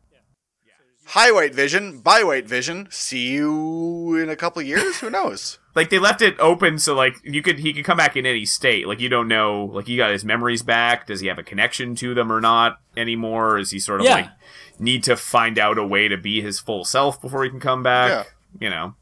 Hi, 1.08 1.30
White 1.30 1.54
Vision. 1.54 2.00
Bye, 2.00 2.24
White 2.24 2.48
Vision. 2.48 2.88
See 2.90 3.28
you 3.28 4.16
in 4.16 4.28
a 4.28 4.34
couple 4.34 4.60
years. 4.62 4.98
Who 4.98 5.08
knows? 5.10 5.60
like 5.76 5.90
they 5.90 6.00
left 6.00 6.20
it 6.20 6.34
open 6.40 6.80
so 6.80 6.96
like 6.96 7.14
you 7.22 7.42
could 7.42 7.60
he 7.60 7.72
could 7.72 7.84
come 7.84 7.96
back 7.96 8.16
in 8.16 8.26
any 8.26 8.44
state 8.44 8.87
like 8.88 8.98
you 9.00 9.08
don't 9.08 9.28
know 9.28 9.64
like 9.72 9.87
he 9.87 9.96
got 9.96 10.10
his 10.10 10.24
memories 10.24 10.62
back 10.62 11.06
does 11.06 11.20
he 11.20 11.26
have 11.26 11.38
a 11.38 11.42
connection 11.42 11.94
to 11.96 12.14
them 12.14 12.30
or 12.32 12.40
not 12.40 12.78
anymore 12.96 13.58
is 13.58 13.72
he 13.72 13.78
sort 13.80 14.00
of 14.00 14.06
Yeah. 14.06 14.14
like 14.14 14.30
need 14.78 15.02
to 15.04 15.16
find 15.16 15.58
out 15.58 15.76
a 15.76 15.84
way 15.84 16.06
to 16.06 16.16
be 16.16 16.40
his 16.40 16.60
full 16.60 16.84
self 16.84 17.20
before 17.20 17.42
he 17.42 17.50
can 17.50 17.58
come 17.58 17.82
back 17.82 18.34
you 18.60 18.70
know 18.70 18.94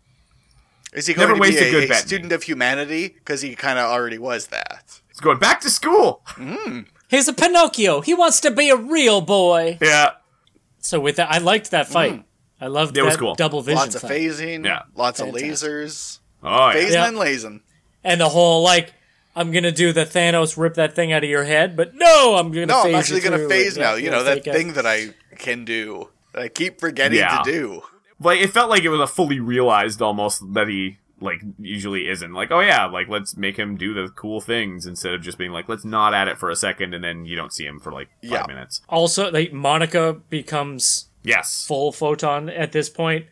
Is 0.92 1.06
he 1.06 1.14
Never 1.14 1.34
going 1.34 1.42
to 1.42 1.48
be 1.48 1.48
waste 1.56 1.62
a 1.62 1.68
a, 1.68 1.70
good 1.70 1.90
a 1.90 1.94
student 1.94 2.32
of 2.32 2.42
humanity? 2.42 3.08
Because 3.08 3.40
he 3.42 3.54
kind 3.54 3.78
of 3.78 3.86
already 3.90 4.18
was 4.18 4.48
that. 4.48 5.00
he's 5.08 5.20
going 5.20 5.38
back 5.38 5.60
to 5.62 5.70
school 5.70 6.22
mm. 6.26 6.86
He's 7.08 7.28
a 7.28 7.32
Pinocchio. 7.32 8.00
He 8.00 8.14
wants 8.14 8.40
to 8.40 8.50
be 8.50 8.70
a 8.70 8.76
real 8.76 9.20
boy. 9.20 9.78
Yeah. 9.80 10.10
So 10.78 10.98
with 11.00 11.16
that, 11.16 11.30
I 11.30 11.38
liked 11.38 11.70
that 11.70 11.86
fight. 11.88 12.12
Mm. 12.14 12.24
I 12.60 12.66
loved 12.68 12.96
It 12.96 13.00
that 13.00 13.06
was 13.06 13.16
cool. 13.16 13.34
double 13.34 13.60
vision 13.62 13.78
Lots 13.80 13.94
of 13.96 14.02
fight. 14.02 14.10
phasing. 14.12 14.64
Yeah. 14.64 14.82
Lots 14.94 15.20
Fantastic. 15.20 15.44
of 15.50 15.58
lasers. 15.58 16.18
Oh 16.42 16.70
yeah. 16.70 16.74
Phasing 16.74 16.92
Yeah. 16.92 17.08
and 17.08 17.16
lasing. 17.18 17.60
and 18.04 18.20
the 18.20 18.28
whole 18.28 18.62
like 18.62 18.92
I'm 19.34 19.50
gonna 19.50 19.72
do 19.72 19.92
the 19.92 20.04
Thanos 20.04 20.56
rip 20.58 20.74
that 20.74 20.94
thing 20.94 21.12
out 21.12 21.24
of 21.24 21.30
your 21.30 21.44
head, 21.44 21.74
but 21.76 21.94
no, 21.94 22.36
I'm 22.36 22.50
gonna. 22.52 22.66
No, 22.66 22.82
phase 22.82 22.92
I'm 22.94 22.98
actually 23.00 23.20
going 23.20 23.32
gonna 23.32 23.42
to 23.44 23.48
phase 23.48 23.78
now. 23.78 23.94
You 23.94 24.10
know 24.10 24.22
that 24.24 24.34
take 24.34 24.46
it. 24.48 24.52
thing 24.52 24.72
that 24.74 24.84
I 24.86 25.14
can 25.38 25.64
do. 25.64 26.10
That 26.34 26.42
I 26.42 26.48
keep 26.48 26.78
forgetting 26.80 27.18
Yeah. 27.18 27.40
to 27.42 27.50
do. 27.50 27.82
Like 28.24 28.40
it 28.40 28.50
felt 28.50 28.70
like 28.70 28.82
it 28.84 28.88
was 28.88 29.00
a 29.00 29.06
fully 29.06 29.40
realized 29.40 30.00
almost 30.02 30.54
that 30.54 30.68
he 30.68 30.98
like 31.20 31.40
usually 31.60 32.08
isn't 32.08 32.32
like 32.32 32.50
oh 32.50 32.58
yeah 32.60 32.84
like 32.86 33.08
let's 33.08 33.36
make 33.36 33.56
him 33.56 33.76
do 33.76 33.94
the 33.94 34.08
cool 34.16 34.40
things 34.40 34.86
instead 34.86 35.14
of 35.14 35.22
just 35.22 35.38
being 35.38 35.52
like 35.52 35.68
let's 35.68 35.84
nod 35.84 36.12
at 36.14 36.26
it 36.26 36.36
for 36.36 36.50
a 36.50 36.56
second 36.56 36.94
and 36.94 37.04
then 37.04 37.24
you 37.24 37.36
don't 37.36 37.52
see 37.52 37.64
him 37.64 37.78
for 37.78 37.92
like 37.92 38.08
five 38.22 38.30
Yeah. 38.32 38.44
minutes 38.48 38.80
Also, 38.88 39.30
like 39.30 39.52
Monica 39.52 40.14
becomes 40.30 41.06
yes 41.22 41.64
full 41.66 41.92
photon 41.92 42.48
at 42.48 42.72
this 42.72 42.88
point, 42.90 43.26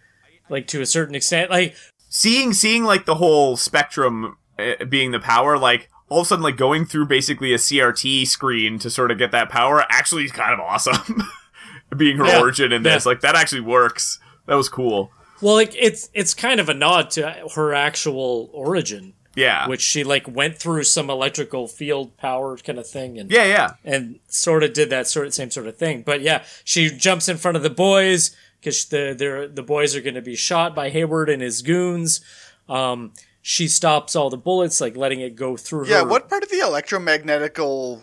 like 0.49 0.69
to 0.69 0.81
a 0.81 0.87
certain 0.87 1.15
extent. 1.17 1.51
Like 1.51 1.75
seeing 2.09 2.53
seeing 2.53 2.85
like 2.85 3.07
the 3.07 3.17
whole 3.17 3.57
spectrum 3.57 4.37
uh, 4.59 4.85
being 4.85 5.11
the 5.11 5.19
power 5.21 5.59
like 5.59 5.89
all 6.09 6.21
of 6.21 6.27
a 6.27 6.29
sudden 6.29 6.43
like 6.45 6.57
going 6.57 6.85
through 6.85 7.07
basically 7.07 7.53
a 7.53 7.57
crt 7.57 8.27
screen 8.27 8.79
to 8.79 8.91
sort 8.91 9.11
of 9.11 9.19
get 9.19 9.31
that 9.33 9.49
power 9.49 9.85
actually 9.91 10.25
is 10.25 10.33
kind 10.33 10.53
of 10.53 10.61
awesome 10.61 11.23
being 11.97 12.17
her 12.19 12.27
Yeah. 12.27 12.41
origin 12.41 12.73
in 12.73 12.83
this 12.83 13.07
like 13.07 13.21
that 13.21 13.35
actually 13.37 13.61
works 13.63 14.19
that 14.47 14.55
was 14.55 14.69
cool 14.69 15.11
Well, 15.41 15.55
like 15.55 15.75
it's 15.77 16.11
it's 16.15 16.35
kind 16.35 16.61
of 16.61 16.69
a 16.69 16.75
nod 16.75 17.11
to 17.13 17.47
her 17.55 17.73
actual 17.75 18.51
origin, 18.53 19.15
yeah 19.35 19.67
which 19.69 19.81
she 19.81 20.05
like 20.05 20.27
went 20.29 20.59
through 20.59 20.85
some 20.85 21.09
electrical 21.09 21.67
field 21.69 22.17
power 22.17 22.57
kind 22.57 22.79
of 22.79 22.87
thing, 22.87 23.19
and 23.19 23.31
yeah 23.31 23.45
yeah 23.45 23.71
and 23.85 24.19
sort 24.29 24.63
of 24.65 24.73
did 24.73 24.91
that 24.91 25.07
sort 25.07 25.27
of 25.27 25.35
same 25.35 25.51
sort 25.51 25.67
of 25.67 25.77
thing. 25.77 26.03
But 26.03 26.21
yeah, 26.21 26.45
she 26.65 26.91
jumps 26.91 27.29
in 27.29 27.37
front 27.37 27.57
of 27.57 27.63
the 27.63 27.71
boys 27.71 28.35
because 28.61 28.85
the 28.87 29.15
the 29.17 29.51
the 29.53 29.63
boys 29.63 29.95
are 29.97 30.03
going 30.03 30.15
to 30.17 30.23
be 30.23 30.37
shot 30.37 30.75
by 30.75 30.91
Hayward 30.91 31.31
and 31.31 31.41
his 31.41 31.63
goons. 31.63 32.21
Um, 32.69 33.13
she 33.43 33.67
stops 33.69 34.15
all 34.15 34.29
the 34.29 34.37
bullets, 34.37 34.81
like 34.83 34.97
letting 34.97 35.21
it 35.21 35.35
go 35.35 35.57
through 35.57 35.87
Yeah. 35.89 36.01
her. 36.03 36.07
What 36.07 36.29
part 36.29 36.43
of 36.43 36.51
the 36.51 36.59
electromagnetical, 36.59 38.03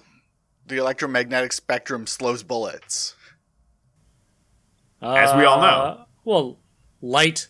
the 0.65 0.77
electromagnetic 0.77 1.53
spectrum 1.53 2.07
slows 2.07 2.41
bullets? 2.41 3.13
As 5.01 5.35
we 5.37 5.45
all 5.45 5.61
know. 5.61 6.05
Well, 6.27 6.59
light 7.01 7.47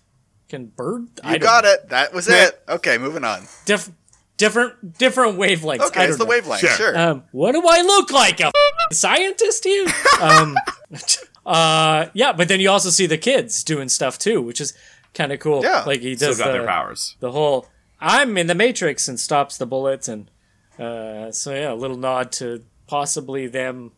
can 0.50 0.68
bird. 0.68 1.08
You 1.28 1.40
got 1.40 1.66
it. 1.66 1.90
That 1.90 2.14
was 2.14 2.28
it. 2.28 2.62
Okay, 2.70 3.00
moving 3.00 3.24
on. 3.24 3.48
Diff- 3.66 3.90
different 4.38 5.00
different 5.00 5.40
wavelengths. 5.40 5.88
Okay, 5.88 6.02
I 6.02 6.06
it's 6.06 6.18
the 6.18 6.26
know. 6.26 6.30
wavelength. 6.30 6.60
Sure. 6.60 6.70
Sure. 6.70 6.96
Um, 6.96 7.24
what 7.32 7.54
do 7.54 7.64
I 7.68 7.82
look 7.82 8.12
like? 8.12 8.40
A 8.40 8.52
scientist 8.92 9.64
here? 9.64 9.88
um, 10.22 10.56
uh, 11.48 12.06
yeah, 12.14 12.34
but 12.34 12.50
then 12.50 12.60
you 12.60 12.70
also 12.70 12.92
see 12.92 13.08
the 13.08 13.18
kids 13.18 13.64
doing 13.64 13.90
stuff 13.90 14.20
too, 14.20 14.44
which 14.44 14.62
is 14.62 14.76
kind 15.16 15.32
of 15.32 15.40
cool. 15.40 15.64
Yeah. 15.64 15.84
like 15.88 16.02
he 16.02 16.16
still 16.16 16.30
does 16.30 16.38
got 16.38 16.46
the, 16.46 16.54
their 16.54 16.68
powers 16.68 17.16
the 17.20 17.32
whole 17.32 17.68
"I'm 18.00 18.38
in 18.38 18.46
the 18.46 18.54
Matrix" 18.54 19.08
and 19.08 19.20
stops 19.20 19.58
the 19.58 19.66
bullets, 19.66 20.08
and 20.08 20.30
uh, 20.78 21.32
so 21.32 21.52
yeah, 21.52 21.74
a 21.74 21.74
little 21.74 21.98
nod 21.98 22.32
to 22.34 22.64
possibly 22.86 23.48
them 23.48 23.94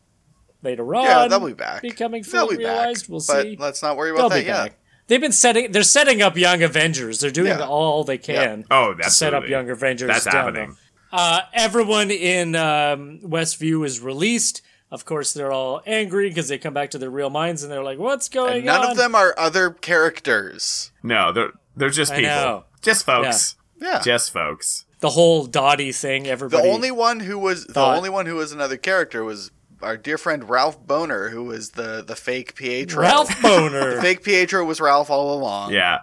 later 0.64 0.96
on. 0.96 1.04
yeah, 1.04 1.28
they'll 1.28 1.40
be 1.46 1.54
back. 1.54 1.82
becoming 1.82 2.24
fully 2.24 2.58
be 2.58 2.64
back. 2.64 2.72
realized. 2.78 3.10
We'll 3.10 3.24
but 3.28 3.44
see. 3.44 3.58
let's 3.60 3.82
not 3.82 3.98
worry 3.98 4.12
They'll 4.12 4.26
about 4.28 4.36
be 4.38 4.42
that 4.44 4.46
yet. 4.46 4.64
back. 4.64 4.76
They've 5.08 5.22
been 5.22 5.32
setting. 5.32 5.72
They're 5.72 5.84
setting 5.84 6.22
up 6.22 6.38
Young 6.38 6.62
Avengers. 6.62 7.20
They're 7.20 7.32
doing 7.32 7.58
Yeah. 7.58 7.66
all 7.66 8.04
they 8.04 8.18
can. 8.20 8.66
oh 8.70 8.94
that's 8.94 9.16
set 9.16 9.34
up 9.34 9.48
Young 9.48 9.70
Avengers. 9.70 10.08
that's 10.10 10.26
down 10.26 10.34
happening 10.36 10.78
Uh, 11.12 11.42
everyone 11.54 12.12
in 12.12 12.56
um, 12.56 13.20
Westview 13.24 13.84
is 13.86 14.00
released. 14.00 14.62
Of 14.92 15.06
course, 15.06 15.34
they're 15.34 15.52
all 15.52 15.82
angry 15.88 16.30
because 16.30 16.48
they 16.48 16.58
come 16.60 16.74
back 16.74 16.92
to 16.92 16.98
their 17.00 17.10
real 17.10 17.30
minds 17.32 17.64
and 17.64 17.72
they're 17.72 17.84
like, 17.84 17.98
"What's 18.00 18.28
going 18.30 18.58
And 18.58 18.66
none 18.66 18.86
on?" 18.86 18.92
of 18.92 18.98
them 18.98 19.16
are 19.16 19.34
other 19.38 19.72
characters. 19.72 20.92
no 21.04 21.32
they're 21.32 21.52
they're 21.76 21.90
just 21.90 22.12
I 22.12 22.16
people 22.18 22.30
know. 22.32 22.64
just 22.82 23.06
folks 23.06 23.56
Yeah. 23.82 24.00
just 24.04 24.32
folks 24.32 24.86
the 25.00 25.12
whole 25.12 25.46
Dottie 25.46 25.92
thing. 25.92 26.28
Everybody. 26.28 26.62
the 26.62 26.68
Everybody. 26.70 26.76
only 26.76 26.92
one 26.92 27.20
who 27.22 27.40
was 27.40 27.66
the 27.66 27.80
only 27.82 28.10
one 28.10 28.26
who 28.26 28.36
was 28.36 28.52
another 28.52 28.78
character 28.78 29.24
was 29.24 29.52
our 29.82 29.98
dear 29.98 30.18
friend 30.18 30.50
Ralph 30.50 30.86
Boner, 30.86 31.30
who 31.30 31.44
was 31.44 31.72
the 31.72 32.04
the 32.06 32.16
fake 32.16 32.56
Pietro. 32.56 33.02
Ralph 33.02 33.42
Boner. 33.42 33.96
The 33.96 34.02
fake 34.02 34.24
Pietro 34.24 34.64
was 34.66 34.80
Ralph 34.82 35.10
all 35.10 35.38
along. 35.38 35.74
yeah 35.74 36.00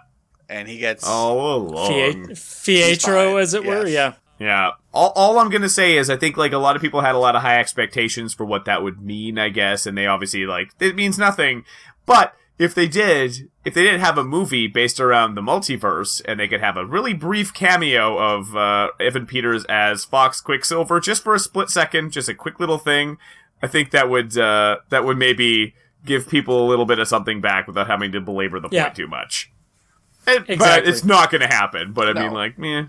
and 0.49 0.67
he 0.67 0.77
gets 0.77 1.05
all 1.05 1.55
along 1.57 2.27
Fie- 2.27 2.33
Fietro, 2.33 3.41
as 3.41 3.53
it 3.53 3.65
were. 3.65 3.85
Yeah. 3.85 4.13
Yeah. 4.39 4.71
All, 4.93 5.11
all 5.15 5.39
I'm 5.39 5.49
gonna 5.49 5.69
say 5.69 5.97
is 5.97 6.09
I 6.09 6.15
think 6.15 6.37
like 6.37 6.51
a 6.53 6.57
lot 6.57 6.75
of 6.75 6.81
people 6.81 7.01
had 7.01 7.15
a 7.15 7.19
lot 7.19 7.35
of 7.35 7.41
high 7.41 7.59
expectations 7.59 8.33
for 8.33 8.45
what 8.45 8.65
that 8.65 8.83
would 8.83 9.01
mean, 9.01 9.37
I 9.37 9.49
guess, 9.49 9.85
and 9.85 9.97
they 9.97 10.05
obviously 10.07 10.45
like 10.45 10.69
it 10.79 10.95
means 10.95 11.17
nothing. 11.17 11.65
But 12.05 12.33
if 12.59 12.73
they 12.73 12.87
did, 12.87 13.49
if 13.65 13.73
they 13.73 13.83
didn't 13.83 13.99
have 13.99 14.17
a 14.17 14.23
movie 14.23 14.67
based 14.67 14.99
around 14.99 15.35
the 15.35 15.41
multiverse, 15.41 16.21
and 16.25 16.39
they 16.39 16.47
could 16.47 16.61
have 16.61 16.77
a 16.77 16.85
really 16.85 17.13
brief 17.13 17.53
cameo 17.53 18.17
of 18.17 18.55
uh, 18.55 18.89
Evan 18.99 19.25
Peters 19.27 19.65
as 19.65 20.05
Fox 20.05 20.39
Quicksilver, 20.41 20.99
just 20.99 21.23
for 21.23 21.35
a 21.35 21.39
split 21.39 21.69
second, 21.69 22.11
just 22.11 22.29
a 22.29 22.33
quick 22.33 22.59
little 22.59 22.79
thing, 22.79 23.17
I 23.61 23.67
think 23.67 23.91
that 23.91 24.09
would 24.09 24.37
uh, 24.37 24.77
that 24.89 25.03
would 25.05 25.17
maybe 25.17 25.73
give 26.05 26.29
people 26.29 26.65
a 26.65 26.67
little 26.69 26.85
bit 26.85 26.99
of 26.99 27.07
something 27.07 27.41
back 27.41 27.67
without 27.67 27.87
having 27.87 28.11
to 28.13 28.21
belabor 28.21 28.59
the 28.59 28.69
point 28.69 28.73
Yeah. 28.73 28.89
too 28.89 29.07
much. 29.07 29.51
And- 30.25 30.45
But 30.59 30.87
it's 30.87 31.03
not 31.03 31.31
going 31.31 31.41
to 31.41 31.47
happen. 31.47 31.91
But 31.93 32.09
I 32.09 32.13
No. 32.13 32.21
mean, 32.21 32.31
like, 32.33 32.57
meh. 32.59 32.83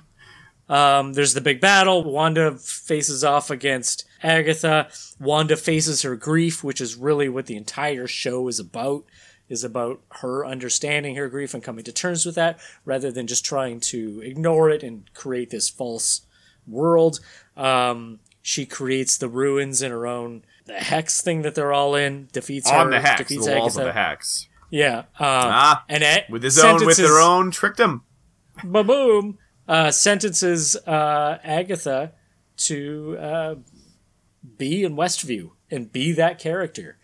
Um, 0.68 1.14
there's 1.14 1.34
the 1.34 1.40
big 1.40 1.60
battle. 1.60 2.04
Wanda 2.04 2.52
faces 2.58 3.24
off 3.24 3.50
against 3.50 4.04
Agatha. 4.22 4.88
Wanda 5.18 5.56
faces 5.56 6.02
her 6.02 6.14
grief, 6.16 6.62
which 6.62 6.80
is 6.80 6.94
really 6.96 7.28
what 7.28 7.46
the 7.46 7.56
entire 7.56 8.06
show 8.06 8.48
is 8.48 8.58
about. 8.60 9.04
Is 9.48 9.64
about 9.64 10.02
her 10.20 10.44
understanding 10.44 11.16
her 11.16 11.26
grief 11.28 11.54
and 11.54 11.62
coming 11.62 11.82
to 11.84 11.92
terms 11.92 12.26
with 12.26 12.34
that, 12.34 12.60
rather 12.84 13.10
than 13.10 13.26
just 13.26 13.46
trying 13.46 13.80
to 13.80 14.20
ignore 14.22 14.68
it 14.68 14.82
and 14.82 15.04
create 15.14 15.48
this 15.48 15.70
false 15.70 16.20
world. 16.66 17.20
Um, 17.56 18.18
she 18.42 18.66
creates 18.66 19.16
the 19.16 19.28
ruins 19.28 19.80
in 19.80 19.90
her 19.90 20.06
own 20.06 20.42
the 20.68 20.74
hex 20.74 21.20
thing 21.20 21.42
that 21.42 21.54
they're 21.54 21.72
all 21.72 21.94
in. 21.96 22.28
Defeats 22.32 22.70
on 22.70 22.86
her. 22.86 22.90
the 22.92 23.00
hex, 23.00 23.18
Defeats 23.22 23.46
the 23.46 23.56
walls 23.56 23.76
of 23.76 23.84
the 23.84 23.92
hex. 23.92 24.48
Yeah. 24.70 24.98
Um, 24.98 25.04
Ah, 25.20 25.84
and 25.88 26.02
it, 26.04 26.24
with 26.30 26.42
his 26.42 26.58
own, 26.58 26.84
with 26.86 26.96
their 26.98 27.18
own, 27.18 27.50
tricked 27.50 27.80
him. 27.80 28.02
ba 28.62 28.84
boom, 28.84 29.38
uh, 29.66 29.90
sentences 29.90 30.76
uh, 30.86 31.38
Agatha 31.42 32.12
to 32.58 33.16
uh, 33.18 33.54
be 34.56 34.84
in 34.84 34.94
Westview 34.96 35.50
and 35.70 35.90
be 35.92 36.12
that 36.12 36.38
character. 36.38 36.98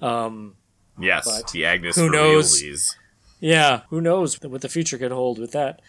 Um, 0.00 0.56
Yes, 0.98 1.24
But 1.24 1.50
the 1.50 1.66
Agnes 1.66 1.96
who 1.96 2.08
knows? 2.08 2.62
realsies. 2.62 2.94
yeah, 3.40 3.80
who 3.90 4.00
knows 4.00 4.40
what 4.40 4.60
the 4.60 4.68
future 4.68 4.96
could 4.96 5.10
hold 5.10 5.40
with 5.40 5.50
that? 5.52 5.82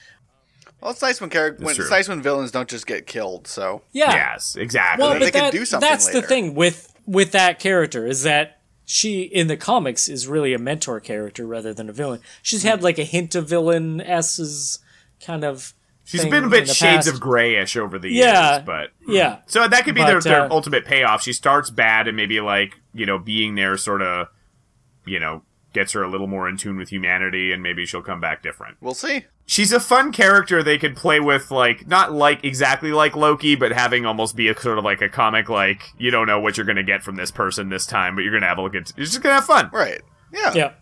Well, 0.81 0.91
it's 0.91 1.01
nice 1.01 1.21
when 1.21 1.29
character 1.29 1.63
when 1.63 1.75
it's 1.75 1.89
nice 1.91 2.07
when 2.09 2.21
villains 2.23 2.49
don't 2.51 2.67
just 2.67 2.87
get 2.87 3.05
killed. 3.05 3.47
So 3.47 3.83
Yeah. 3.91 4.13
Yes, 4.13 4.55
exactly. 4.55 5.01
Well, 5.03 5.11
then 5.11 5.19
but 5.21 5.25
they 5.33 5.39
can 5.39 5.51
do 5.51 5.63
something 5.65 5.87
that's 5.87 6.11
the 6.11 6.21
thing 6.23 6.55
with 6.55 6.91
with 7.05 7.31
that 7.31 7.59
character 7.59 8.05
is 8.05 8.23
that 8.23 8.59
she 8.85 9.21
in 9.23 9.47
the 9.47 9.57
comics 9.57 10.07
is 10.07 10.27
really 10.27 10.53
a 10.53 10.59
mentor 10.59 10.99
character 10.99 11.45
rather 11.45 11.73
than 11.73 11.89
a 11.89 11.93
villain. 11.93 12.19
She's 12.41 12.63
had 12.63 12.83
like 12.83 12.99
a 12.99 13.03
hint 13.03 13.33
of 13.35 13.47
villain 13.49 13.99
s's 14.01 14.79
kind 15.25 15.43
of. 15.43 15.73
She's 16.03 16.21
thing 16.21 16.29
been 16.29 16.43
a 16.43 16.49
bit 16.49 16.67
shades 16.67 17.07
past. 17.07 17.15
of 17.15 17.19
grayish 17.19 17.75
over 17.75 17.97
the 17.97 18.09
Yeah. 18.11 18.57
years, 18.57 18.63
but 18.65 18.91
Yeah, 19.07 19.39
so 19.47 19.67
that 19.67 19.85
could 19.85 19.95
be 19.95 20.03
their, 20.03 20.21
their 20.21 20.41
uh, 20.43 20.49
ultimate 20.51 20.85
payoff. 20.85 21.23
She 21.23 21.33
starts 21.33 21.71
bad 21.71 22.07
and 22.07 22.15
maybe 22.15 22.39
like 22.41 22.79
you 22.93 23.07
know 23.07 23.17
being 23.17 23.55
there 23.55 23.75
sort 23.75 24.03
of 24.03 24.27
you 25.07 25.19
know 25.19 25.41
gets 25.73 25.93
her 25.93 26.03
a 26.03 26.07
little 26.07 26.27
more 26.27 26.47
in 26.47 26.57
tune 26.57 26.77
with 26.77 26.89
humanity, 26.89 27.51
and 27.51 27.63
maybe 27.63 27.85
she'll 27.87 28.03
come 28.03 28.21
back 28.21 28.43
different. 28.43 28.77
we'll 28.81 28.93
see. 28.93 29.25
She's 29.47 29.71
a 29.71 29.79
fun 29.79 30.11
character 30.11 30.63
they 30.63 30.79
could 30.79 30.95
play 30.95 31.19
with, 31.19 31.51
like 31.51 31.87
not 31.87 32.11
like 32.11 32.43
exactly 32.43 32.91
like 32.91 33.15
Loki, 33.15 33.55
but 33.55 33.71
having 33.71 34.05
almost 34.05 34.35
be 34.35 34.47
a 34.47 34.59
sort 34.59 34.79
of 34.79 34.83
like 34.83 35.01
a 35.01 35.09
comic, 35.09 35.49
like 35.49 35.83
you 35.99 36.09
don't 36.09 36.25
know 36.25 36.39
what 36.39 36.57
you're 36.57 36.65
gonna 36.65 36.83
get 36.83 37.03
from 37.03 37.15
this 37.15 37.31
person 37.31 37.69
this 37.69 37.85
time, 37.85 38.15
but 38.15 38.21
you're 38.21 38.33
gonna 38.33 38.47
have 38.47 38.57
a 38.57 38.61
look 38.63 38.75
at. 38.75 38.91
You're 38.97 39.05
just 39.05 39.21
gonna 39.21 39.35
have 39.35 39.45
fun. 39.45 39.69
Right? 39.71 40.01
Yeah. 40.33 40.53
yeah. 40.53 40.73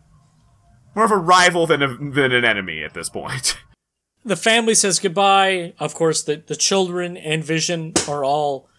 More 0.95 1.05
of 1.05 1.11
a 1.11 1.17
rival 1.17 1.67
than 1.67 1.81
a, 1.81 1.87
than 1.87 2.31
an 2.31 2.45
enemy 2.45 2.83
at 2.83 2.93
this 2.93 3.09
point. 3.09 3.57
the 4.25 4.35
family 4.35 4.75
says 4.75 4.99
goodbye. 4.99 5.73
Of 5.79 5.93
course, 5.93 6.23
the, 6.23 6.37
the 6.37 6.55
children 6.55 7.17
and 7.17 7.43
Vision 7.43 7.93
are 8.07 8.23
all 8.23 8.69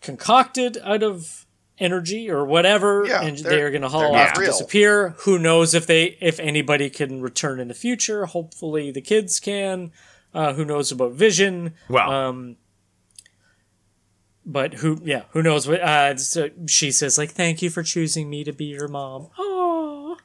concocted 0.00 0.78
out 0.82 1.02
of 1.02 1.46
energy 1.80 2.30
or 2.30 2.44
whatever, 2.44 3.04
Yeah, 3.06 3.22
and 3.22 3.36
they're- 3.38 3.50
they're 3.50 3.70
going 3.70 3.82
to 3.82 3.88
haul 3.88 4.14
off 4.14 4.28
not 4.28 4.34
to 4.36 4.44
disappear. 4.44 5.10
Who 5.20 5.38
knows 5.38 5.74
if 5.74 5.86
they, 5.86 6.16
if 6.20 6.38
anybody 6.38 6.90
can 6.90 7.20
return 7.22 7.58
in 7.58 7.68
the 7.68 7.74
future? 7.74 8.26
Hopefully, 8.26 8.90
the 8.92 9.00
kids 9.00 9.40
can. 9.40 9.90
Uh, 10.32 10.52
who 10.52 10.64
knows 10.64 10.92
about 10.92 11.12
Vision? 11.14 11.74
Well, 11.88 12.08
Um, 12.10 12.56
but 14.46 14.74
who, 14.74 15.00
yeah, 15.04 15.22
who 15.30 15.42
knows 15.42 15.66
what? 15.68 15.80
Uh, 15.80 16.16
so 16.16 16.50
she 16.66 16.90
says 16.92 17.18
like, 17.18 17.30
"Thank 17.30 17.62
you 17.62 17.70
for 17.70 17.82
choosing 17.82 18.30
me 18.30 18.44
to 18.44 18.52
be 18.52 18.66
your 18.66 18.88
mom." 18.88 19.28
Oh, 19.38 20.16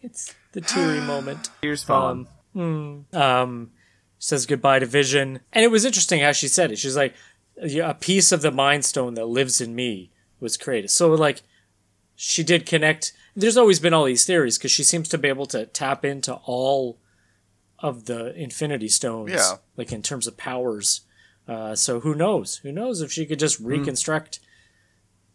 it's 0.00 0.34
the 0.52 0.60
teary 0.60 1.00
moment. 1.12 1.48
here's 1.62 1.82
fun. 1.82 2.28
um, 2.54 3.70
says 4.18 4.46
goodbye 4.46 4.78
to 4.80 4.86
Vision. 4.86 5.40
And 5.52 5.64
it 5.64 5.70
was 5.70 5.84
interesting 5.84 6.20
how 6.20 6.32
she 6.32 6.48
said 6.48 6.72
it. 6.72 6.78
She's 6.78 6.96
like, 6.96 7.14
a 7.62 7.94
piece 7.94 8.32
of 8.32 8.42
the 8.42 8.50
Mind 8.50 8.84
Stone 8.84 9.14
that 9.14 9.26
lives 9.26 9.60
in 9.60 9.74
me 9.74 10.10
was 10.40 10.56
created. 10.56 10.90
So 10.90 11.12
like 11.12 11.42
she 12.16 12.42
did 12.42 12.66
connect. 12.66 13.12
There's 13.36 13.56
always 13.56 13.78
been 13.80 13.94
all 13.94 14.04
these 14.04 14.24
theories 14.24 14.58
because 14.58 14.72
she 14.72 14.84
seems 14.84 15.08
to 15.10 15.18
be 15.18 15.28
able 15.28 15.46
to 15.46 15.66
tap 15.66 16.04
into 16.04 16.34
all 16.44 16.98
of 17.78 18.06
the 18.06 18.34
Infinity 18.34 18.88
Stones. 18.88 19.32
Yeah. 19.32 19.56
Like 19.76 19.92
in 19.92 20.02
terms 20.02 20.26
of 20.26 20.36
powers. 20.36 21.02
Uh, 21.46 21.74
so 21.74 22.00
who 22.00 22.14
knows? 22.14 22.56
Who 22.58 22.72
knows 22.72 23.00
if 23.00 23.12
she 23.12 23.24
could 23.24 23.38
just 23.38 23.58
reconstruct 23.60 24.40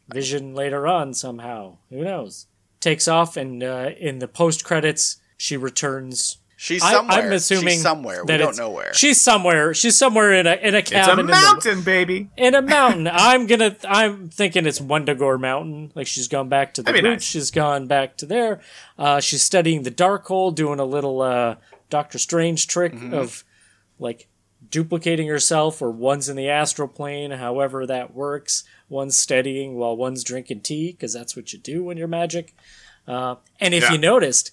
Vision 0.09 0.53
later 0.53 0.85
on 0.85 1.13
somehow? 1.13 1.77
Who 1.89 2.03
knows? 2.03 2.47
Takes 2.79 3.07
off 3.07 3.37
and 3.37 3.63
uh, 3.63 3.91
in 3.97 4.19
the 4.19 4.27
post 4.27 4.63
credits 4.63 5.17
she 5.37 5.57
returns. 5.57 6.37
She's 6.63 6.81
I- 6.81 6.93
somewhere. 6.93 7.17
I'm 7.25 7.31
assuming 7.33 7.67
She's 7.73 7.81
somewhere. 7.81 8.23
We 8.23 8.37
don't 8.37 8.55
know 8.57 8.69
where. 8.69 8.93
She's 8.93 9.19
somewhere. 9.19 9.73
She's 9.73 9.97
somewhere 9.97 10.31
in 10.31 10.47
a 10.47 10.53
in 10.53 10.75
a 10.75 10.81
cabin. 10.81 10.81
It's 10.81 10.93
a 10.93 11.09
cabin. 11.09 11.19
in 11.19 11.25
the- 11.25 11.31
mountain, 11.33 11.81
baby. 11.81 12.29
in 12.37 12.55
a 12.55 12.61
mountain. 12.77 13.09
I'm 13.11 13.47
gonna. 13.47 13.75
I'm 13.85 14.29
thinking 14.29 14.65
it's 14.65 14.79
Wundagore 14.79 15.37
Mountain. 15.41 15.91
Like 15.93 16.07
she's 16.07 16.29
gone 16.29 16.47
back 16.47 16.73
to 16.75 16.81
the 16.81 16.85
That'd 16.93 17.03
roots. 17.03 17.15
nice. 17.15 17.23
She's 17.25 17.51
gone 17.51 17.87
back 17.87 18.15
to 18.17 18.25
there. 18.25 18.61
Uh, 18.97 19.19
she's 19.19 19.41
studying 19.41 19.83
the 19.83 19.91
Darkhold, 19.91 20.55
doing 20.55 20.79
a 20.79 20.85
little 20.85 21.21
uh, 21.21 21.55
Doctor 21.89 22.17
Strange 22.17 22.65
trick 22.67 22.93
Mm-hmm. 22.93 23.13
of 23.13 23.43
like 23.99 24.29
duplicating 24.69 25.27
herself, 25.27 25.81
or 25.81 25.91
one's 25.91 26.29
in 26.29 26.37
the 26.37 26.47
astral 26.49 26.87
plane. 26.87 27.31
However 27.31 27.85
that 27.85 28.13
works. 28.15 28.63
One's 28.87 29.17
studying 29.17 29.75
while 29.75 29.97
one's 29.97 30.23
drinking 30.23 30.61
tea, 30.61 30.93
because 30.93 31.11
that's 31.13 31.35
what 31.35 31.51
you 31.51 31.59
do 31.59 31.83
when 31.83 31.97
you're 31.97 32.07
magic. 32.07 32.55
Uh, 33.05 33.35
and 33.59 33.73
if 33.73 33.83
Yeah. 33.83 33.91
you 33.93 33.97
noticed 33.97 34.51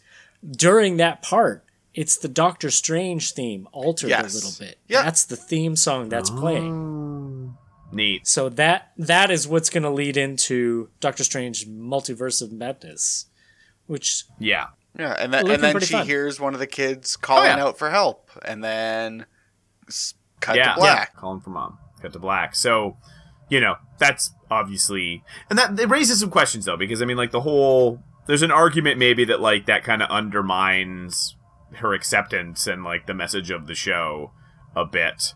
during 0.50 0.96
that 0.96 1.22
part. 1.22 1.64
It's 1.94 2.16
the 2.16 2.28
Doctor 2.28 2.70
Strange 2.70 3.32
theme 3.32 3.68
altered 3.72 4.10
Yes. 4.10 4.32
a 4.32 4.34
little 4.36 4.52
bit. 4.66 4.78
Yeah. 4.88 5.02
That's 5.02 5.24
the 5.24 5.36
theme 5.36 5.74
song 5.76 6.08
that's 6.08 6.30
playing. 6.30 6.72
Oh. 6.72 7.58
Neat. 7.92 8.26
So 8.26 8.48
that 8.50 8.92
that 8.98 9.30
is 9.32 9.48
what's 9.48 9.68
going 9.70 9.82
to 9.82 9.90
lead 9.90 10.16
into 10.16 10.90
Doctor 11.00 11.24
Strange 11.24 11.66
Multiverse 11.66 12.40
of 12.40 12.52
Madness, 12.52 13.26
which 13.86 14.24
Yeah. 14.38 14.68
Yeah, 14.98 15.14
and 15.18 15.32
then 15.32 15.48
and 15.48 15.62
then 15.62 15.78
she 15.80 15.92
fun. 15.94 16.06
hears 16.06 16.38
one 16.40 16.52
of 16.54 16.60
the 16.60 16.66
kids 16.66 17.16
oh, 17.16 17.20
calling 17.24 17.50
Oh, 17.52 17.56
yeah. 17.56 17.64
out 17.64 17.78
for 17.78 17.90
help, 17.90 18.30
and 18.44 18.62
then 18.62 19.26
cut 20.40 20.56
yeah, 20.56 20.74
to 20.74 20.80
black. 20.80 21.10
Yeah. 21.14 21.20
Calling 21.20 21.40
for 21.40 21.50
mom. 21.50 21.78
Cut 22.02 22.12
to 22.12 22.18
black. 22.18 22.54
So, 22.56 22.96
you 23.48 23.60
know, 23.60 23.76
that's 23.98 24.32
obviously, 24.50 25.22
and 25.48 25.58
that 25.58 25.78
it 25.78 25.88
raises 25.88 26.20
some 26.20 26.30
questions 26.30 26.64
though, 26.64 26.76
because 26.76 27.02
I 27.02 27.04
mean, 27.04 27.16
like 27.16 27.30
the 27.30 27.40
whole, 27.40 28.02
there's 28.26 28.42
an 28.42 28.50
argument 28.50 28.98
maybe 28.98 29.24
that 29.26 29.40
like 29.40 29.66
that 29.66 29.84
kind 29.84 30.02
of 30.02 30.10
undermines 30.10 31.36
her 31.76 31.94
acceptance 31.94 32.66
and 32.66 32.84
like 32.84 33.06
the 33.06 33.14
message 33.14 33.50
of 33.50 33.66
the 33.66 33.74
show 33.74 34.32
a 34.74 34.84
bit. 34.84 35.34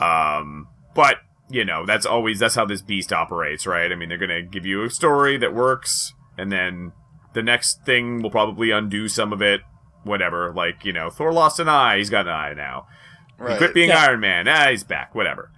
Um, 0.00 0.68
but 0.94 1.16
you 1.50 1.64
know, 1.64 1.86
that's 1.86 2.06
always 2.06 2.38
that's 2.38 2.54
how 2.54 2.64
this 2.66 2.82
beast 2.82 3.12
operates, 3.12 3.66
right? 3.66 3.90
I 3.90 3.94
mean, 3.94 4.08
they're 4.08 4.18
gonna 4.18 4.42
give 4.42 4.66
you 4.66 4.84
a 4.84 4.90
story 4.90 5.36
that 5.38 5.54
works, 5.54 6.12
and 6.36 6.52
then 6.52 6.92
the 7.34 7.42
next 7.42 7.84
thing 7.84 8.22
will 8.22 8.30
probably 8.30 8.70
undo 8.70 9.08
some 9.08 9.32
of 9.32 9.42
it. 9.42 9.62
Whatever, 10.04 10.52
like 10.52 10.84
you 10.84 10.92
know, 10.92 11.10
Thor 11.10 11.32
lost 11.32 11.58
an 11.58 11.68
eye; 11.68 11.98
he's 11.98 12.10
got 12.10 12.26
an 12.26 12.32
eye 12.32 12.54
now. 12.54 12.86
He 13.46 13.56
quit 13.56 13.74
being 13.74 13.90
Yeah. 13.90 14.04
Iron 14.04 14.20
Man. 14.20 14.48
Ah, 14.48 14.70
he's 14.70 14.84
back. 14.84 15.14
Whatever. 15.14 15.50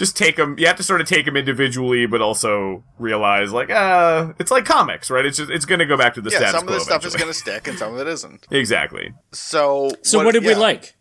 Just 0.00 0.16
take 0.16 0.36
them. 0.36 0.54
You 0.58 0.66
have 0.66 0.76
to 0.76 0.82
sort 0.82 1.02
of 1.02 1.06
take 1.06 1.26
them 1.26 1.36
individually, 1.36 2.06
but 2.06 2.22
also 2.22 2.82
realize, 2.98 3.52
like, 3.52 3.68
uh, 3.68 4.32
it's 4.38 4.50
like 4.50 4.64
comics, 4.64 5.10
right? 5.10 5.26
It's 5.26 5.36
just 5.36 5.50
it's 5.50 5.66
going 5.66 5.78
to 5.78 5.84
go 5.84 5.98
back 5.98 6.14
to 6.14 6.22
the 6.22 6.30
Yeah, 6.30 6.38
status 6.38 6.52
some 6.52 6.62
of 6.62 6.68
quo 6.68 6.74
this 6.76 6.84
stuff 6.84 7.04
is 7.04 7.14
going 7.14 7.28
to 7.28 7.34
stick, 7.34 7.68
and 7.68 7.78
some 7.78 7.92
of 7.92 8.00
it 8.00 8.06
isn't. 8.06 8.46
exactly. 8.50 9.12
So, 9.32 9.90
so 10.00 10.24
what, 10.24 10.32
did 10.32 10.42
we 10.42 10.54
like? 10.54 10.94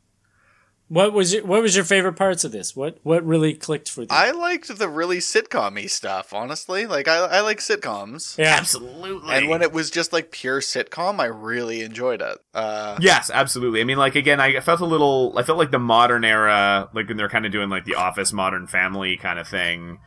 What 0.90 1.14
was 1.14 1.34
your, 1.36 1.46
what 1.46 1.62
was 1.62 1.76
your 1.76 1.86
favorite 1.86 2.14
parts 2.16 2.44
of 2.44 2.52
this? 2.52 2.76
What 2.76 2.98
what 3.04 3.24
really 3.24 3.54
clicked 3.54 3.90
for 3.90 4.02
you? 4.02 4.08
I 4.10 4.32
liked 4.32 4.76
the 4.76 4.90
really 4.90 5.20
sitcom-y 5.20 5.86
stuff, 5.86 6.34
honestly. 6.34 6.88
Like 6.88 7.08
I, 7.08 7.18
I 7.18 7.40
like 7.42 7.60
sitcoms. 7.60 8.38
yeah, 8.40 8.56
Absolutely. 8.58 9.34
And 9.36 9.48
when 9.50 9.62
it 9.62 9.72
was 9.72 9.92
just 9.92 10.12
like 10.12 10.32
pure 10.32 10.62
sitcom, 10.62 11.20
I 11.20 11.26
really 11.28 11.82
enjoyed 11.84 12.22
it. 12.24 12.40
Uh, 12.56 12.98
Yes, 13.00 13.30
absolutely. 13.32 13.82
I 13.82 13.84
mean, 13.84 14.00
like 14.00 14.16
again, 14.16 14.40
I 14.42 14.60
felt 14.62 14.80
a 14.82 14.86
little. 14.86 15.38
I 15.38 15.44
felt 15.44 15.60
like 15.60 15.70
the 15.72 15.78
modern 15.80 16.26
era, 16.26 16.90
like 16.94 17.08
when 17.08 17.18
they're 17.18 17.30
kind 17.30 17.46
of 17.46 17.52
doing 17.52 17.70
like 17.70 17.86
the 17.86 17.96
Office, 17.96 18.34
Modern 18.34 18.66
Family 18.66 19.16
kind 19.16 19.38
of 19.38 19.48
thing. 19.48 20.00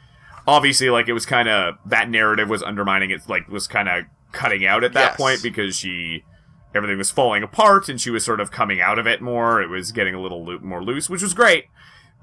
Obviously, 0.49 0.91
like 0.91 1.07
it 1.07 1.13
was 1.13 1.25
kind 1.25 1.49
of 1.49 1.77
that 1.87 2.11
narrative 2.11 2.49
was 2.49 2.63
undermining 2.65 3.11
it. 3.13 3.21
Like 3.29 3.47
was 3.49 3.69
kind 3.69 3.89
of 3.89 4.05
cutting 4.33 4.67
out 4.67 4.83
at 4.83 4.95
that 4.95 5.11
Yes. 5.13 5.17
point 5.17 5.43
because 5.45 5.77
she 5.77 6.25
everything 6.75 6.99
was 6.99 7.11
falling 7.11 7.43
apart 7.43 7.89
and 7.89 8.01
she 8.01 8.11
was 8.11 8.25
sort 8.25 8.41
of 8.41 8.51
coming 8.51 8.81
out 8.81 8.99
of 8.99 9.07
it 9.07 9.21
more. 9.21 9.61
It 9.63 9.69
was 9.69 9.93
getting 9.93 10.15
a 10.15 10.21
little 10.21 10.45
loo- 10.45 10.61
more 10.61 10.83
loose, 10.83 11.09
which 11.11 11.23
was 11.23 11.35
great. 11.35 11.65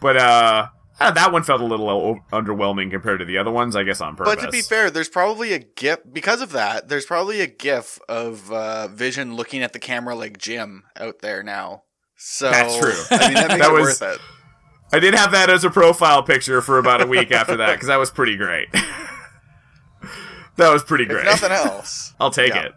But 0.02 0.18
uh, 0.18 0.68
uh, 1.00 1.12
that 1.12 1.32
one 1.32 1.44
felt 1.44 1.62
a 1.62 1.66
little 1.66 1.90
o- 1.90 2.20
underwhelming 2.32 2.90
compared 2.92 3.20
to 3.20 3.26
the 3.26 3.38
other 3.38 3.52
ones. 3.52 3.76
I 3.76 3.84
guess 3.84 4.02
on 4.02 4.16
purpose. 4.16 4.36
But 4.36 4.42
to 4.46 4.52
be 4.52 4.62
fair, 4.62 4.90
there's 4.90 5.10
probably 5.10 5.54
a 5.54 5.60
gif 5.60 6.00
because 6.12 6.42
of 6.42 6.52
that. 6.54 6.88
There's 6.90 7.06
probably 7.06 7.42
a 7.42 7.48
gif 7.48 8.00
of 8.10 8.52
uh, 8.52 8.88
Vision 8.90 9.36
looking 9.36 9.62
at 9.62 9.74
the 9.74 9.80
camera 9.80 10.16
like 10.16 10.38
Jim 10.38 10.84
out 10.98 11.20
there 11.20 11.44
now. 11.44 11.84
So 12.18 12.50
That's 12.52 12.78
true. 12.78 12.94
I 13.12 13.26
mean, 13.28 13.34
that 13.36 13.48
makes 13.50 13.60
That 13.66 13.70
it 13.70 13.74
was- 13.74 14.02
worth 14.02 14.16
it. 14.16 14.20
I 14.92 14.98
did 15.00 15.14
have 15.14 15.32
that 15.34 15.52
as 15.52 15.64
a 15.64 15.70
profile 15.70 16.24
picture 16.24 16.62
for 16.62 16.80
about 16.80 17.00
a 17.00 17.06
week 17.06 17.32
after 17.32 17.56
that 17.58 17.74
because 17.74 17.90
that 17.90 17.98
was 17.98 18.10
pretty 18.10 18.36
great. 18.36 18.70
that 20.56 20.72
was 20.74 20.84
pretty 20.84 21.06
great. 21.06 21.20
If 21.28 21.42
nothing 21.42 21.52
else, 21.52 22.14
I'll 22.20 22.32
take 22.32 22.54
Yeah. 22.54 22.64
it. 22.68 22.72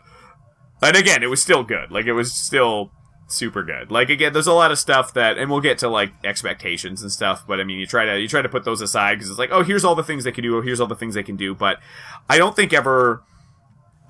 And 0.82 0.96
again, 0.96 1.22
it 1.22 1.30
was 1.30 1.40
still 1.40 1.62
good. 1.62 1.90
Like 1.90 2.06
it 2.06 2.12
was 2.12 2.32
still 2.32 2.90
super 3.28 3.62
good. 3.62 3.90
Like 3.90 4.10
again, 4.10 4.32
there's 4.32 4.46
a 4.46 4.52
lot 4.52 4.70
of 4.70 4.78
stuff 4.78 5.14
that, 5.14 5.38
and 5.38 5.50
we'll 5.50 5.60
get 5.60 5.78
to 5.78 5.88
like 5.88 6.12
expectations 6.24 7.02
and 7.02 7.10
stuff. 7.10 7.44
But 7.46 7.60
I 7.60 7.64
mean, 7.64 7.78
you 7.78 7.86
try 7.86 8.04
to 8.04 8.20
you 8.20 8.28
try 8.28 8.42
to 8.42 8.48
put 8.48 8.64
those 8.64 8.80
aside 8.80 9.14
because 9.14 9.30
it's 9.30 9.38
like, 9.38 9.50
oh, 9.52 9.62
here's 9.62 9.84
all 9.84 9.94
the 9.94 10.02
things 10.02 10.24
they 10.24 10.32
can 10.32 10.42
do. 10.42 10.56
Oh, 10.56 10.60
here's 10.60 10.80
all 10.80 10.86
the 10.86 10.96
things 10.96 11.14
they 11.14 11.22
can 11.22 11.36
do. 11.36 11.54
But 11.54 11.78
I 12.28 12.38
don't 12.38 12.56
think 12.56 12.72
ever. 12.72 13.22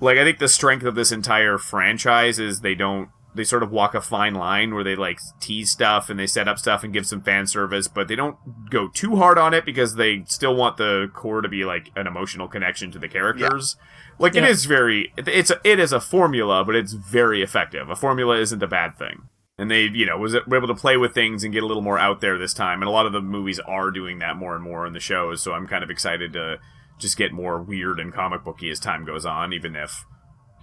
Like 0.01 0.17
I 0.17 0.23
think 0.23 0.39
the 0.39 0.49
strength 0.49 0.83
of 0.83 0.95
this 0.95 1.11
entire 1.11 1.57
franchise 1.57 2.39
is 2.39 2.59
they 2.61 2.75
don't. 2.75 3.09
They 3.35 3.43
sort 3.43 3.63
of 3.63 3.71
walk 3.71 3.95
a 3.95 4.01
fine 4.01 4.35
line 4.35 4.75
where 4.75 4.83
they 4.83 4.95
like 4.95 5.19
tease 5.39 5.71
stuff 5.71 6.09
and 6.09 6.19
they 6.19 6.27
set 6.27 6.47
up 6.47 6.59
stuff 6.59 6.83
and 6.83 6.93
give 6.93 7.07
some 7.07 7.21
fan 7.21 7.47
service, 7.47 7.87
but 7.87 8.07
they 8.07 8.15
don't 8.15 8.37
go 8.69 8.87
too 8.87 9.15
hard 9.15 9.37
on 9.39 9.53
it 9.53 9.65
because 9.65 9.95
they 9.95 10.23
still 10.27 10.55
want 10.55 10.77
the 10.77 11.09
core 11.13 11.41
to 11.41 11.49
be 11.49 11.65
like 11.65 11.89
an 11.95 12.05
emotional 12.05 12.47
connection 12.47 12.91
to 12.91 12.99
the 12.99 13.07
characters. 13.07 13.75
Like 14.19 14.35
it 14.35 14.43
Yeah. 14.43 14.49
is 14.49 14.65
very 14.65 15.11
it's 15.17 15.49
a, 15.49 15.59
it 15.63 15.79
is 15.79 15.91
a 15.91 15.99
formula, 15.99 16.63
but 16.63 16.75
it's 16.75 16.93
very 16.93 17.41
effective. 17.41 17.89
A 17.89 17.95
formula 17.95 18.37
isn't 18.37 18.61
a 18.61 18.67
bad 18.67 18.97
thing. 18.97 19.23
And 19.57 19.69
they, 19.69 19.83
you 19.83 20.05
know, 20.07 20.17
was 20.17 20.33
able 20.35 20.67
to 20.67 20.73
play 20.75 20.97
with 20.97 21.13
things 21.13 21.43
and 21.43 21.53
get 21.53 21.61
a 21.61 21.67
little 21.67 21.83
more 21.83 21.99
out 21.99 22.21
there 22.21 22.39
this 22.39 22.55
time. 22.55 22.81
And 22.81 22.89
a 22.89 22.91
lot 22.91 23.05
of 23.05 23.13
the 23.13 23.21
movies 23.21 23.59
are 23.59 23.91
doing 23.91 24.17
that 24.19 24.35
more 24.35 24.55
and 24.55 24.63
more 24.63 24.85
in 24.87 24.93
the 24.93 24.99
shows. 24.99 25.43
So 25.43 25.53
I'm 25.53 25.67
kind 25.67 25.83
of 25.83 25.91
excited 25.91 26.33
to 26.33 26.57
just 26.99 27.17
get 27.17 27.31
more 27.31 27.61
weird 27.61 27.99
and 27.99 28.11
comic 28.11 28.43
booky 28.43 28.71
as 28.71 28.79
time 28.79 29.05
goes 29.05 29.25
on, 29.27 29.53
even 29.53 29.75
if 29.75 30.05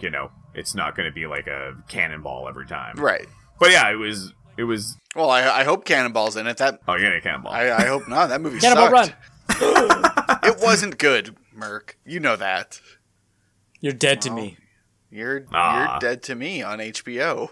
you 0.03 0.11
know 0.11 0.31
it's 0.55 0.75
not 0.75 0.97
going 0.97 1.09
to 1.09 1.13
be 1.15 1.27
like 1.27 1.47
a 1.47 1.75
cannonball 1.89 2.49
every 2.49 2.67
time. 2.67 2.97
right? 2.97 3.27
But 3.59 3.71
yeah, 3.71 3.91
it 3.91 3.97
was 3.97 4.33
it 4.57 4.65
was. 4.65 4.97
Well, 5.17 5.31
I, 5.31 5.43
I 5.61 5.65
hope 5.65 5.85
Cannonball's 5.85 6.37
in 6.37 6.47
it. 6.47 6.57
That 6.59 6.81
Oh, 6.87 6.95
yeah, 6.95 7.09
a 7.17 7.21
cannonball. 7.21 7.53
I, 7.53 7.71
I 7.71 7.87
hope 7.87 8.09
not. 8.09 8.29
That 8.29 8.41
movie 8.41 8.59
Cannonball 8.61 9.05
sucked. 9.05 9.17
Run. 9.61 10.39
It 10.45 10.57
wasn't 10.63 10.99
good, 10.99 11.37
Merk. 11.53 11.99
You 12.05 12.21
know 12.21 12.37
that. 12.37 12.81
You're 13.81 13.93
dead 13.93 14.21
to 14.23 14.31
me. 14.31 14.57
You're 15.11 15.47
Ah. 15.53 15.93
you're 15.93 15.99
dead 16.01 16.23
to 16.25 16.35
me 16.35 16.63
on 16.63 16.79
HBO. 16.79 17.49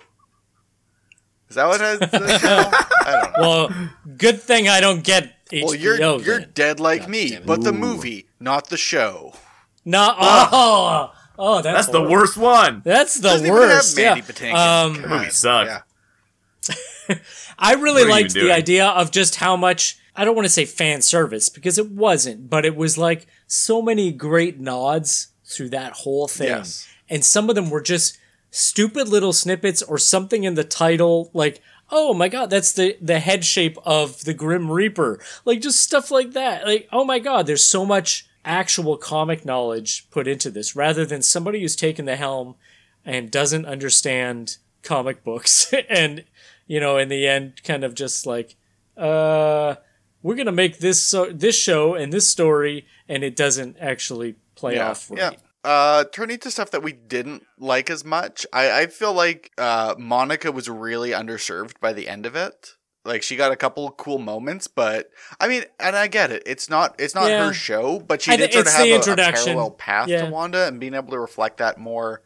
Is 1.48 1.56
that 1.56 1.66
what 1.66 1.80
it 1.80 2.02
is? 2.02 2.08
I 2.44 3.20
don't 3.22 3.32
know. 3.32 3.40
Well, 3.40 3.90
good 4.16 4.40
thing 4.40 4.68
I 4.68 4.80
don't 4.80 5.02
get 5.02 5.34
HBO. 5.50 5.64
Well, 5.64 5.74
you're 5.74 6.20
you're 6.20 6.40
dead 6.40 6.78
like 6.78 7.02
God 7.02 7.10
me, 7.10 7.30
damn 7.30 7.42
it. 7.42 7.46
but 7.46 7.62
the 7.62 7.72
movie, 7.72 8.28
not 8.38 8.68
the 8.68 8.76
show. 8.76 9.32
No, 9.84 10.14
oh, 10.18 11.12
oh, 11.38 11.62
that's, 11.62 11.86
That's 11.86 11.88
the 11.88 12.02
worst 12.02 12.36
one. 12.36 12.82
That's 12.84 13.16
the 13.16 13.28
Doesn't 13.28 13.46
even 13.46 13.58
have 13.58 13.68
worst. 13.70 13.96
Mandy 13.96 14.22
Yeah. 14.42 14.82
Um, 14.82 15.00
The 15.02 15.08
movie 15.08 15.30
sucked. 15.30 15.70
Yeah. 15.70 17.18
I 17.58 17.74
really 17.74 17.84
What 17.84 17.96
are 17.96 18.00
you 18.04 18.10
liked 18.10 18.34
the 18.34 18.40
doing? 18.40 18.52
idea 18.52 18.86
of 18.86 19.10
just 19.10 19.36
how 19.36 19.56
much 19.56 19.98
I 20.14 20.24
don't 20.24 20.34
want 20.34 20.46
to 20.46 20.52
say 20.52 20.64
fan 20.64 21.00
service 21.00 21.48
because 21.48 21.78
it 21.78 21.90
wasn't, 21.90 22.50
but 22.50 22.64
it 22.64 22.76
was 22.76 22.98
like 22.98 23.26
so 23.46 23.80
many 23.80 24.12
great 24.12 24.58
nods 24.60 25.28
through 25.44 25.70
that 25.70 25.92
whole 25.92 26.28
thing. 26.28 26.48
Yes. 26.48 26.86
And 27.08 27.24
some 27.24 27.48
of 27.48 27.54
them 27.54 27.70
were 27.70 27.80
just 27.80 28.18
stupid 28.50 29.08
little 29.08 29.32
snippets 29.32 29.82
or 29.82 29.98
something 29.98 30.44
in 30.44 30.54
the 30.54 30.64
title 30.64 31.30
like 31.34 31.60
oh 31.90 32.14
my 32.14 32.28
god 32.28 32.48
that's 32.48 32.72
the 32.72 32.96
the 33.00 33.18
head 33.20 33.44
shape 33.44 33.76
of 33.84 34.24
the 34.24 34.32
grim 34.32 34.70
reaper 34.70 35.20
like 35.44 35.60
just 35.60 35.80
stuff 35.80 36.10
like 36.10 36.32
that 36.32 36.66
like 36.66 36.88
oh 36.90 37.04
my 37.04 37.18
god 37.18 37.46
there's 37.46 37.62
so 37.64 37.84
much 37.84 38.26
actual 38.44 38.96
comic 38.96 39.44
knowledge 39.44 40.08
put 40.10 40.26
into 40.26 40.50
this 40.50 40.74
rather 40.74 41.04
than 41.04 41.22
somebody 41.22 41.60
who's 41.60 41.76
taken 41.76 42.04
the 42.04 42.16
helm 42.16 42.54
and 43.04 43.30
doesn't 43.30 43.66
understand 43.66 44.58
comic 44.82 45.24
books 45.24 45.72
and 45.88 46.24
you 46.66 46.80
know 46.80 46.96
in 46.96 47.08
the 47.08 47.26
end 47.26 47.62
kind 47.64 47.84
of 47.84 47.94
just 47.94 48.26
like 48.26 48.56
uh 48.96 49.74
we're 50.22 50.36
gonna 50.36 50.52
make 50.52 50.78
this 50.78 51.02
so 51.02 51.30
this 51.32 51.56
show 51.56 51.94
and 51.94 52.12
this 52.12 52.28
story 52.28 52.86
and 53.08 53.22
it 53.22 53.36
doesn't 53.36 53.76
actually 53.80 54.36
play 54.54 54.74
yeah. 54.74 54.90
off 54.90 55.10
right 55.10 55.18
Yeah. 55.18 55.30
Uh, 55.64 56.04
turning 56.12 56.38
to 56.38 56.50
stuff 56.50 56.70
that 56.70 56.84
we 56.84 56.92
didn't 56.92 57.44
like 57.58 57.90
as 57.90 58.04
much, 58.04 58.46
I, 58.52 58.82
I 58.82 58.86
feel 58.86 59.12
like 59.12 59.50
uh, 59.58 59.96
Monica 59.98 60.52
was 60.52 60.70
really 60.70 61.10
underserved 61.10 61.80
by 61.80 61.92
the 61.92 62.08
end 62.08 62.26
of 62.26 62.36
it. 62.36 62.76
Like 63.08 63.22
she 63.24 63.34
got 63.36 63.50
a 63.50 63.56
couple 63.56 63.90
cool 63.92 64.18
moments, 64.18 64.68
but 64.68 65.10
I 65.40 65.48
mean, 65.48 65.64
and 65.80 65.96
I 65.96 66.06
get 66.06 66.30
it. 66.30 66.42
It's 66.46 66.68
not 66.70 66.94
it's 67.00 67.14
not 67.14 67.28
Yeah. 67.28 67.46
her 67.46 67.52
show, 67.52 67.98
but 67.98 68.22
she 68.22 68.30
I 68.32 68.36
did 68.36 68.50
thi- 68.50 68.54
sort 68.54 68.66
of 68.68 68.72
have 68.74 68.86
a, 68.86 69.12
a 69.12 69.32
parallel 69.32 69.70
path 69.72 70.08
Yeah. 70.08 70.26
to 70.26 70.30
Wanda, 70.30 70.66
and 70.68 70.78
being 70.78 70.94
able 70.94 71.10
to 71.12 71.18
reflect 71.18 71.56
that 71.56 71.78
more 71.78 72.22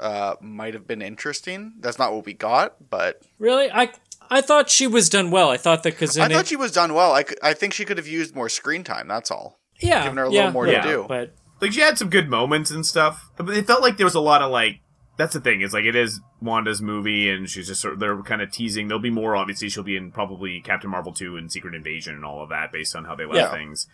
uh, 0.00 0.34
might 0.40 0.74
have 0.74 0.86
been 0.86 1.00
interesting. 1.02 1.74
That's 1.80 1.98
not 1.98 2.12
what 2.12 2.26
we 2.26 2.32
got, 2.34 2.90
but 2.90 3.22
Really, 3.38 3.70
I 3.70 3.90
I 4.30 4.40
thought 4.40 4.68
she 4.70 4.86
was 4.86 5.08
done 5.08 5.30
well. 5.30 5.50
I 5.50 5.56
thought 5.56 5.82
that 5.84 5.92
because 5.92 6.18
I 6.18 6.28
thought 6.28 6.46
she 6.48 6.56
was 6.56 6.72
done 6.72 6.94
well. 6.94 7.12
I, 7.12 7.22
c- 7.22 7.36
I 7.42 7.54
think 7.54 7.72
she 7.72 7.84
could 7.84 7.98
have 7.98 8.08
used 8.08 8.34
more 8.34 8.48
screen 8.48 8.82
time. 8.84 9.06
That's 9.08 9.30
all. 9.30 9.58
yeah, 9.80 10.02
given 10.02 10.18
her 10.18 10.24
a 10.24 10.30
yeah, 10.32 10.38
little 10.46 10.52
more 10.52 10.66
to 10.66 10.82
do. 10.82 11.04
But 11.08 11.34
like 11.60 11.72
she 11.72 11.80
had 11.80 11.98
some 11.98 12.10
good 12.10 12.28
moments 12.28 12.70
and 12.72 12.84
stuff, 12.84 13.30
but 13.36 13.48
it 13.50 13.66
felt 13.66 13.82
like 13.82 13.96
there 13.96 14.06
was 14.06 14.14
a 14.16 14.20
lot 14.20 14.42
of 14.42 14.50
like. 14.50 14.80
That's 15.18 15.34
the 15.34 15.40
thing. 15.40 15.60
It's 15.60 15.74
like 15.74 15.84
it 15.84 15.94
is 15.94 16.20
Wanda's 16.40 16.80
movie, 16.80 17.28
and 17.28 17.48
she's 17.48 17.66
just 17.68 17.80
sort 17.82 17.94
of 17.94 18.00
they're 18.00 18.20
kind 18.22 18.40
of 18.40 18.50
teasing. 18.50 18.88
There'll 18.88 19.00
be 19.02 19.10
more. 19.10 19.36
Obviously, 19.36 19.68
she'll 19.68 19.82
be 19.82 19.96
in 19.96 20.10
probably 20.10 20.60
Captain 20.60 20.90
Marvel 20.90 21.12
two 21.12 21.36
and 21.36 21.52
Secret 21.52 21.74
Invasion 21.74 22.14
and 22.14 22.24
all 22.24 22.42
of 22.42 22.48
that, 22.48 22.72
based 22.72 22.96
on 22.96 23.04
how 23.04 23.14
they 23.14 23.24
left 23.26 23.36
Yeah. 23.36 23.50
things. 23.52 23.86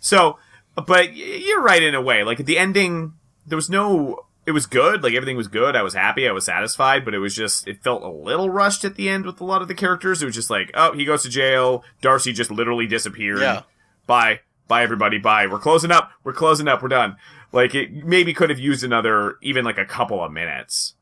So, 0.00 0.38
but 0.74 1.14
you're 1.14 1.62
right 1.62 1.82
in 1.82 1.94
a 1.94 2.02
way. 2.02 2.24
Like 2.24 2.40
at 2.40 2.46
the 2.46 2.58
ending, 2.58 3.14
there 3.46 3.56
was 3.56 3.70
no. 3.70 4.26
It 4.46 4.50
was 4.52 4.66
good. 4.66 5.02
Like 5.02 5.14
everything 5.14 5.36
was 5.38 5.48
good. 5.48 5.74
I 5.76 5.82
was 5.82 5.94
happy. 5.94 6.28
I 6.28 6.32
was 6.32 6.44
satisfied. 6.44 7.04
But 7.04 7.14
it 7.14 7.18
was 7.18 7.34
just. 7.34 7.66
It 7.68 7.82
felt 7.82 8.02
a 8.02 8.08
little 8.10 8.50
rushed 8.50 8.84
at 8.84 8.96
the 8.96 9.08
end 9.08 9.24
with 9.24 9.40
a 9.40 9.44
lot 9.44 9.62
of 9.62 9.68
the 9.68 9.74
characters. 9.74 10.22
It 10.22 10.26
was 10.26 10.34
just 10.34 10.50
like, 10.50 10.70
oh, 10.74 10.92
he 10.92 11.04
goes 11.04 11.22
to 11.22 11.28
jail. 11.30 11.84
Darcy 12.02 12.32
just 12.32 12.50
literally 12.50 12.86
disappeared. 12.88 13.40
Yeah. 13.40 13.62
Bye. 14.06 14.40
Bye, 14.66 14.82
everybody. 14.82 15.18
Bye. 15.18 15.46
We're 15.46 15.58
closing 15.60 15.90
up. 15.92 16.10
We're 16.24 16.32
closing 16.32 16.68
up. 16.68 16.82
We're 16.82 16.88
done. 16.88 17.16
Like 17.54 17.74
it 17.74 18.04
maybe 18.04 18.34
could 18.34 18.50
have 18.50 18.58
used 18.58 18.84
another, 18.84 19.36
even 19.42 19.64
like 19.64 19.78
a 19.78 19.84
couple 19.86 20.22
of 20.22 20.32
minutes. 20.32 20.94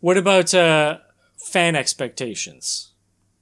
what 0.00 0.16
about 0.16 0.52
uh, 0.54 0.98
fan 1.36 1.76
expectations? 1.76 2.92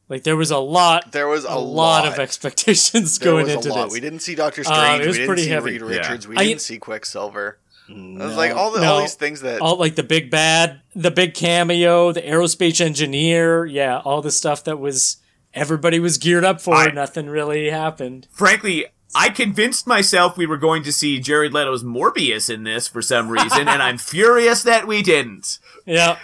Like 0.09 0.23
there 0.23 0.37
was 0.37 0.51
a 0.51 0.59
lot, 0.59 1.13
There 1.13 1.27
was 1.29 1.45
a, 1.45 1.49
a 1.49 1.59
lot, 1.59 2.05
lot 2.05 2.07
of 2.13 2.19
expectations 2.19 3.19
There 3.19 3.33
going 3.33 3.47
was 3.47 3.55
into 3.55 3.71
a 3.71 3.73
lot. 3.73 3.85
this. 3.87 3.93
We 3.95 4.01
didn't 4.01 4.21
see 4.21 4.35
Doctor 4.35 4.61
Uh, 4.61 4.65
Strange. 4.65 5.05
it 5.05 5.07
was 5.09 5.15
we 5.17 5.19
didn't 5.19 5.27
pretty 5.29 5.43
see 5.43 5.49
heavy. 5.51 5.71
Reed 5.79 5.81
Yeah. 5.81 5.87
Richards. 5.99 6.29
We 6.29 6.37
I- 6.37 6.45
didn't 6.45 6.61
see 6.61 6.79
Quicksilver. 6.79 7.59
It 7.89 8.19
was 8.19 8.37
like 8.37 8.53
all 8.53 8.73
the 8.73 8.81
No. 8.81 8.95
all 8.95 9.01
these 9.01 9.15
things 9.15 9.43
that 9.43 9.61
all 9.61 9.77
like 9.77 9.95
the 9.95 10.03
big 10.03 10.29
bad, 10.29 10.81
the 10.97 11.11
big 11.13 11.35
cameo, 11.35 12.11
the 12.11 12.21
aerospace 12.23 12.81
engineer, 12.81 13.65
yeah, 13.65 13.99
all 14.05 14.23
the 14.23 14.33
stuff 14.33 14.65
that 14.65 14.81
was 14.81 15.19
everybody 15.55 16.01
was 16.01 16.19
geared 16.19 16.45
up 16.45 16.61
for. 16.61 16.75
I- 16.75 16.91
nothing 16.91 17.29
really 17.29 17.71
happened. 17.71 18.27
Frankly, 18.33 18.87
I 19.17 19.31
convinced 19.31 19.87
myself 19.87 20.37
we 20.37 20.47
were 20.47 20.57
going 20.59 20.83
to 20.83 20.93
see 20.93 21.19
Jared 21.19 21.53
Leto's 21.55 21.83
Morbius 21.83 22.53
in 22.53 22.65
this 22.65 22.87
for 22.87 23.01
some 23.03 23.29
reason, 23.29 23.67
and 23.69 23.83
I'm 23.83 23.99
furious 24.13 24.63
that 24.65 24.87
we 24.87 25.03
didn't. 25.03 25.59
Yeah. 25.87 26.19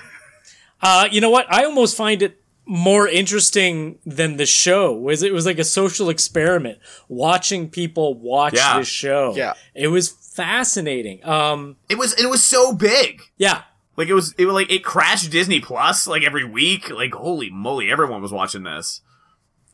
Uh, 0.80 1.08
you 1.10 1.20
know 1.20 1.30
what? 1.30 1.46
I 1.50 1.64
almost 1.64 1.96
find 1.96 2.22
it 2.22 2.38
more 2.66 3.08
interesting 3.08 3.98
than 4.06 4.36
the 4.36 4.46
show. 4.46 4.92
Was 4.92 5.22
it 5.22 5.32
was 5.32 5.46
like 5.46 5.58
a 5.58 5.64
social 5.64 6.08
experiment 6.10 6.78
watching 7.08 7.68
people 7.70 8.14
watch 8.14 8.54
Yeah. 8.54 8.78
this 8.78 8.88
show. 8.88 9.34
Yeah. 9.34 9.54
It 9.74 9.88
was 9.88 10.08
fascinating. 10.10 11.24
Um 11.26 11.76
It 11.88 11.98
was 11.98 12.12
it 12.14 12.26
was 12.30 12.42
so 12.42 12.72
big. 12.72 13.22
yeah. 13.36 13.62
Like 13.96 14.08
it 14.08 14.14
was 14.14 14.32
it 14.38 14.46
was 14.46 14.54
like 14.54 14.70
it 14.70 14.84
crashed 14.84 15.30
Disney 15.30 15.60
Plus 15.60 16.06
like 16.06 16.22
every 16.22 16.44
week. 16.44 16.88
Like 16.88 17.14
holy 17.14 17.50
moly, 17.50 17.90
everyone 17.90 18.22
was 18.22 18.32
watching 18.32 18.62
this. 18.62 19.00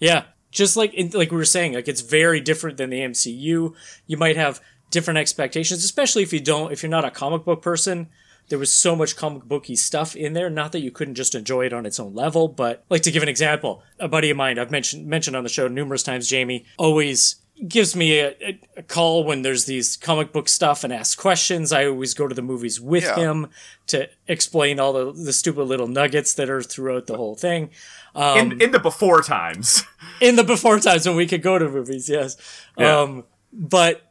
Yeah, 0.00 0.24
just 0.50 0.76
like 0.76 0.94
like 1.14 1.30
we 1.30 1.36
were 1.36 1.44
saying, 1.44 1.74
like 1.74 1.88
it's 1.88 2.00
very 2.00 2.40
different 2.40 2.76
than 2.76 2.90
the 2.90 3.00
MCU. 3.00 3.74
You 4.06 4.16
might 4.16 4.36
have 4.36 4.60
different 4.90 5.18
expectations, 5.18 5.84
especially 5.84 6.22
if 6.22 6.32
you 6.32 6.40
don't, 6.40 6.72
if 6.72 6.82
you're 6.82 6.90
not 6.90 7.04
a 7.04 7.10
comic 7.10 7.44
book 7.44 7.62
person. 7.62 8.08
There 8.48 8.58
was 8.58 8.72
so 8.72 8.96
much 8.96 9.14
comic 9.14 9.44
booky 9.44 9.76
stuff 9.76 10.16
in 10.16 10.32
there. 10.32 10.48
Not 10.48 10.72
that 10.72 10.80
you 10.80 10.90
couldn't 10.90 11.16
just 11.16 11.34
enjoy 11.34 11.66
it 11.66 11.74
on 11.74 11.84
its 11.84 12.00
own 12.00 12.14
level, 12.14 12.48
but 12.48 12.82
like 12.88 13.02
to 13.02 13.10
give 13.10 13.22
an 13.22 13.28
example, 13.28 13.82
a 13.98 14.08
buddy 14.08 14.30
of 14.30 14.38
mine 14.38 14.58
I've 14.58 14.70
mentioned 14.70 15.06
mentioned 15.06 15.36
on 15.36 15.42
the 15.42 15.50
show 15.50 15.68
numerous 15.68 16.02
times, 16.02 16.28
Jamie, 16.28 16.64
always 16.78 17.36
gives 17.66 17.96
me 17.96 18.18
a, 18.20 18.28
a, 18.40 18.60
a 18.76 18.82
call 18.82 19.24
when 19.24 19.42
there's 19.42 19.64
these 19.64 19.96
comic 19.96 20.32
book 20.32 20.48
stuff 20.48 20.84
and 20.84 20.92
asks 20.92 21.14
questions. 21.16 21.72
I 21.72 21.86
always 21.86 22.14
go 22.14 22.28
to 22.28 22.34
the 22.34 22.42
movies 22.42 22.80
with 22.80 23.04
Yeah. 23.04 23.16
him 23.16 23.48
to 23.88 24.08
explain 24.28 24.78
all 24.78 24.92
the, 24.92 25.12
the 25.12 25.32
stupid 25.32 25.64
little 25.64 25.88
nuggets 25.88 26.34
that 26.34 26.50
are 26.50 26.62
throughout 26.62 27.06
the 27.06 27.16
whole 27.16 27.34
thing. 27.34 27.70
Um, 28.14 28.52
in 28.52 28.62
in 28.62 28.70
the 28.72 28.78
before 28.80 29.22
times. 29.22 29.82
in 30.20 30.36
the 30.36 30.44
before 30.44 30.78
times 30.78 31.06
when 31.06 31.16
we 31.16 31.26
could 31.26 31.42
go 31.42 31.58
to 31.58 31.68
movies, 31.68 32.08
yes. 32.08 32.36
Yeah. 32.76 33.00
Um, 33.00 33.24
but 33.52 34.02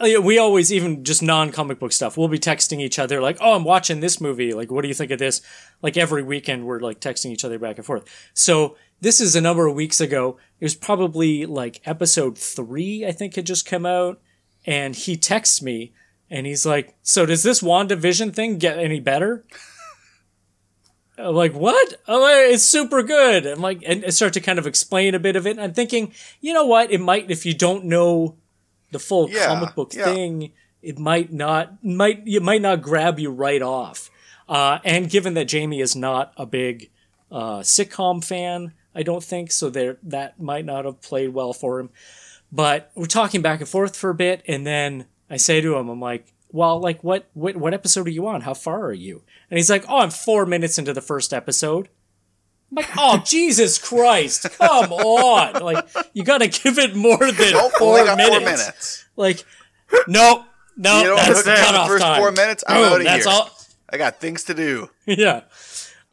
uh, 0.00 0.20
we 0.20 0.38
always, 0.38 0.72
even 0.72 1.04
just 1.04 1.22
non 1.22 1.50
comic 1.52 1.78
book 1.78 1.92
stuff, 1.92 2.16
we'll 2.18 2.28
be 2.28 2.38
texting 2.38 2.80
each 2.80 2.98
other 2.98 3.20
like, 3.20 3.38
"Oh, 3.40 3.54
I'm 3.54 3.64
watching 3.64 4.00
this 4.00 4.20
movie. 4.20 4.52
Like, 4.52 4.70
what 4.70 4.82
do 4.82 4.88
you 4.88 4.94
think 4.94 5.10
of 5.12 5.18
this?" 5.18 5.40
Like 5.82 5.96
every 5.96 6.22
weekend, 6.22 6.64
we're 6.66 6.80
like 6.80 7.00
texting 7.00 7.30
each 7.30 7.44
other 7.44 7.58
back 7.58 7.76
and 7.76 7.86
forth. 7.86 8.04
So 8.34 8.76
this 9.04 9.20
is 9.20 9.36
a 9.36 9.40
number 9.40 9.66
of 9.66 9.74
weeks 9.74 10.00
ago. 10.00 10.38
It 10.58 10.64
was 10.64 10.74
probably 10.74 11.44
like 11.46 11.80
episode 11.84 12.38
three, 12.38 13.06
I 13.06 13.12
think, 13.12 13.36
had 13.36 13.46
just 13.46 13.66
come 13.66 13.84
out, 13.86 14.20
and 14.66 14.96
he 14.96 15.16
texts 15.16 15.62
me. 15.62 15.92
And 16.30 16.46
he's 16.46 16.64
like, 16.66 16.96
"So 17.02 17.26
does 17.26 17.42
this 17.42 17.60
WandaVision 17.60 18.34
thing 18.34 18.58
get 18.58 18.78
any 18.78 18.98
better?" 18.98 19.44
I'm 21.16 21.34
like, 21.34 21.54
what? 21.54 21.94
Oh, 22.08 22.26
it's 22.50 22.64
super 22.64 23.02
good. 23.04 23.46
I'm 23.46 23.60
like, 23.60 23.82
and 23.86 24.04
I 24.04 24.08
start 24.08 24.32
to 24.32 24.40
kind 24.40 24.58
of 24.58 24.66
explain 24.66 25.14
a 25.14 25.20
bit 25.20 25.36
of 25.36 25.46
it. 25.46 25.52
And 25.52 25.60
I'm 25.60 25.72
thinking, 25.72 26.12
you 26.40 26.52
know 26.52 26.66
what? 26.66 26.90
It 26.90 27.00
might, 27.00 27.30
if 27.30 27.46
you 27.46 27.54
don't 27.54 27.84
know 27.84 28.36
the 28.90 28.98
full 28.98 29.30
Yeah, 29.30 29.46
comic 29.46 29.76
book 29.76 29.94
yeah. 29.94 30.06
thing, 30.06 30.50
it 30.82 30.98
might 30.98 31.32
not, 31.32 31.84
might, 31.84 32.26
it 32.26 32.42
might 32.42 32.62
not 32.62 32.82
grab 32.82 33.20
you 33.20 33.30
right 33.30 33.62
off. 33.62 34.10
Uh, 34.48 34.78
and 34.84 35.08
given 35.08 35.34
that 35.34 35.44
Jamie 35.44 35.80
is 35.80 35.94
not 35.94 36.32
a 36.36 36.46
big, 36.46 36.90
uh, 37.30 37.60
sitcom 37.60 38.22
fan, 38.24 38.72
I 38.94 39.02
don't 39.02 39.22
think, 39.24 39.50
so 39.50 39.70
there, 39.70 39.98
that 40.04 40.40
might 40.40 40.64
not 40.64 40.84
have 40.84 41.00
played 41.02 41.30
well 41.34 41.52
for 41.52 41.80
him. 41.80 41.90
But 42.52 42.90
we're 42.94 43.06
talking 43.06 43.42
back 43.42 43.60
and 43.60 43.68
forth 43.68 43.96
for 43.96 44.10
a 44.10 44.14
bit. 44.14 44.42
And 44.46 44.66
then 44.66 45.06
I 45.28 45.36
say 45.36 45.60
to 45.60 45.76
him, 45.76 45.88
I'm 45.88 46.00
like, 46.00 46.32
well, 46.52 46.78
like 46.78 47.02
what, 47.02 47.26
what, 47.34 47.56
what 47.56 47.74
episode 47.74 48.06
are 48.06 48.10
you 48.10 48.26
on? 48.28 48.42
How 48.42 48.54
far 48.54 48.84
are 48.84 48.92
you? 48.92 49.22
And 49.50 49.58
he's 49.58 49.70
like, 49.70 49.84
oh, 49.88 49.98
I'm 49.98 50.10
four 50.10 50.46
minutes 50.46 50.78
into 50.78 50.92
the 50.92 51.00
first 51.00 51.32
episode. 51.34 51.88
I'm 52.70 52.76
like, 52.76 52.90
oh, 52.96 53.18
Jesus 53.26 53.78
Christ, 53.78 54.46
come 54.58 54.92
on. 54.92 55.62
Like, 55.62 55.88
you 56.12 56.22
gotta 56.24 56.46
give 56.48 56.78
it 56.78 56.94
more 56.94 57.18
than 57.18 57.52
nope, 57.52 57.72
four, 57.78 57.98
only 57.98 58.04
got 58.04 58.16
minutes. 58.16 58.36
four 58.36 58.40
minutes. 58.40 59.04
Like, 59.16 59.44
no, 60.08 60.44
no, 60.76 60.98
You 61.00 61.04
know, 61.08 61.16
that's 61.16 61.42
the 61.44 61.54
cutoff 61.54 61.88
first 61.88 62.02
time. 62.04 62.20
four 62.20 62.32
minutes, 62.32 62.64
I'm 62.68 62.76
Boom, 62.82 62.92
out 62.92 63.00
of 63.00 63.04
that's 63.04 63.24
here. 63.26 63.34
all. 63.34 63.50
I 63.90 63.96
got 63.96 64.20
things 64.20 64.44
to 64.44 64.54
do. 64.54 64.90
Yeah. 65.06 65.42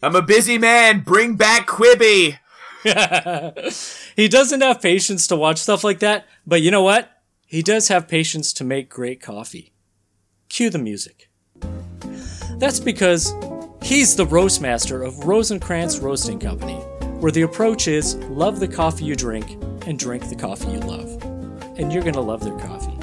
I'm 0.04 0.16
a 0.16 0.22
busy 0.24 0.58
man. 0.58 1.02
Bring 1.02 1.36
back 1.36 1.68
Quibi. 1.68 2.40
he 4.16 4.28
doesn't 4.28 4.62
have 4.62 4.82
patience 4.82 5.28
to 5.28 5.36
watch 5.36 5.60
stuff 5.60 5.84
like 5.84 6.00
that, 6.00 6.26
but 6.46 6.62
you 6.62 6.72
know 6.72 6.82
what? 6.82 7.10
He 7.46 7.62
does 7.62 7.90
have 7.90 8.08
patience 8.08 8.54
to 8.54 8.64
make 8.64 8.90
great 8.90 9.22
coffee. 9.22 9.74
Cue 10.50 10.70
the 10.70 10.80
music. 10.80 11.30
That's 12.58 12.80
because 12.80 13.34
he's 13.82 14.16
the 14.16 14.26
roast 14.26 14.62
master 14.62 15.04
of 15.04 15.28
Rose 15.28 15.52
N 15.52 15.60
Crantz 15.60 16.02
Roasting 16.02 16.40
Company, 16.40 16.76
where 17.20 17.32
the 17.32 17.42
approach 17.42 17.88
is 17.88 18.16
love 18.30 18.60
the 18.60 18.68
coffee 18.68 19.06
you 19.06 19.16
drink 19.16 19.52
and 19.86 19.98
drink 19.98 20.30
the 20.30 20.36
coffee 20.36 20.72
you 20.72 20.80
love. 20.80 21.22
And 21.78 21.92
you're 21.92 22.04
gonna 22.04 22.22
love 22.22 22.44
their 22.44 22.58
coffee. 22.58 22.98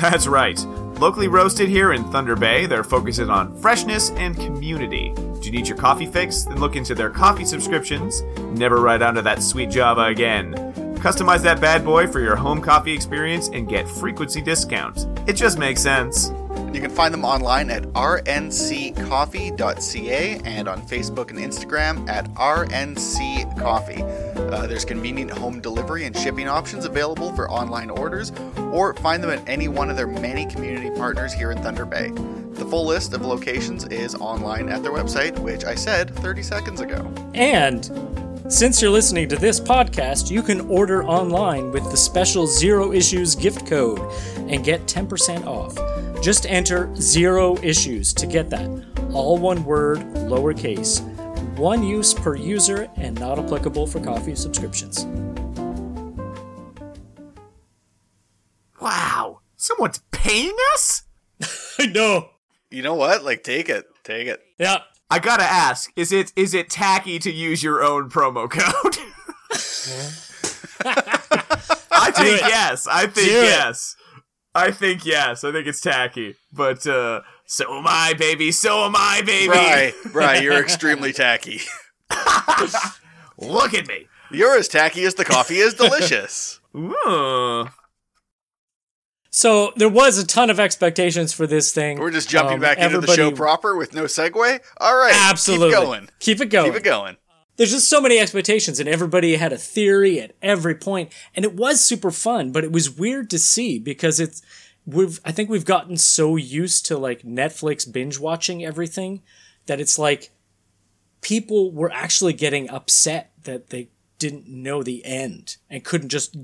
That's 0.00 0.26
right. 0.26 0.58
Locally 0.98 1.28
roasted 1.28 1.68
here 1.68 1.92
in 1.92 2.04
Thunder 2.04 2.34
Bay, 2.34 2.64
they're 2.64 2.82
focusing 2.82 3.28
on 3.28 3.54
freshness 3.60 4.12
and 4.12 4.34
community. 4.34 5.12
Do 5.14 5.40
you 5.42 5.50
need 5.50 5.68
your 5.68 5.76
coffee 5.76 6.06
fix? 6.06 6.44
Then 6.44 6.58
look 6.58 6.74
into 6.74 6.94
their 6.94 7.10
coffee 7.10 7.44
subscriptions. 7.44 8.22
Never 8.58 8.80
write 8.80 9.02
onto 9.02 9.20
that 9.20 9.42
sweet 9.42 9.68
Java 9.68 10.04
again. 10.04 10.54
Customize 10.96 11.42
that 11.42 11.60
bad 11.60 11.84
boy 11.84 12.06
for 12.06 12.20
your 12.20 12.34
home 12.34 12.62
coffee 12.62 12.94
experience 12.94 13.48
and 13.48 13.68
get 13.68 13.86
frequency 13.86 14.40
discounts. 14.40 15.06
It 15.26 15.34
just 15.34 15.58
makes 15.58 15.82
sense. 15.82 16.32
You 16.72 16.80
can 16.80 16.90
find 16.90 17.14
them 17.14 17.24
online 17.24 17.70
at 17.70 17.84
rnccoffee.ca 17.84 20.40
and 20.44 20.68
on 20.68 20.82
Facebook 20.82 21.30
and 21.30 21.38
Instagram 21.38 22.08
at 22.08 22.26
rnccoffee. 22.34 24.26
Uh, 24.52 24.66
there's 24.66 24.84
convenient 24.84 25.30
home 25.30 25.60
delivery 25.60 26.04
and 26.04 26.16
shipping 26.16 26.48
options 26.48 26.84
available 26.84 27.34
for 27.34 27.50
online 27.50 27.90
orders, 27.90 28.32
or 28.72 28.94
find 28.94 29.22
them 29.22 29.30
at 29.30 29.46
any 29.48 29.68
one 29.68 29.90
of 29.90 29.96
their 29.96 30.06
many 30.06 30.46
community 30.46 30.90
partners 30.90 31.32
here 31.32 31.50
in 31.50 31.62
Thunder 31.62 31.86
Bay. 31.86 32.10
The 32.10 32.64
full 32.64 32.86
list 32.86 33.12
of 33.12 33.22
locations 33.22 33.84
is 33.86 34.14
online 34.14 34.68
at 34.68 34.82
their 34.82 34.92
website, 34.92 35.38
which 35.38 35.64
I 35.64 35.74
said 35.74 36.14
30 36.16 36.42
seconds 36.42 36.80
ago. 36.80 37.12
And 37.34 37.84
since 38.48 38.80
you're 38.80 38.90
listening 38.90 39.28
to 39.28 39.36
this 39.36 39.58
podcast, 39.58 40.30
you 40.30 40.42
can 40.42 40.60
order 40.70 41.04
online 41.04 41.72
with 41.72 41.90
the 41.90 41.96
special 41.96 42.46
Zero 42.46 42.92
Issues 42.92 43.34
gift 43.34 43.66
code 43.66 43.98
and 44.48 44.64
get 44.64 44.86
10% 44.86 45.46
off. 45.46 45.74
Just 46.22 46.46
enter 46.46 46.94
Zero 46.96 47.56
Issues 47.62 48.12
to 48.14 48.26
get 48.26 48.48
that. 48.50 48.68
All 49.12 49.36
one 49.36 49.64
word, 49.64 49.98
lowercase. 50.14 51.00
One 51.58 51.82
use 51.82 52.14
per 52.14 52.36
user 52.36 52.88
and 52.96 53.18
not 53.18 53.38
applicable 53.38 53.86
for 53.86 54.00
coffee 54.00 54.34
subscriptions. 54.36 55.04
Wow. 58.80 59.40
Someone's 59.56 60.00
paying 60.12 60.56
us? 60.74 61.02
I 61.78 61.86
know. 61.86 62.30
You 62.70 62.82
know 62.82 62.94
what? 62.94 63.24
Like, 63.24 63.42
take 63.42 63.68
it. 63.68 63.86
Take 64.04 64.28
it. 64.28 64.40
Yeah. 64.58 64.82
I 65.10 65.18
gotta 65.20 65.44
ask, 65.44 65.92
is 65.96 66.10
it 66.12 66.32
is 66.36 66.52
it 66.54 66.68
tacky 66.68 67.18
to 67.20 67.30
use 67.30 67.62
your 67.62 67.82
own 67.84 68.10
promo 68.10 68.50
code? 68.50 68.96
I 70.84 72.10
think 72.10 72.40
yes. 72.42 72.86
I 72.86 73.06
think 73.06 73.28
Do 73.28 73.38
it. 73.38 73.44
yes. 73.44 73.96
I 74.54 74.70
think 74.70 75.04
yes. 75.06 75.44
I 75.44 75.52
think 75.52 75.66
it's 75.66 75.80
tacky. 75.80 76.34
But 76.52 76.86
uh 76.86 77.20
so 77.46 77.78
am 77.78 77.84
I, 77.86 78.14
baby. 78.14 78.50
So 78.52 78.84
am 78.84 78.94
I, 78.96 79.22
baby. 79.24 79.48
Right, 79.50 79.94
right. 80.12 80.42
You're 80.42 80.58
extremely 80.62 81.12
tacky. 81.12 81.60
Look 83.38 83.74
at 83.74 83.86
me. 83.86 84.08
You're 84.32 84.56
as 84.56 84.66
tacky 84.68 85.04
as 85.04 85.14
the 85.14 85.24
coffee 85.24 85.58
is 85.58 85.74
delicious. 85.74 86.58
Ooh. 86.76 87.68
So 89.36 89.74
there 89.76 89.90
was 89.90 90.16
a 90.16 90.26
ton 90.26 90.48
of 90.48 90.58
expectations 90.58 91.30
for 91.34 91.46
this 91.46 91.70
thing. 91.70 91.98
We're 91.98 92.10
just 92.10 92.30
jumping 92.30 92.54
Um, 92.54 92.60
back 92.60 92.78
into 92.78 93.02
the 93.02 93.14
show 93.14 93.30
proper 93.30 93.76
with 93.76 93.92
no 93.92 94.04
segue. 94.04 94.60
All 94.78 94.96
right, 94.96 95.12
Absolutely. 95.14 95.74
Keep 95.74 95.84
going. 95.84 96.08
Keep 96.20 96.40
it 96.40 96.46
going. 96.46 96.70
Keep 96.70 96.80
it 96.80 96.84
going. 96.84 97.16
There's 97.56 97.72
just 97.72 97.90
so 97.90 98.00
many 98.00 98.18
expectations, 98.18 98.80
and 98.80 98.88
everybody 98.88 99.36
had 99.36 99.52
a 99.52 99.58
theory 99.58 100.22
at 100.22 100.34
every 100.40 100.74
point, 100.74 101.12
and 101.34 101.44
it 101.44 101.52
was 101.52 101.84
super 101.84 102.10
fun. 102.10 102.50
But 102.50 102.64
it 102.64 102.72
was 102.72 102.88
weird 102.88 103.28
to 103.28 103.38
see 103.38 103.78
because 103.78 104.20
it's 104.20 104.40
we've 104.86 105.20
I 105.22 105.32
think 105.32 105.50
we've 105.50 105.66
gotten 105.66 105.98
so 105.98 106.36
used 106.36 106.86
to 106.86 106.96
like 106.96 107.20
Netflix 107.20 107.90
binge 107.92 108.18
watching 108.18 108.64
everything 108.64 109.20
that 109.66 109.80
it's 109.80 109.98
like 109.98 110.30
people 111.20 111.72
were 111.72 111.92
actually 111.92 112.32
getting 112.32 112.70
upset 112.70 113.32
that 113.44 113.68
they 113.68 113.90
didn't 114.18 114.48
know 114.48 114.82
the 114.82 115.04
end 115.04 115.58
and 115.68 115.84
couldn't 115.84 116.08
just 116.08 116.34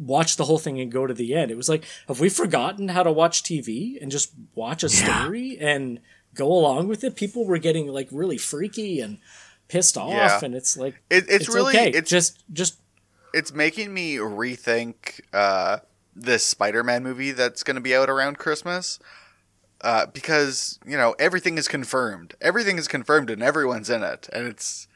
watch 0.00 0.36
the 0.36 0.44
whole 0.44 0.58
thing 0.58 0.80
and 0.80 0.90
go 0.90 1.06
to 1.06 1.12
the 1.14 1.34
end. 1.34 1.50
It 1.50 1.56
was 1.56 1.68
like, 1.68 1.84
have 2.08 2.18
we 2.20 2.28
forgotten 2.30 2.88
how 2.88 3.02
to 3.02 3.12
watch 3.12 3.42
TV 3.42 4.00
and 4.02 4.10
just 4.10 4.32
watch 4.54 4.82
a 4.82 4.88
story 4.88 5.58
and 5.60 6.00
go 6.34 6.46
along 6.50 6.88
with 6.88 7.04
it? 7.04 7.14
People 7.16 7.44
were 7.44 7.58
getting 7.58 7.86
like 7.88 8.08
really 8.10 8.38
freaky 8.38 9.00
and 9.00 9.18
pissed 9.68 9.98
off, 9.98 10.10
Yeah. 10.12 10.40
and 10.42 10.54
it's 10.54 10.76
like 10.76 11.02
It, 11.10 11.26
it's, 11.28 11.48
really 11.48 11.76
okay. 11.76 11.90
it's 11.90 12.08
just 12.10 12.42
just 12.52 12.80
it's 13.34 13.52
making 13.52 13.92
me 13.94 14.16
rethink 14.16 15.20
uh, 15.32 15.78
this 16.16 16.44
Spider-Man 16.44 17.02
movie 17.04 17.30
that's 17.32 17.62
going 17.62 17.76
to 17.76 17.80
be 17.80 17.94
out 17.94 18.08
around 18.10 18.38
Christmas. 18.38 18.98
Uh, 19.82 20.04
because 20.06 20.78
you 20.84 20.94
know 20.96 21.14
everything 21.18 21.56
is 21.56 21.66
confirmed, 21.66 22.34
everything 22.42 22.76
is 22.76 22.86
confirmed, 22.86 23.30
and 23.30 23.42
everyone's 23.42 23.88
in 23.88 24.02
it, 24.02 24.28
and 24.30 24.46
it's 24.46 24.86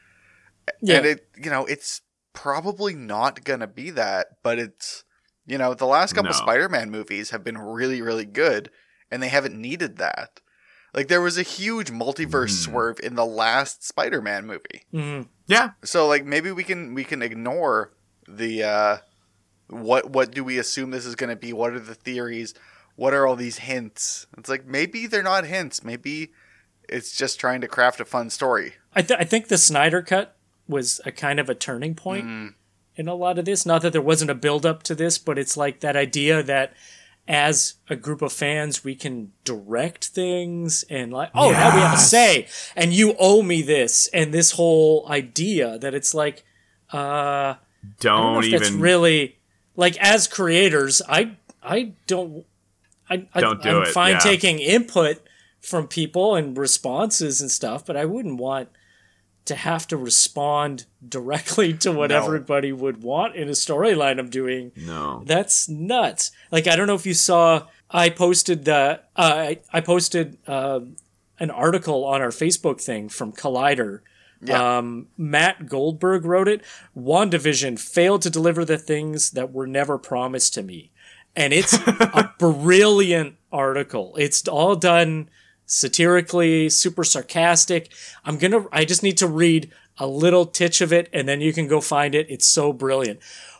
yeah. 0.79 0.97
and 0.97 1.05
it 1.07 1.27
you 1.41 1.49
know 1.49 1.65
it's 1.65 2.01
probably 2.35 2.93
not 2.93 3.43
gonna 3.43 3.67
be 3.67 3.89
that, 3.91 4.27
but 4.43 4.59
it's 4.59 5.03
you 5.47 5.57
know 5.57 5.73
the 5.73 5.85
last 5.87 6.13
couple 6.13 6.31
No. 6.31 6.37
Spider-Man 6.37 6.91
movies 6.91 7.31
have 7.31 7.43
been 7.43 7.57
really 7.57 8.01
really 8.01 8.25
good, 8.25 8.69
and 9.09 9.23
they 9.23 9.29
haven't 9.29 9.59
needed 9.59 9.97
that. 9.97 10.41
Like 10.93 11.07
there 11.07 11.21
was 11.21 11.37
a 11.37 11.43
huge 11.43 11.91
multiverse 11.91 12.49
Hmm. 12.65 12.71
swerve 12.71 12.99
in 13.03 13.15
the 13.15 13.25
last 13.25 13.85
Spider-Man 13.85 14.45
movie. 14.45 14.83
mhm. 14.93 15.27
Yeah. 15.47 15.71
So 15.83 16.07
like 16.07 16.25
maybe 16.25 16.51
we 16.51 16.63
can 16.63 16.93
we 16.93 17.03
can 17.03 17.21
ignore 17.21 17.91
the 18.27 18.63
uh 18.63 18.97
what 19.67 20.09
what 20.11 20.31
do 20.31 20.43
we 20.43 20.57
assume 20.59 20.91
this 20.91 21.05
is 21.05 21.15
going 21.15 21.29
to 21.31 21.35
be? 21.35 21.51
What 21.53 21.73
are 21.73 21.79
the 21.79 21.95
theories? 21.95 22.53
What 22.95 23.13
are 23.13 23.27
all 23.27 23.35
these 23.35 23.57
hints? 23.59 24.25
It's 24.37 24.49
like 24.49 24.65
maybe 24.65 25.05
they're 25.07 25.23
not 25.23 25.45
hints. 25.45 25.83
Maybe 25.83 26.31
it's 26.87 27.15
just 27.17 27.39
trying 27.39 27.61
to 27.61 27.67
craft 27.67 27.99
a 27.99 28.05
fun 28.05 28.29
story. 28.29 28.75
I, 28.93 29.01
th- 29.01 29.19
I 29.19 29.23
think 29.23 29.47
the 29.47 29.57
Snyder 29.57 30.01
cut 30.01 30.37
was 30.67 30.99
a 31.05 31.11
kind 31.11 31.39
of 31.39 31.49
a 31.49 31.55
turning 31.55 31.95
point 31.95 32.25
Mm. 32.25 32.53
in 32.95 33.07
a 33.07 33.15
lot 33.15 33.37
of 33.39 33.45
this. 33.45 33.65
Not 33.65 33.81
that 33.83 33.91
there 33.93 34.01
wasn't 34.01 34.31
a 34.31 34.35
build 34.35 34.65
up 34.65 34.83
to 34.83 34.95
this, 34.95 35.17
but 35.17 35.37
it's 35.37 35.55
like 35.57 35.79
that 35.81 35.95
idea 35.95 36.41
that 36.43 36.73
as 37.27 37.75
a 37.89 37.95
group 37.95 38.21
of 38.21 38.31
fans, 38.31 38.83
we 38.83 38.93
can 38.95 39.31
direct 39.43 40.05
things 40.07 40.83
and 40.89 41.11
like, 41.11 41.31
oh, 41.33 41.51
now 41.51 41.73
we 41.75 41.81
have 41.81 41.95
a 41.95 41.97
say, 41.97 42.47
and 42.75 42.93
you 42.93 43.15
owe 43.19 43.41
me 43.41 43.61
this, 43.63 44.07
and 44.13 44.31
this 44.31 44.51
whole 44.51 45.07
idea 45.09 45.77
that 45.79 45.93
it's 45.95 46.13
like, 46.13 46.43
uh, 46.93 47.55
don't 47.99 48.33
Don't 48.33 48.43
if 48.45 48.51
that's 48.51 48.69
even 48.69 48.81
really 48.81 49.37
like 49.75 49.97
as 49.97 50.27
creators, 50.27 51.01
I 51.09 51.37
I 51.63 51.93
don't 52.07 52.45
I, 53.09 53.27
I 53.33 53.39
Don't 53.41 53.61
do 53.61 53.69
I'm 53.69 53.83
it, 53.83 53.87
fine 53.89 54.13
yeah. 54.13 54.19
taking 54.19 54.59
input 54.59 55.17
from 55.61 55.87
people 55.87 56.35
and 56.35 56.55
responses 56.57 57.41
and 57.41 57.49
stuff, 57.51 57.85
but 57.85 57.97
I 57.97 58.05
wouldn't 58.05 58.39
want 58.39 58.69
to 59.45 59.55
have 59.55 59.87
to 59.87 59.97
respond 59.97 60.85
directly 61.07 61.73
to 61.73 61.91
what 61.91 62.09
No. 62.09 62.23
everybody 62.23 62.71
would 62.71 63.03
want 63.03 63.35
in 63.35 63.47
a 63.47 63.51
storyline 63.51 64.19
I'm 64.19 64.29
doing. 64.29 64.71
No. 64.75 65.23
That's 65.25 65.69
nuts. 65.69 66.31
Like 66.51 66.67
I 66.67 66.75
don't 66.75 66.87
know 66.87 66.95
if 66.95 67.05
you 67.05 67.13
saw 67.13 67.67
I 67.91 68.09
posted 68.09 68.65
the 68.65 69.01
uh, 69.15 69.33
I 69.49 69.59
I 69.71 69.81
posted 69.81 70.37
uh, 70.47 70.79
an 71.39 71.51
article 71.51 72.05
on 72.05 72.21
our 72.21 72.29
Facebook 72.29 72.81
thing 72.81 73.07
from 73.09 73.31
Collider. 73.33 73.99
Yeah. 74.41 74.77
Um, 74.77 75.07
Matt 75.17 75.67
Goldberg 75.67 76.25
wrote 76.25 76.47
it. 76.47 76.61
WandaVision 76.97 77.79
failed 77.79 78.21
to 78.23 78.29
deliver 78.29 78.65
the 78.65 78.77
things 78.77 79.31
that 79.31 79.51
were 79.51 79.67
never 79.67 79.97
promised 79.97 80.53
to 80.55 80.63
me. 80.63 80.91
And 81.35 81.53
it's 81.53 81.73
a 81.87 82.33
brilliant 82.39 83.35
article. 83.51 84.15
It's 84.17 84.47
all 84.47 84.75
done 84.75 85.29
satirically, 85.65 86.69
super 86.69 87.03
sarcastic. 87.03 87.91
I'm 88.23 88.37
gonna, 88.37 88.65
I 88.71 88.85
just 88.85 89.03
need 89.03 89.17
to 89.17 89.27
read 89.27 89.71
a 89.97 90.07
little 90.07 90.45
titch 90.45 90.81
of 90.81 90.91
it 90.91 91.09
and 91.13 91.27
then 91.27 91.41
you 91.41 91.53
can 91.53 91.67
go 91.67 91.81
find 91.81 92.15
it. 92.15 92.27
It's 92.29 92.47
so 92.47 92.73
brilliant. 92.73 93.19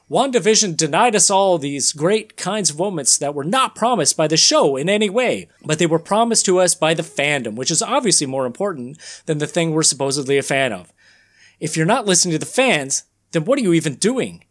WandaVision 0.10 0.78
denied 0.78 1.16
us 1.16 1.32
all 1.32 1.58
these 1.58 1.92
great 1.92 2.38
kinds 2.38 2.70
of 2.70 2.78
moments 2.78 3.18
that 3.18 3.34
were 3.34 3.44
not 3.44 3.74
promised 3.74 4.16
by 4.16 4.28
the 4.28 4.38
show 4.38 4.76
in 4.76 4.88
any 4.88 5.10
way, 5.10 5.50
but 5.66 5.80
they 5.80 5.88
were 5.88 5.98
promised 5.98 6.46
to 6.46 6.60
us 6.60 6.76
by 6.76 6.94
the 6.94 7.02
fandom, 7.02 7.56
which 7.56 7.72
is 7.72 7.82
obviously 7.82 8.28
more 8.28 8.46
important 8.46 9.00
than 9.26 9.40
the 9.40 9.48
thing 9.48 9.72
we're 9.72 9.82
supposedly 9.82 10.38
a 10.38 10.44
fan 10.44 10.72
of. 10.72 10.94
If 11.60 11.76
you're 11.76 11.88
not 11.88 12.06
listening 12.06 12.34
to 12.34 12.40
the 12.40 12.46
fans, 12.46 13.06
then 13.32 13.46
what 13.46 13.58
are 13.58 13.64
you 13.64 13.74
even 13.74 13.96
doing? 13.96 14.46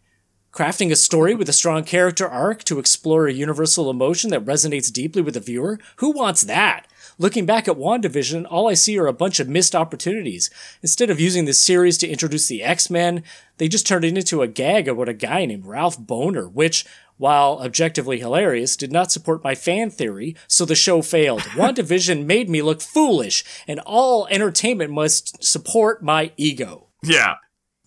Crafting 0.53 0.91
a 0.91 0.97
story 0.97 1.37
with 1.37 1.49
a 1.49 1.53
strong 1.53 1.85
character 1.85 2.29
arc 2.29 2.65
to 2.65 2.81
explore 2.81 3.29
a 3.29 3.33
universal 3.33 3.91
emotion 3.91 4.31
that 4.31 4.45
resonates 4.45 4.93
deeply 4.93 5.23
with 5.23 5.35
the 5.35 5.41
viewer? 5.41 5.79
Who 5.97 6.11
wants 6.11 6.43
that? 6.43 6.87
Looking 7.17 7.47
back 7.47 7.69
at 7.69 7.77
WandaVision, 7.77 8.47
all 8.51 8.69
I 8.69 8.75
see 8.75 8.99
are 8.99 9.07
a 9.07 9.12
bunch 9.12 9.39
of 9.39 9.49
missed 9.49 9.75
opportunities. 9.75 10.51
Instead 10.83 11.11
of 11.11 11.21
using 11.21 11.45
this 11.45 11.61
series 11.61 11.97
to 11.99 12.09
introduce 12.09 12.49
the 12.49 12.62
X-Men, 12.62 13.23
they 13.59 13.69
just 13.69 13.87
turned 13.87 14.05
it 14.05 14.17
into 14.17 14.43
a 14.43 14.49
gag 14.49 14.89
about 14.89 15.09
a 15.09 15.15
guy 15.15 15.45
named 15.45 15.67
Ralph 15.67 15.99
Boner, 15.99 16.49
which, 16.49 16.85
while 17.17 17.61
objectively 17.62 18.19
hilarious, 18.19 18.77
did 18.77 18.91
not 18.91 19.12
support 19.12 19.45
my 19.45 19.55
fan 19.55 19.91
theory, 19.91 20.35
so 20.49 20.65
the 20.65 20.75
show 20.75 21.03
failed. 21.03 21.41
WandaVision 21.55 22.25
made 22.25 22.51
me 22.51 22.62
look 22.62 22.81
foolish, 22.81 23.45
and 23.69 23.79
all 23.81 24.27
entertainment 24.27 24.91
must 24.91 25.45
support 25.45 26.03
my 26.03 26.33
ego. 26.37 26.89
Yeah. 27.03 27.37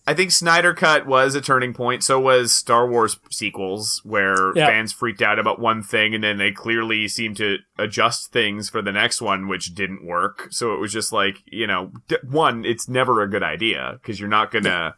I 0.08 0.14
think 0.14 0.30
Snyder 0.30 0.72
Cut 0.72 1.06
was 1.06 1.34
a 1.34 1.40
turning 1.42 1.74
point. 1.74 2.02
So 2.02 2.18
was 2.18 2.52
Star 2.54 2.88
Wars 2.88 3.18
sequels, 3.30 4.00
where 4.04 4.52
Yeah. 4.56 4.66
fans 4.66 4.90
freaked 4.92 5.20
out 5.20 5.38
about 5.38 5.60
one 5.60 5.82
thing 5.82 6.14
and 6.14 6.24
then 6.24 6.38
they 6.38 6.50
clearly 6.50 7.08
seemed 7.08 7.36
to 7.36 7.58
adjust 7.78 8.32
things 8.32 8.70
for 8.70 8.80
the 8.80 8.90
next 8.92 9.20
one, 9.20 9.48
which 9.48 9.74
didn't 9.74 10.04
work. 10.06 10.48
So 10.50 10.72
it 10.72 10.80
was 10.80 10.92
just 10.92 11.12
like, 11.12 11.42
you 11.44 11.66
know, 11.66 11.92
one, 12.22 12.64
it's 12.64 12.88
never 12.88 13.20
a 13.22 13.28
good 13.28 13.42
idea 13.42 13.98
because 14.00 14.18
you're 14.18 14.30
not 14.30 14.50
gonna, 14.50 14.94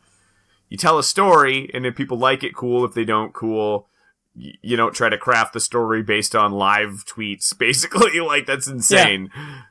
you 0.69 0.77
tell 0.77 0.97
a 0.99 1.03
story 1.03 1.69
and 1.75 1.85
if 1.85 1.97
people 1.97 2.17
like 2.17 2.45
it, 2.45 2.55
cool. 2.55 2.85
If 2.85 2.95
they 2.95 3.05
don't, 3.05 3.33
cool. 3.35 3.89
You 4.37 4.77
don't 4.77 4.95
try 4.95 5.09
to 5.09 5.19
craft 5.19 5.55
the 5.55 5.61
story 5.61 6.05
based 6.05 6.37
on 6.37 6.53
live 6.53 7.05
tweets, 7.05 7.53
basically. 7.59 8.21
like, 8.21 8.47
that's 8.47 8.69
insane. 8.69 9.31
Yeah, 9.35 9.63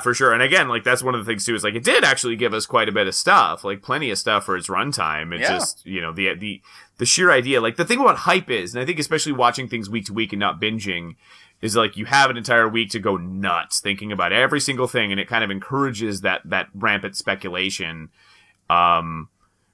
for 0.00 0.14
sure. 0.14 0.32
And 0.32 0.42
again, 0.42 0.68
like 0.68 0.82
that's 0.84 1.02
one 1.02 1.14
of 1.14 1.24
the 1.24 1.30
things 1.30 1.44
too 1.44 1.54
is 1.54 1.62
like 1.62 1.74
it 1.74 1.84
did 1.84 2.02
actually 2.04 2.36
give 2.36 2.52
us 2.52 2.66
quite 2.66 2.88
a 2.88 2.92
bit 2.92 3.06
of 3.06 3.14
stuff, 3.14 3.62
like 3.64 3.82
plenty 3.82 4.10
of 4.10 4.18
stuff 4.18 4.44
for 4.44 4.56
its 4.56 4.68
runtime. 4.68 5.32
It's 5.32 5.42
Yeah. 5.48 5.58
just 5.58 5.86
you 5.86 6.00
know 6.00 6.12
the 6.12 6.34
the 6.34 6.60
the 6.98 7.06
sheer 7.06 7.30
idea, 7.30 7.60
like 7.60 7.76
the 7.76 7.84
thing 7.84 8.00
about 8.00 8.16
hype 8.18 8.50
is, 8.50 8.74
and 8.74 8.82
I 8.82 8.86
think 8.86 8.98
especially 8.98 9.32
watching 9.32 9.68
things 9.68 9.88
week 9.88 10.06
to 10.06 10.12
week 10.12 10.32
and 10.32 10.40
not 10.40 10.60
binging, 10.60 11.14
is 11.62 11.76
like 11.76 11.96
you 11.96 12.04
have 12.06 12.30
an 12.30 12.36
entire 12.36 12.68
week 12.68 12.90
to 12.90 12.98
go 12.98 13.16
nuts 13.16 13.80
thinking 13.80 14.10
about 14.12 14.32
every 14.32 14.60
single 14.60 14.86
thing, 14.88 15.10
and 15.12 15.20
it 15.20 15.28
kind 15.28 15.44
of 15.44 15.50
encourages 15.50 16.20
that 16.22 16.40
that 16.44 16.68
rampant 16.74 17.16
speculation. 17.16 18.08
Um, 18.68 19.28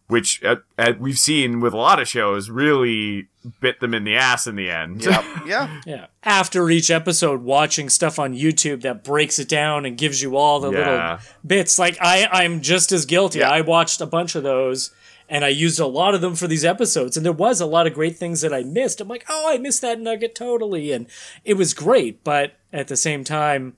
which 0.09 0.43
uh, 0.45 0.57
uh, 0.79 0.93
we've 0.99 1.19
seen 1.19 1.61
with 1.61 1.73
a 1.73 1.77
lot 1.77 2.01
of 2.01 2.07
shows 2.09 2.49
really 2.49 3.29
bit 3.61 3.81
them 3.81 3.95
in 3.95 4.05
the 4.05 4.17
ass 4.17 4.47
in 4.47 4.57
the 4.57 4.71
end. 4.71 5.05
Yep. 5.05 5.25
yeah. 5.47 5.81
Yeah. 5.87 6.07
After 6.23 6.69
each 6.71 6.91
episode, 6.91 7.43
watching 7.43 7.89
stuff 7.89 8.19
on 8.19 8.35
YouTube 8.35 8.83
that 8.83 9.03
breaks 9.05 9.39
it 9.39 9.49
down 9.49 9.85
and 9.85 9.97
gives 9.99 10.23
you 10.23 10.37
all 10.37 10.61
the 10.61 10.71
Yeah. 10.73 10.79
little 11.19 11.19
bits. 11.47 11.79
Like 11.79 11.97
I, 12.01 12.27
I'm 12.31 12.61
just 12.61 12.93
as 12.93 13.07
guilty. 13.07 13.41
Yeah. 13.41 13.51
I 13.51 13.61
watched 13.63 14.01
a 14.01 14.07
bunch 14.07 14.35
of 14.35 14.43
those 14.43 14.93
and 15.29 15.45
I 15.45 15.49
used 15.49 15.81
a 15.81 15.87
lot 15.87 16.15
of 16.15 16.21
them 16.21 16.35
for 16.37 16.47
these 16.47 16.65
episodes. 16.65 17.17
And 17.17 17.27
there 17.27 17.33
was 17.33 17.61
a 17.61 17.67
lot 17.67 17.87
of 17.89 17.95
great 17.95 18.17
things 18.17 18.41
that 18.43 18.55
I 18.55 18.63
missed. 18.63 19.01
I'm 19.01 19.09
like, 19.09 19.25
oh, 19.29 19.49
I 19.53 19.59
missed 19.59 19.83
that 19.83 20.01
nugget 20.01 20.35
totally. 20.37 20.93
And 20.93 21.07
it 21.45 21.55
was 21.55 21.75
great. 21.75 22.23
But 22.23 22.53
at 22.73 22.87
the 22.89 22.97
same 22.97 23.25
time, 23.25 23.77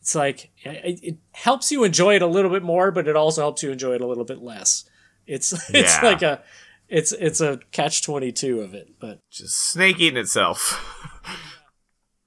it's 0.00 0.14
like 0.14 0.50
it, 0.62 1.00
it 1.02 1.16
helps 1.32 1.72
you 1.72 1.82
enjoy 1.82 2.14
it 2.16 2.22
a 2.22 2.26
little 2.26 2.50
bit 2.50 2.62
more, 2.62 2.90
but 2.90 3.08
it 3.08 3.16
also 3.16 3.40
helps 3.40 3.62
you 3.62 3.72
enjoy 3.72 3.94
it 3.94 4.00
a 4.00 4.06
little 4.06 4.24
bit 4.24 4.42
less. 4.42 4.84
It's 5.26 5.52
it's 5.74 5.96
Yeah. 5.96 6.00
like 6.02 6.22
a 6.22 6.42
it's 6.88 7.12
it's 7.12 7.40
a 7.40 7.60
catch 7.72 8.02
twenty 8.02 8.32
two 8.32 8.60
of 8.60 8.74
it. 8.74 8.94
But 9.00 9.20
Just 9.30 9.56
snake 9.70 9.98
eating 10.00 10.18
itself. 10.18 10.80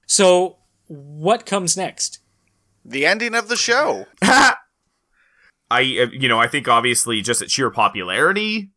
so 0.06 0.56
what 0.86 1.46
comes 1.46 1.76
next? 1.76 2.20
The 2.84 3.04
ending 3.06 3.34
of 3.34 3.48
the 3.48 3.56
show. 3.56 4.06
I, 4.22 4.54
uh, 5.70 5.80
you 5.80 6.28
know, 6.28 6.38
I 6.38 6.46
think 6.48 6.66
obviously 6.66 7.20
just 7.20 7.42
at 7.42 7.50
sheer 7.50 7.70
popularity, 7.70 8.70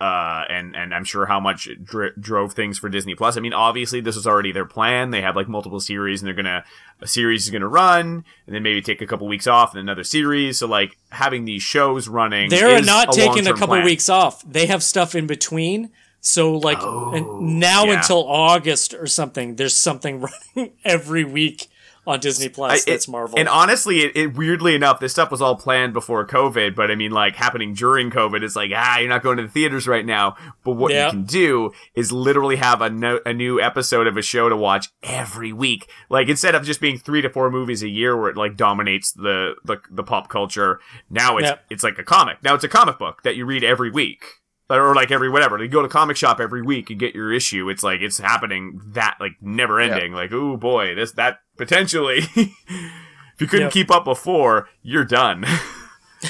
uh, 0.00 0.42
and 0.50 0.74
and 0.76 0.92
I'm 0.94 1.04
sure 1.04 1.26
how 1.26 1.38
much 1.40 1.66
it 1.68 1.84
dr- 1.84 2.20
drove 2.20 2.52
things 2.52 2.78
for 2.78 2.88
Disney 2.88 3.14
Plus. 3.14 3.36
I 3.36 3.40
mean, 3.40 3.52
obviously 3.52 4.00
this 4.00 4.16
was 4.16 4.26
already 4.26 4.52
their 4.52 4.64
plan. 4.66 5.10
They 5.10 5.22
have 5.22 5.36
like 5.36 5.48
multiple 5.48 5.80
series, 5.80 6.20
and 6.20 6.26
they're 6.26 6.34
gonna 6.34 6.64
a 7.00 7.06
series 7.06 7.44
is 7.44 7.50
gonna 7.50 7.68
run, 7.68 8.24
and 8.46 8.54
then 8.54 8.62
maybe 8.62 8.82
take 8.82 9.00
a 9.02 9.06
couple 9.06 9.26
weeks 9.28 9.46
off, 9.46 9.72
and 9.72 9.80
another 9.80 10.04
series. 10.04 10.58
So 10.58 10.66
like 10.66 10.96
having 11.10 11.44
these 11.44 11.62
shows 11.62 12.08
running, 12.08 12.50
They're 12.50 12.82
not 12.82 13.14
a 13.14 13.18
taking 13.18 13.46
a 13.46 13.52
couple 13.52 13.68
plan. 13.68 13.84
weeks 13.84 14.08
off. 14.08 14.42
They 14.42 14.66
have 14.66 14.82
stuff 14.82 15.14
in 15.14 15.26
between. 15.26 15.90
So 16.20 16.56
like 16.56 16.82
and 16.82 17.60
now 17.60 17.82
Oh, 17.82 17.86
yeah. 17.86 17.98
until 17.98 18.26
August 18.26 18.94
or 18.94 19.06
something, 19.06 19.56
there's 19.56 19.76
something 19.76 20.20
running 20.56 20.72
every 20.84 21.22
week 21.24 21.68
on 22.06 22.20
Disney 22.20 22.48
Plus. 22.48 22.72
I- 22.72 22.76
it- 22.76 22.92
that's 22.92 23.08
Marvel. 23.08 23.38
And 23.38 23.48
honestly, 23.48 24.00
it, 24.02 24.16
it 24.16 24.34
weirdly 24.36 24.74
enough, 24.74 25.00
this 25.00 25.12
stuff 25.12 25.30
was 25.30 25.40
all 25.42 25.56
planned 25.56 25.92
before 25.92 26.26
COVID. 26.26 26.74
But 26.74 26.90
I 26.90 26.94
mean, 26.94 27.10
like 27.12 27.36
happening 27.36 27.74
during 27.74 28.10
COVID, 28.10 28.42
it's 28.42 28.56
like 28.56 28.70
ah, 28.74 28.98
you're 28.98 29.08
not 29.08 29.22
going 29.22 29.36
to 29.38 29.42
the 29.44 29.48
theaters 29.48 29.86
right 29.88 30.04
now. 30.04 30.36
But 30.64 30.72
what 30.72 30.92
you 31.06 31.10
can 31.10 31.24
do 31.24 31.72
is 31.94 32.12
literally 32.12 32.56
have 32.56 32.80
a, 32.82 32.90
no, 32.90 33.20
a 33.24 33.32
new 33.32 33.60
episode 33.60 34.06
of 34.06 34.16
a 34.16 34.22
show 34.22 34.48
to 34.48 34.56
watch 34.56 34.88
every 35.02 35.52
week. 35.52 35.88
Like 36.10 36.28
instead 36.28 36.54
of 36.54 36.64
just 36.64 36.80
being 36.80 36.98
three 36.98 37.22
to 37.22 37.30
four 37.30 37.50
movies 37.50 37.82
a 37.82 37.88
year, 37.88 38.16
where 38.16 38.30
it 38.30 38.36
like 38.36 38.56
dominates 38.56 39.12
the 39.12 39.54
the, 39.64 39.78
the 39.90 40.02
pop 40.02 40.28
culture. 40.28 40.80
Now 41.10 41.36
it's 41.38 41.48
it's 41.70 41.82
like 41.84 41.98
a 41.98 42.04
comic. 42.04 42.42
Now 42.42 42.54
it's 42.54 42.64
a 42.64 42.68
comic 42.68 42.98
book 42.98 43.22
that 43.22 43.36
you 43.36 43.44
read 43.46 43.64
every 43.64 43.90
week. 43.90 44.24
Or 44.70 44.94
like 44.94 45.10
every 45.10 45.28
whatever. 45.28 45.62
You 45.62 45.68
go 45.68 45.82
to 45.82 45.88
comic 45.88 46.16
shop 46.16 46.40
every 46.40 46.62
week 46.62 46.88
and 46.88 46.98
get 46.98 47.14
your 47.14 47.30
issue. 47.32 47.68
It's 47.68 47.82
like 47.82 48.00
it's 48.00 48.18
happening 48.18 48.80
that 48.94 49.16
like 49.20 49.32
never 49.42 49.78
ending. 49.78 50.12
Like, 50.14 50.32
oh 50.32 50.56
boy, 50.56 50.94
this 50.94 51.12
that 51.12 51.40
potentially 51.58 52.18
if 52.36 53.40
you 53.40 53.46
couldn't 53.46 53.66
Yep. 53.66 53.72
keep 53.72 53.90
up 53.90 54.04
before, 54.04 54.68
you're 54.82 55.04
done. 55.04 55.44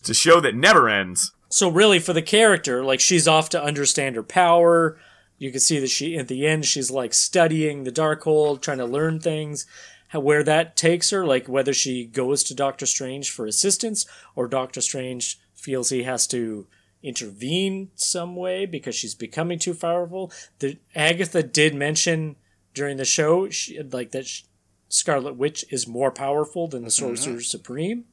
it's 0.00 0.08
a 0.10 0.14
show 0.14 0.40
that 0.40 0.54
never 0.54 0.88
ends. 0.88 1.32
so 1.48 1.68
really 1.68 1.98
for 2.00 2.12
the 2.12 2.22
character, 2.22 2.82
like 2.84 2.98
she's 3.00 3.28
off 3.28 3.48
to 3.50 3.62
understand 3.62 4.16
her 4.16 4.22
power. 4.22 4.98
You 5.38 5.50
can 5.50 5.60
see 5.60 5.78
that 5.80 5.90
she 5.90 6.16
at 6.16 6.28
the 6.28 6.46
end 6.46 6.64
she's 6.64 6.90
like 6.90 7.14
studying 7.14 7.84
the 7.84 7.92
Darkhold, 7.92 8.60
trying 8.60 8.78
to 8.78 8.84
learn 8.86 9.20
things. 9.20 9.66
How, 10.08 10.20
where 10.20 10.42
that 10.44 10.76
takes 10.76 11.10
her, 11.10 11.24
like 11.24 11.48
whether 11.48 11.72
she 11.72 12.04
goes 12.06 12.42
to 12.44 12.54
Doctor 12.54 12.86
Strange 12.86 13.30
for 13.30 13.46
assistance 13.46 14.04
or 14.34 14.46
Doctor 14.48 14.80
Strange 14.80 15.38
feels 15.54 15.88
he 15.90 16.02
has 16.02 16.26
to 16.28 16.66
intervene 17.02 17.90
some 17.94 18.36
way 18.36 18.66
because 18.66 18.94
she's 18.94 19.14
becoming 19.14 19.58
too 19.58 19.74
powerful. 19.74 20.32
The 20.60 20.78
Agatha 20.94 21.42
did 21.42 21.74
mention 21.74 22.36
during 22.74 22.96
the 22.96 23.04
show, 23.04 23.50
she, 23.50 23.80
like 23.82 24.12
that 24.12 24.26
sh- 24.26 24.42
Scarlet 24.88 25.36
Witch 25.36 25.64
is 25.70 25.86
more 25.88 26.10
powerful 26.10 26.68
than 26.68 26.84
the 26.84 26.90
Sorcerer 26.90 27.40
Supreme. 27.40 28.04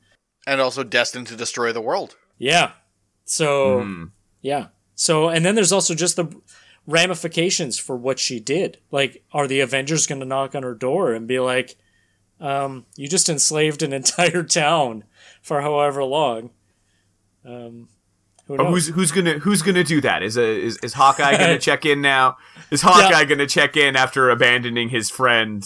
And 0.48 0.60
also 0.62 0.84
destined 0.84 1.28
to 1.28 1.36
destroy 1.36 1.72
the 1.72 1.82
world. 1.82 2.16
Yeah. 2.38 2.72
So 3.26 3.82
Hmm. 3.84 4.04
yeah. 4.42 4.68
So 4.96 5.30
and 5.30 5.46
then 5.46 5.56
there's 5.56 5.72
also 5.72 5.94
just 5.94 6.16
the 6.16 6.28
ramifications 6.88 7.78
for 7.78 7.96
what 7.96 8.18
she 8.20 8.40
did. 8.40 8.80
Like, 8.92 9.24
are 9.32 9.48
the 9.48 9.60
Avengers 9.60 10.08
going 10.08 10.20
to 10.22 10.26
knock 10.26 10.56
on 10.56 10.64
her 10.64 10.74
door 10.74 11.14
and 11.14 11.28
be 11.28 11.40
like, 11.40 11.76
um, 12.40 12.86
"You 12.96 13.08
just 13.08 13.30
enslaved 13.30 13.84
an 13.84 13.94
entire 14.02 14.44
town 14.44 15.04
for 15.42 15.62
however 15.62 16.04
long"? 16.04 16.50
Um, 17.46 17.90
who 18.50 18.58
knows? 18.58 18.88
who's 18.88 18.96
who's 18.96 19.12
gonna 19.12 19.40
who's 19.40 19.62
gonna 19.62 19.84
do 19.84 20.02
that? 20.02 20.22
Is 20.24 20.38
a 20.38 20.44
is, 20.46 20.78
is 20.84 20.94
Hawkeye 20.94 21.38
gonna 21.38 21.58
check 21.70 21.86
in 21.86 22.02
now? 22.02 22.38
Is 22.72 22.82
Hawkeye 22.82 23.10
Yeah. 23.20 23.24
gonna 23.26 23.48
check 23.48 23.78
in 23.78 23.96
after 23.96 24.30
abandoning 24.30 24.90
his 24.90 25.10
friend 25.10 25.64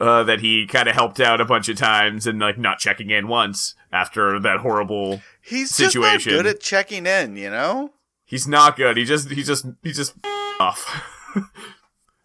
uh, 0.00 0.22
that 0.24 0.40
he 0.40 0.66
kind 0.66 0.88
of 0.88 0.94
helped 0.94 1.20
out 1.20 1.40
a 1.40 1.44
bunch 1.44 1.68
of 1.68 1.76
times 1.76 2.26
and 2.26 2.38
like 2.38 2.58
not 2.58 2.78
checking 2.78 3.10
in 3.10 3.28
once 3.28 3.74
after 3.92 4.38
that 4.40 4.58
horrible 4.60 5.22
He's 5.40 5.70
situation? 5.74 6.18
just 6.18 6.26
not 6.26 6.32
good 6.42 6.46
at 6.46 6.60
checking 6.60 7.06
in, 7.06 7.36
you 7.36 7.50
know? 7.50 7.92
He's 8.24 8.48
not 8.48 8.76
good. 8.76 8.96
He 8.96 9.04
just 9.04 9.30
he 9.30 9.42
just 9.42 9.66
he 9.82 9.92
just 9.92 10.14
off. 10.60 11.02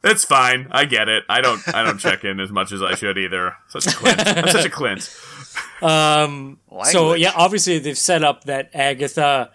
It's 0.04 0.24
fine. 0.24 0.68
I 0.72 0.86
get 0.86 1.10
it. 1.10 1.24
I 1.28 1.42
don't 1.42 1.60
I 1.74 1.84
don't 1.84 1.98
check 1.98 2.24
in 2.24 2.40
as 2.40 2.52
much 2.52 2.72
as 2.72 2.82
I 2.84 2.94
should 2.96 3.18
either. 3.18 3.56
Such 3.68 3.88
a 3.88 3.92
Clint. 3.92 4.20
I'm 4.38 4.48
such 4.48 4.66
a 4.66 4.70
Clint. 4.70 5.14
Um, 5.82 6.60
so 6.84 7.14
yeah, 7.16 7.32
obviously 7.36 7.80
they've 7.80 7.98
set 7.98 8.24
up 8.24 8.44
that 8.46 8.70
Agatha 8.74 9.52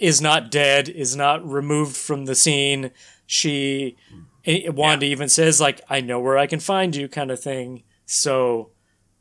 is 0.00 0.20
not 0.20 0.50
dead, 0.50 0.88
is 0.88 1.14
not 1.14 1.46
removed 1.48 1.96
from 1.96 2.24
the 2.24 2.34
scene. 2.34 2.90
She, 3.26 3.96
eh, 4.44 4.68
Wanda 4.70 5.06
even 5.06 5.28
says 5.28 5.60
like, 5.60 5.80
"I 5.88 6.00
know 6.00 6.18
where 6.18 6.38
I 6.38 6.46
can 6.46 6.60
find 6.60 6.96
you," 6.96 7.06
kind 7.06 7.30
of 7.30 7.40
thing. 7.40 7.84
So 8.06 8.70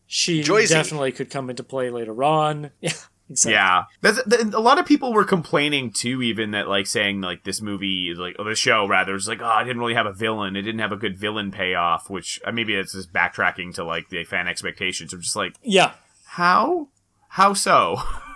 she 0.08 0.42
definitely 0.42 1.12
could 1.12 1.30
come 1.30 1.50
into 1.50 1.64
play 1.64 1.92
later 1.92 2.24
on. 2.24 2.72
Yeah, 2.82 2.94
exactly. 3.30 3.54
Yeah, 3.54 3.84
that's 4.02 4.24
th- 4.24 4.54
a 4.56 4.60
lot 4.60 4.80
of 4.80 4.88
people 4.88 5.14
were 5.14 5.24
complaining 5.24 5.92
too, 5.92 6.24
even 6.24 6.50
that 6.52 6.68
like 6.68 6.88
saying 6.88 7.22
like 7.22 7.44
this 7.44 7.62
movie, 7.62 8.16
like 8.16 8.36
or 8.40 8.46
the 8.46 8.56
show 8.56 8.88
rather, 8.88 9.14
is 9.14 9.28
like 9.28 9.40
oh, 9.40 9.46
I 9.46 9.64
didn't 9.64 9.78
really 9.78 9.94
have 9.94 10.08
a 10.08 10.14
villain. 10.14 10.56
It 10.56 10.64
didn't 10.64 10.80
have 10.80 10.92
a 10.92 10.98
good 10.98 11.16
villain 11.16 11.52
payoff. 11.52 12.10
Which 12.10 12.42
uh, 12.44 12.52
maybe 12.52 12.74
it's 12.74 12.94
just 12.94 13.14
backtracking 13.14 13.76
to 13.76 13.84
like 13.84 14.10
the 14.10 14.24
fan 14.24 14.48
expectations 14.48 15.14
of 15.14 15.22
just 15.22 15.36
like 15.36 15.54
yeah. 15.62 15.92
how 16.26 16.88
how 17.28 17.54
so. 17.54 18.02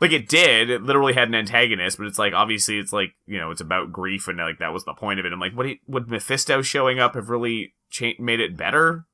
Like 0.00 0.12
it 0.12 0.28
did, 0.28 0.68
it 0.68 0.82
literally 0.82 1.14
had 1.14 1.28
an 1.28 1.34
antagonist, 1.34 1.96
but 1.96 2.06
it's 2.06 2.18
like 2.18 2.34
obviously 2.34 2.78
it's 2.78 2.92
like 2.92 3.14
you 3.26 3.38
know 3.38 3.50
it's 3.50 3.60
about 3.62 3.92
grief 3.92 4.28
and 4.28 4.36
like 4.38 4.58
that 4.58 4.72
was 4.72 4.84
the 4.84 4.92
point 4.94 5.18
of 5.20 5.24
it. 5.26 5.32
I'm 5.32 5.40
like, 5.40 5.54
what 5.56 5.66
you- 5.68 5.78
would 5.86 6.08
Mephisto 6.10 6.60
showing 6.62 6.98
up 6.98 7.14
have 7.14 7.30
really 7.30 7.74
cha- 7.90 8.12
made 8.18 8.40
it 8.40 8.56
better? 8.56 9.06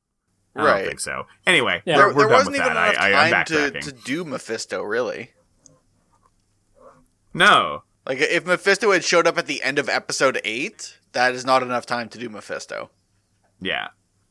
I 0.56 0.62
Right. 0.64 0.78
don't 0.80 0.88
think 0.88 1.00
so. 1.00 1.24
Anyway, 1.46 1.82
Yeah. 1.86 1.96
we're, 1.96 2.02
There, 2.02 2.08
we're 2.08 2.14
there 2.14 2.28
done 2.28 2.32
wasn't 2.38 2.50
with 2.56 2.60
even 2.60 2.74
that. 2.74 2.88
enough 2.94 3.02
I, 3.02 3.12
I, 3.12 3.24
I'm 3.26 3.44
time 3.46 3.72
to, 3.72 3.80
to 3.80 3.92
do 3.92 4.24
Mephisto, 4.24 4.82
really. 4.82 5.30
No, 7.34 7.84
Like, 8.06 8.18
if 8.18 8.44
Mephisto 8.44 8.90
had 8.92 9.04
showed 9.04 9.26
up 9.26 9.38
at 9.38 9.46
the 9.46 9.62
end 9.62 9.78
of 9.78 9.88
episode 9.88 10.40
8, 10.44 10.98
that 11.12 11.32
is 11.34 11.44
not 11.46 11.62
enough 11.62 11.86
time 11.86 12.08
to 12.10 12.18
do 12.18 12.28
Mephisto. 12.28 12.90
Yeah. 13.60 13.88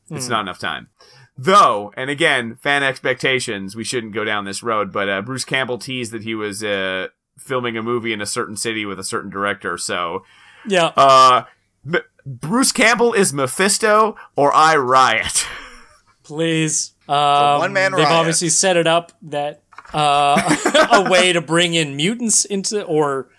It's 0.09 0.25
Hmm. 0.27 0.31
not 0.33 0.41
enough 0.41 0.59
time. 0.59 0.89
Though, 1.37 1.91
and 1.97 2.09
again, 2.09 2.55
fan 2.61 2.83
expectations, 2.83 3.75
we 3.75 3.83
shouldn't 3.83 4.13
go 4.13 4.23
down 4.23 4.45
this 4.45 4.61
road, 4.61 4.91
but 4.91 5.09
uh, 5.09 5.21
Bruce 5.21 5.45
Campbell 5.45 5.77
teased 5.77 6.11
that 6.11 6.23
he 6.23 6.35
was 6.35 6.63
uh, 6.63 7.07
filming 7.39 7.77
a 7.77 7.81
movie 7.81 8.13
in 8.13 8.21
a 8.21 8.25
certain 8.25 8.55
city 8.55 8.85
with 8.85 8.99
a 8.99 9.03
certain 9.03 9.29
director. 9.31 9.77
So, 9.77 10.23
Yeah. 10.67 10.91
uh, 10.95 11.45
M- 11.85 12.01
Bruce 12.25 12.71
Campbell 12.71 13.13
is 13.13 13.33
Mephisto 13.33 14.15
or 14.35 14.53
I 14.53 14.75
Riot. 14.75 15.47
Please. 16.23 16.93
Um, 17.09 17.59
one-man 17.59 17.91
They've 17.93 18.05
riot. 18.05 18.11
obviously 18.11 18.49
set 18.49 18.77
it 18.77 18.85
up 18.87 19.11
that 19.23 19.63
uh, 19.93 20.89
a 21.05 21.09
way 21.09 21.33
to 21.33 21.41
bring 21.41 21.73
in 21.73 21.95
mutants 21.95 22.45
into 22.45 22.83
or 22.83 23.29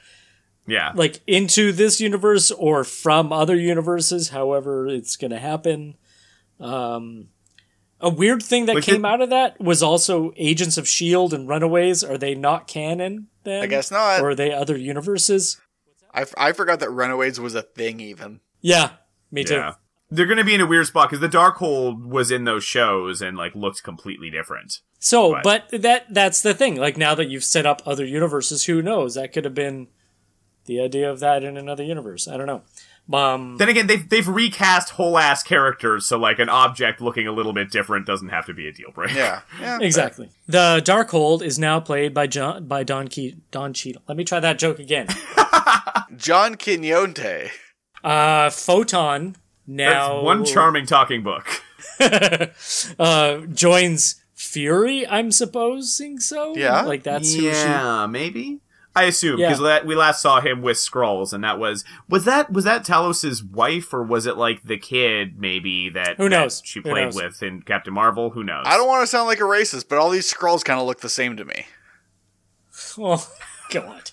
yeah. 0.66 0.92
like 0.94 1.20
into 1.26 1.72
this 1.72 2.00
universe 2.00 2.50
or 2.50 2.82
from 2.84 3.32
other 3.32 3.54
universes, 3.56 4.30
however 4.30 4.88
it's 4.88 5.16
going 5.16 5.30
to 5.30 5.38
happen. 5.38 5.94
Um, 6.60 7.28
a 8.02 8.10
weird 8.10 8.42
thing 8.42 8.66
that 8.66 8.74
Like 8.74 8.84
came 8.84 9.04
it- 9.04 9.08
out 9.08 9.20
of 9.20 9.30
that 9.30 9.60
was 9.60 9.82
also 9.82 10.32
Agents 10.36 10.76
of 10.76 10.86
Shield 10.88 11.32
and 11.32 11.48
Runaways. 11.48 12.02
Are 12.04 12.18
they 12.18 12.34
not 12.34 12.66
canon 12.66 13.28
then? 13.44 13.62
I 13.62 13.66
guess 13.66 13.90
not. 13.90 14.20
Or 14.20 14.30
are 14.30 14.34
they 14.34 14.52
other 14.52 14.76
universes? 14.76 15.60
I, 16.12 16.22
f- 16.22 16.34
I 16.36 16.52
forgot 16.52 16.80
that 16.80 16.90
Runaways 16.90 17.40
was 17.40 17.54
a 17.54 17.62
thing, 17.62 18.00
even. 18.00 18.40
Yeah, 18.60 18.90
me 19.30 19.44
too. 19.44 19.54
Yeah. 19.54 19.74
They're 20.10 20.26
going 20.26 20.36
to 20.38 20.44
be 20.44 20.54
in 20.54 20.60
a 20.60 20.66
weird 20.66 20.86
spot 20.86 21.08
because 21.08 21.20
the 21.20 21.28
Darkhold 21.38 22.04
was 22.04 22.30
in 22.30 22.44
those 22.44 22.64
shows 22.64 23.22
and 23.22 23.34
like 23.36 23.54
looked 23.54 23.82
completely 23.82 24.28
different. 24.28 24.80
So, 24.98 25.32
Right. 25.32 25.42
but 25.42 25.68
that 25.72 26.12
that's 26.12 26.42
the 26.42 26.52
thing. 26.52 26.76
Like 26.76 26.98
now 26.98 27.14
that 27.14 27.30
you've 27.30 27.44
set 27.44 27.64
up 27.64 27.80
other 27.86 28.04
universes, 28.04 28.64
who 28.66 28.82
knows? 28.82 29.14
That 29.14 29.32
could 29.32 29.44
have 29.46 29.54
been 29.54 29.88
the 30.66 30.80
idea 30.82 31.10
of 31.10 31.20
that 31.20 31.42
in 31.42 31.56
another 31.56 31.82
universe. 31.82 32.28
I 32.28 32.36
don't 32.36 32.46
know. 32.46 32.62
Um, 33.12 33.56
Then 33.58 33.68
again, 33.68 33.88
they've 33.88 34.08
they've 34.08 34.28
recast 34.28 34.90
whole 34.90 35.18
ass 35.18 35.42
characters, 35.42 36.06
so 36.06 36.18
like 36.18 36.38
an 36.38 36.48
object 36.48 37.00
looking 37.00 37.26
a 37.26 37.32
little 37.32 37.52
bit 37.52 37.70
different 37.70 38.06
doesn't 38.06 38.28
have 38.28 38.46
to 38.46 38.54
be 38.54 38.68
a 38.68 38.72
deal 38.72 38.90
breaker. 38.92 39.14
Yeah. 39.14 39.40
yeah 39.60 39.78
exactly. 39.80 40.30
The 40.46 40.80
Darkhold 40.84 41.42
is 41.42 41.58
now 41.58 41.80
played 41.80 42.14
by 42.14 42.26
John 42.26 42.66
by 42.66 42.84
Don 42.84 43.08
Ke- 43.08 43.36
Don 43.50 43.72
Cheadle. 43.72 44.02
Let 44.08 44.16
me 44.16 44.24
try 44.24 44.40
that 44.40 44.58
joke 44.58 44.78
again. 44.78 45.08
John 46.16 46.56
Quinones. 46.56 47.50
Uh, 48.04 48.50
Photon 48.50 49.36
now 49.66 50.14
That's 50.14 50.24
one 50.24 50.44
charming 50.44 50.86
talking 50.86 51.22
book. 51.22 51.46
uh, 52.98 53.38
joins 53.52 54.22
Fury. 54.34 55.06
I'm 55.06 55.32
supposing 55.32 56.18
so. 56.20 56.56
Yeah. 56.56 56.82
like 56.82 57.02
that's 57.02 57.34
who 57.34 57.40
she. 57.40 57.46
yeah, 57.46 58.06
maybe. 58.06 58.60
I 58.94 59.04
assume 59.04 59.38
Yeah. 59.38 59.48
because 59.56 59.84
we 59.84 59.94
last 59.94 60.20
saw 60.20 60.40
him 60.40 60.60
with 60.60 60.76
Skrulls, 60.76 61.32
and 61.32 61.42
that 61.44 61.58
was 61.58 61.84
was 62.08 62.24
that 62.26 62.52
was 62.52 62.64
that 62.64 62.84
Talos's 62.84 63.42
wife, 63.42 63.92
or 63.94 64.02
was 64.02 64.26
it 64.26 64.36
like 64.36 64.62
the 64.64 64.76
kid 64.76 65.38
maybe 65.40 65.88
that 65.90 66.16
Who 66.18 66.28
that 66.28 66.30
knows? 66.30 66.62
she 66.64 66.80
played 66.80 67.04
knows? 67.06 67.14
with 67.16 67.42
in 67.42 67.62
Captain 67.62 67.94
Marvel? 67.94 68.30
Who 68.30 68.44
knows? 68.44 68.64
I 68.66 68.76
don't 68.76 68.88
want 68.88 69.02
to 69.02 69.06
sound 69.06 69.28
like 69.28 69.40
a 69.40 69.44
racist, 69.44 69.88
but 69.88 69.96
all 69.98 70.10
these 70.10 70.30
Skrulls 70.30 70.62
kind 70.64 70.78
of 70.78 70.86
look 70.86 71.00
the 71.00 71.08
same 71.08 71.36
to 71.38 71.44
me. 71.44 71.66
Oh 72.98 73.26
God. 73.70 74.10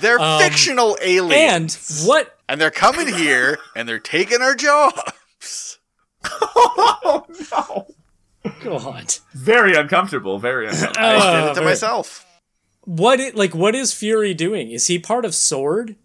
They're 0.00 0.18
Um, 0.20 0.40
fictional 0.40 0.96
aliens. 1.02 2.00
And 2.00 2.08
what? 2.08 2.38
And 2.48 2.60
they're 2.60 2.70
coming 2.70 3.12
here 3.12 3.58
and 3.76 3.88
they're 3.88 3.98
taking 3.98 4.40
our 4.40 4.54
jobs. 4.54 5.78
oh 6.24 7.26
no! 7.52 7.86
God. 8.62 9.14
Very 9.34 9.74
uncomfortable. 9.74 10.38
Very 10.38 10.66
uncomfortable. 10.68 11.04
I 11.06 11.14
Uh, 11.16 11.40
did 11.40 11.44
it 11.44 11.48
to 11.48 11.54
very- 11.56 11.66
myself. 11.66 12.24
What 12.90 13.20
it 13.20 13.36
like 13.36 13.54
what 13.54 13.74
is 13.74 13.92
Fury 13.92 14.34
doing? 14.34 14.70
Is 14.70 14.88
he 14.88 14.98
part 14.98 15.24
of 15.24 15.34
Sword? 15.34 15.96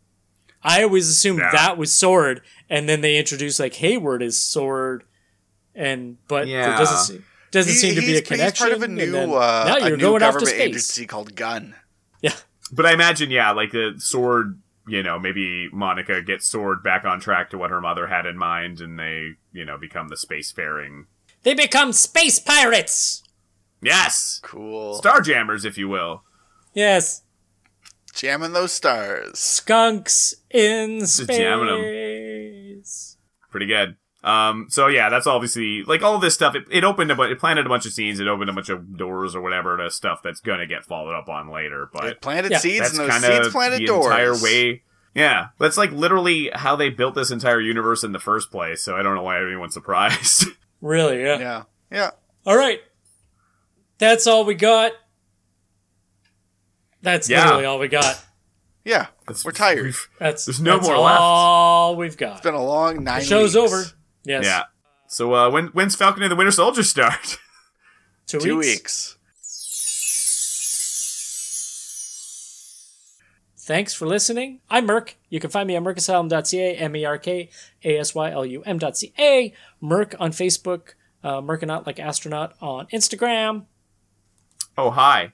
I 0.62 0.84
always 0.84 1.10
assumed 1.10 1.40
Yeah. 1.40 1.52
that 1.52 1.78
was 1.78 1.92
Sword, 1.96 2.42
and 2.70 2.88
then 2.88 3.02
they 3.02 3.18
introduced 3.18 3.60
like 3.60 3.74
Hayward 3.76 4.22
is 4.22 4.40
Sword, 4.42 5.04
and 5.74 6.18
but 6.28 6.46
there 6.46 6.70
Yeah. 6.70 6.78
doesn't 6.78 6.98
seem, 7.16 7.26
doesn't 7.52 7.74
He- 7.74 7.80
seem 7.80 7.96
to 7.96 8.02
be 8.02 8.18
a 8.18 8.22
connection. 8.22 8.52
He's 8.52 8.60
part 8.60 8.72
of 8.74 8.84
a 8.84 8.88
new, 8.88 9.12
then- 9.12 9.30
uh, 9.30 9.64
now 9.68 9.76
a 9.78 9.88
you're 9.88 9.98
new 9.98 10.04
going 10.04 10.24
off 10.24 10.34
to 10.36 10.40
government 10.40 10.48
space. 10.56 10.62
agency 10.62 11.06
called 11.08 11.36
Gun. 11.36 11.76
Yeah, 12.22 12.34
But 12.72 12.86
I 12.86 12.94
imagine, 12.94 13.30
yeah, 13.32 13.52
like 13.52 13.72
the 13.72 13.96
sword, 13.98 14.60
you 14.88 15.02
know, 15.04 15.20
maybe 15.20 15.70
Monica 15.72 16.22
gets 16.22 16.48
sword 16.48 16.82
back 16.84 17.06
on 17.06 17.20
track 17.20 17.50
to 17.52 17.58
what 17.58 17.70
her 17.72 17.82
mother 17.82 18.08
had 18.08 18.26
in 18.26 18.38
mind, 18.38 18.80
and 18.82 18.98
they, 19.00 19.32
you 19.54 19.66
know, 19.66 19.78
become 19.78 20.08
the 20.10 20.16
spacefaring. 20.16 21.06
they 21.44 21.54
become 21.54 21.94
space 21.94 22.40
pirates. 22.40 23.22
Yes, 23.82 24.40
Cool. 24.44 25.00
starjammers, 25.00 25.64
if 25.66 25.78
you 25.78 25.88
will. 25.88 26.24
Yes, 26.76 27.24
Jamming 28.14 28.54
those 28.54 28.72
stars. 28.72 29.40
skunks 29.40 30.36
in 30.52 31.00
Just 31.00 31.28
jamming 31.28 31.68
'em. 31.70 31.82
space. 32.84 33.18
Pretty 33.50 33.66
good. 33.66 33.96
Um, 34.24 34.68
so 34.70 34.88
yeah, 34.88 35.10
that's 35.10 35.28
obviously 35.28 35.84
like 35.84 36.02
all 36.02 36.18
this 36.20 36.34
stuff. 36.34 36.56
It, 36.56 36.64
it 36.72 36.84
opened 36.84 37.12
a 37.12 37.16
bu- 37.16 37.24
it 37.24 37.40
planted 37.40 37.66
a 37.66 37.70
bunch 37.70 37.86
of 37.86 37.92
scenes. 37.94 38.20
It 38.20 38.28
opened 38.28 38.50
a 38.50 38.54
bunch 38.54 38.70
of 38.70 38.98
doors 38.98 39.36
or 39.36 39.42
whatever 39.42 39.78
to 39.78 39.90
stuff 39.92 40.22
that's 40.24 40.40
gonna 40.40 40.66
get 40.66 40.84
followed 40.86 41.14
up 41.14 41.30
on 41.30 41.50
later. 41.52 41.90
But 41.94 42.06
It 42.06 42.22
planted 42.22 42.52
Yeah. 42.52 42.58
seeds, 42.60 42.80
that's 42.80 42.98
and 42.98 43.10
those 43.10 43.22
seeds 43.44 43.50
planted 43.50 43.82
the 43.82 43.86
doors. 43.86 44.06
entire 44.08 44.36
way. 44.42 44.84
Yeah, 45.14 45.48
that's 45.60 45.78
like 45.78 45.92
literally 45.92 46.50
how 46.54 46.76
they 46.76 46.90
built 46.90 47.16
this 47.16 47.32
entire 47.32 47.62
universe 47.62 48.04
in 48.04 48.12
the 48.14 48.20
first 48.20 48.50
place. 48.52 48.82
So 48.82 48.96
I 48.96 49.04
don't 49.04 49.16
know 49.16 49.24
why 49.24 49.40
anyone's 49.42 49.74
surprised. 49.74 50.46
Really? 50.82 51.22
Yeah. 51.24 51.40
Yeah. 51.40 51.64
Yeah. 51.92 52.10
All 52.46 52.58
right. 52.58 52.80
That's 53.98 54.28
all 54.28 54.46
we 54.46 54.54
got. 54.54 54.92
That's 57.06 57.30
Yeah. 57.30 57.44
literally 57.46 57.66
all 57.66 57.80
we 57.80 57.88
got. 57.88 58.20
Yeah. 58.84 59.08
We're 59.46 59.52
tired. 59.52 59.84
We've- 59.84 59.98
That's 60.20 60.46
There's 60.46 60.60
no 60.60 60.78
that's 60.78 60.88
more 60.90 60.98
left. 60.98 61.20
all 61.22 61.96
we've 61.96 62.18
got. 62.18 62.34
It's 62.34 62.42
been 62.42 62.54
a 62.56 62.64
long 62.64 63.04
nine. 63.04 63.20
The 63.22 63.26
show's 63.26 63.56
weeks. 63.56 63.74
over. 63.74 63.86
Yes. 64.24 64.44
Yeah. 64.46 64.64
So 65.08 65.34
uh, 65.34 65.50
when 65.52 65.68
when's 65.68 65.96
Falcon 65.96 66.24
and 66.24 66.32
the 66.32 66.36
Winter 66.36 66.52
Soldier 66.52 66.84
start? 66.84 67.38
Two, 68.28 68.40
Two 68.40 68.58
weeks. 68.58 68.58
weeks. 68.58 69.12
Thanks 73.58 73.94
for 73.96 74.06
listening. 74.08 74.60
I'm 74.70 74.86
Merk. 74.86 75.16
You 75.30 75.40
can 75.40 75.50
find 75.50 75.66
me 75.68 75.76
at 75.76 75.82
merkasylum.ca, 75.84 76.76
M-E-R-K-A-S-Y-L-U-M.ca. 76.76 79.54
Merk 79.82 80.16
on 80.20 80.32
Facebook, 80.32 80.94
uh, 81.24 81.42
Merkanaut 81.42 81.86
like 81.88 82.00
astronaut 82.00 82.54
on 82.62 82.86
Instagram. 82.88 83.66
oh 84.78 84.92
hi. 84.92 85.32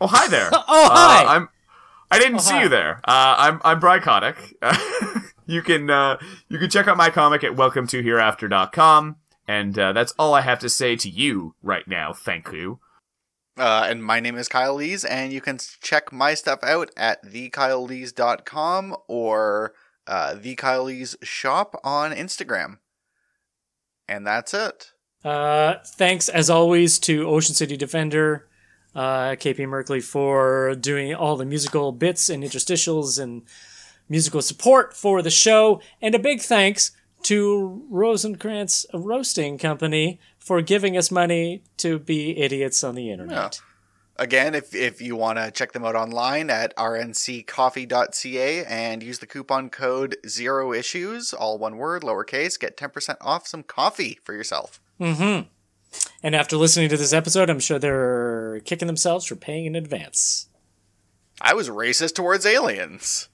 Oh 0.00 0.06
hi 0.06 0.28
there. 0.28 0.50
Oh, 0.52 0.88
hi. 0.92 1.24
Uh, 1.24 1.28
I'm. 1.28 1.48
I 2.10 2.18
didn't 2.18 2.36
Oh, 2.36 2.42
see 2.42 2.54
hi. 2.54 2.62
you 2.64 2.68
there. 2.68 3.00
Uh, 3.04 3.34
I'm 3.38 3.60
I'm 3.64 3.80
Bry 3.80 3.98
Kotick. 3.98 4.36
you 5.46 5.62
can 5.62 5.90
uh, 5.90 6.18
you 6.48 6.58
can 6.58 6.70
check 6.70 6.86
out 6.88 6.96
my 6.96 7.10
comic 7.10 7.42
at 7.44 7.56
welcome 7.56 7.86
to 7.88 8.02
hereafter.com. 8.02 9.16
And 9.46 9.78
uh, 9.78 9.92
that's 9.92 10.12
all 10.18 10.32
I 10.32 10.40
have 10.40 10.58
to 10.60 10.68
say 10.70 10.96
to 10.96 11.08
you 11.08 11.54
right 11.62 11.86
now. 11.86 12.12
Thank 12.14 12.50
you. 12.52 12.80
Uh, 13.58 13.86
and 13.88 14.02
my 14.02 14.18
name 14.18 14.36
is 14.36 14.48
Kyle 14.48 14.74
Lees, 14.74 15.04
and 15.04 15.32
you 15.32 15.40
can 15.40 15.58
check 15.80 16.12
my 16.12 16.34
stuff 16.34 16.58
out 16.64 16.90
at 16.96 17.22
thekylelees.com 17.24 18.96
or 19.06 19.74
uh, 20.06 20.34
the 20.34 20.54
Kyle 20.56 20.84
Lees 20.84 21.16
shop 21.22 21.78
on 21.84 22.12
Instagram. 22.12 22.78
And 24.08 24.26
that's 24.26 24.52
it. 24.54 24.92
Uh, 25.24 25.74
thanks 25.86 26.28
as 26.28 26.50
always 26.50 26.98
to 27.00 27.28
Ocean 27.28 27.54
City 27.54 27.76
Defender, 27.76 28.48
uh, 28.94 29.36
KP 29.36 29.58
Merkley 29.66 30.02
for 30.02 30.74
doing 30.74 31.14
all 31.14 31.36
the 31.36 31.44
musical 31.44 31.92
bits 31.92 32.28
and 32.28 32.42
interstitials 32.42 33.20
and 33.20 33.42
musical 34.08 34.42
support 34.42 34.94
for 34.94 35.22
the 35.22 35.30
show, 35.30 35.80
and 36.00 36.14
a 36.14 36.18
big 36.18 36.40
thanks 36.40 36.92
to 37.24 37.82
Rose 37.88 38.24
N 38.24 38.36
Crantz 38.36 38.84
Roasting 38.92 39.58
Company 39.58 40.20
for 40.38 40.60
giving 40.60 40.96
us 40.96 41.10
money 41.10 41.62
to 41.78 41.98
be 41.98 42.38
idiots 42.38 42.84
on 42.84 42.94
the 42.94 43.10
internet. 43.10 43.60
Again, 44.16 44.54
if, 44.54 44.74
if 44.74 45.02
you 45.02 45.16
want 45.16 45.38
to 45.38 45.50
check 45.50 45.72
them 45.72 45.84
out 45.84 45.96
online 45.96 46.48
at 46.48 46.76
rnccoffee.ca 46.76 48.64
and 48.64 49.02
use 49.02 49.18
the 49.18 49.26
coupon 49.26 49.70
code 49.70 50.16
zero 50.28 50.72
issues, 50.72 51.32
all 51.32 51.58
one 51.58 51.76
word, 51.78 52.02
lowercase, 52.02 52.60
get 52.60 52.76
10% 52.76 53.16
off 53.20 53.48
some 53.48 53.64
coffee 53.64 54.20
for 54.22 54.32
yourself. 54.32 54.80
Mm-hmm. 55.00 55.48
And 56.24 56.34
after 56.34 56.56
listening 56.56 56.88
to 56.88 56.96
this 56.96 57.12
episode, 57.12 57.50
I'm 57.50 57.60
sure 57.60 57.78
they're 57.78 58.60
kicking 58.64 58.86
themselves 58.86 59.26
for 59.26 59.36
paying 59.36 59.66
in 59.66 59.76
advance. 59.76 60.48
I 61.38 61.52
was 61.52 61.68
racist 61.68 62.14
towards 62.14 62.46
aliens. 62.46 63.28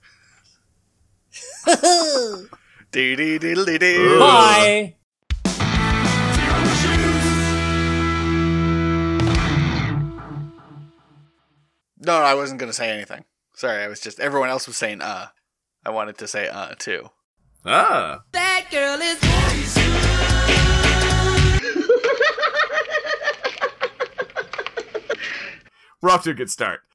dee 2.91 3.15
dee 3.15 3.39
dee 3.39 3.55
dee 3.55 3.79
dee. 3.79 4.19
Bye. 4.19 4.97
No, 12.03 12.19
no, 12.19 12.25
I 12.25 12.35
wasn't 12.35 12.59
going 12.59 12.71
to 12.71 12.77
say 12.77 12.91
anything. 12.91 13.25
Sorry, 13.55 13.85
I 13.85 13.87
was 13.87 14.01
just, 14.01 14.19
everyone 14.19 14.49
else 14.49 14.67
was 14.67 14.77
saying 14.77 15.01
uh. 15.01 15.29
I 15.87 15.91
wanted 15.91 16.19
to 16.19 16.27
say 16.27 16.49
uh 16.49 16.75
too. 16.77 17.09
Ah. 17.65 18.23
That 18.33 18.67
girl 18.69 19.01
is 19.01 20.40
We're 26.03 26.11
off 26.11 26.25
to 26.25 26.31
a 26.31 26.35
good 26.35 26.51
start. 26.51 26.81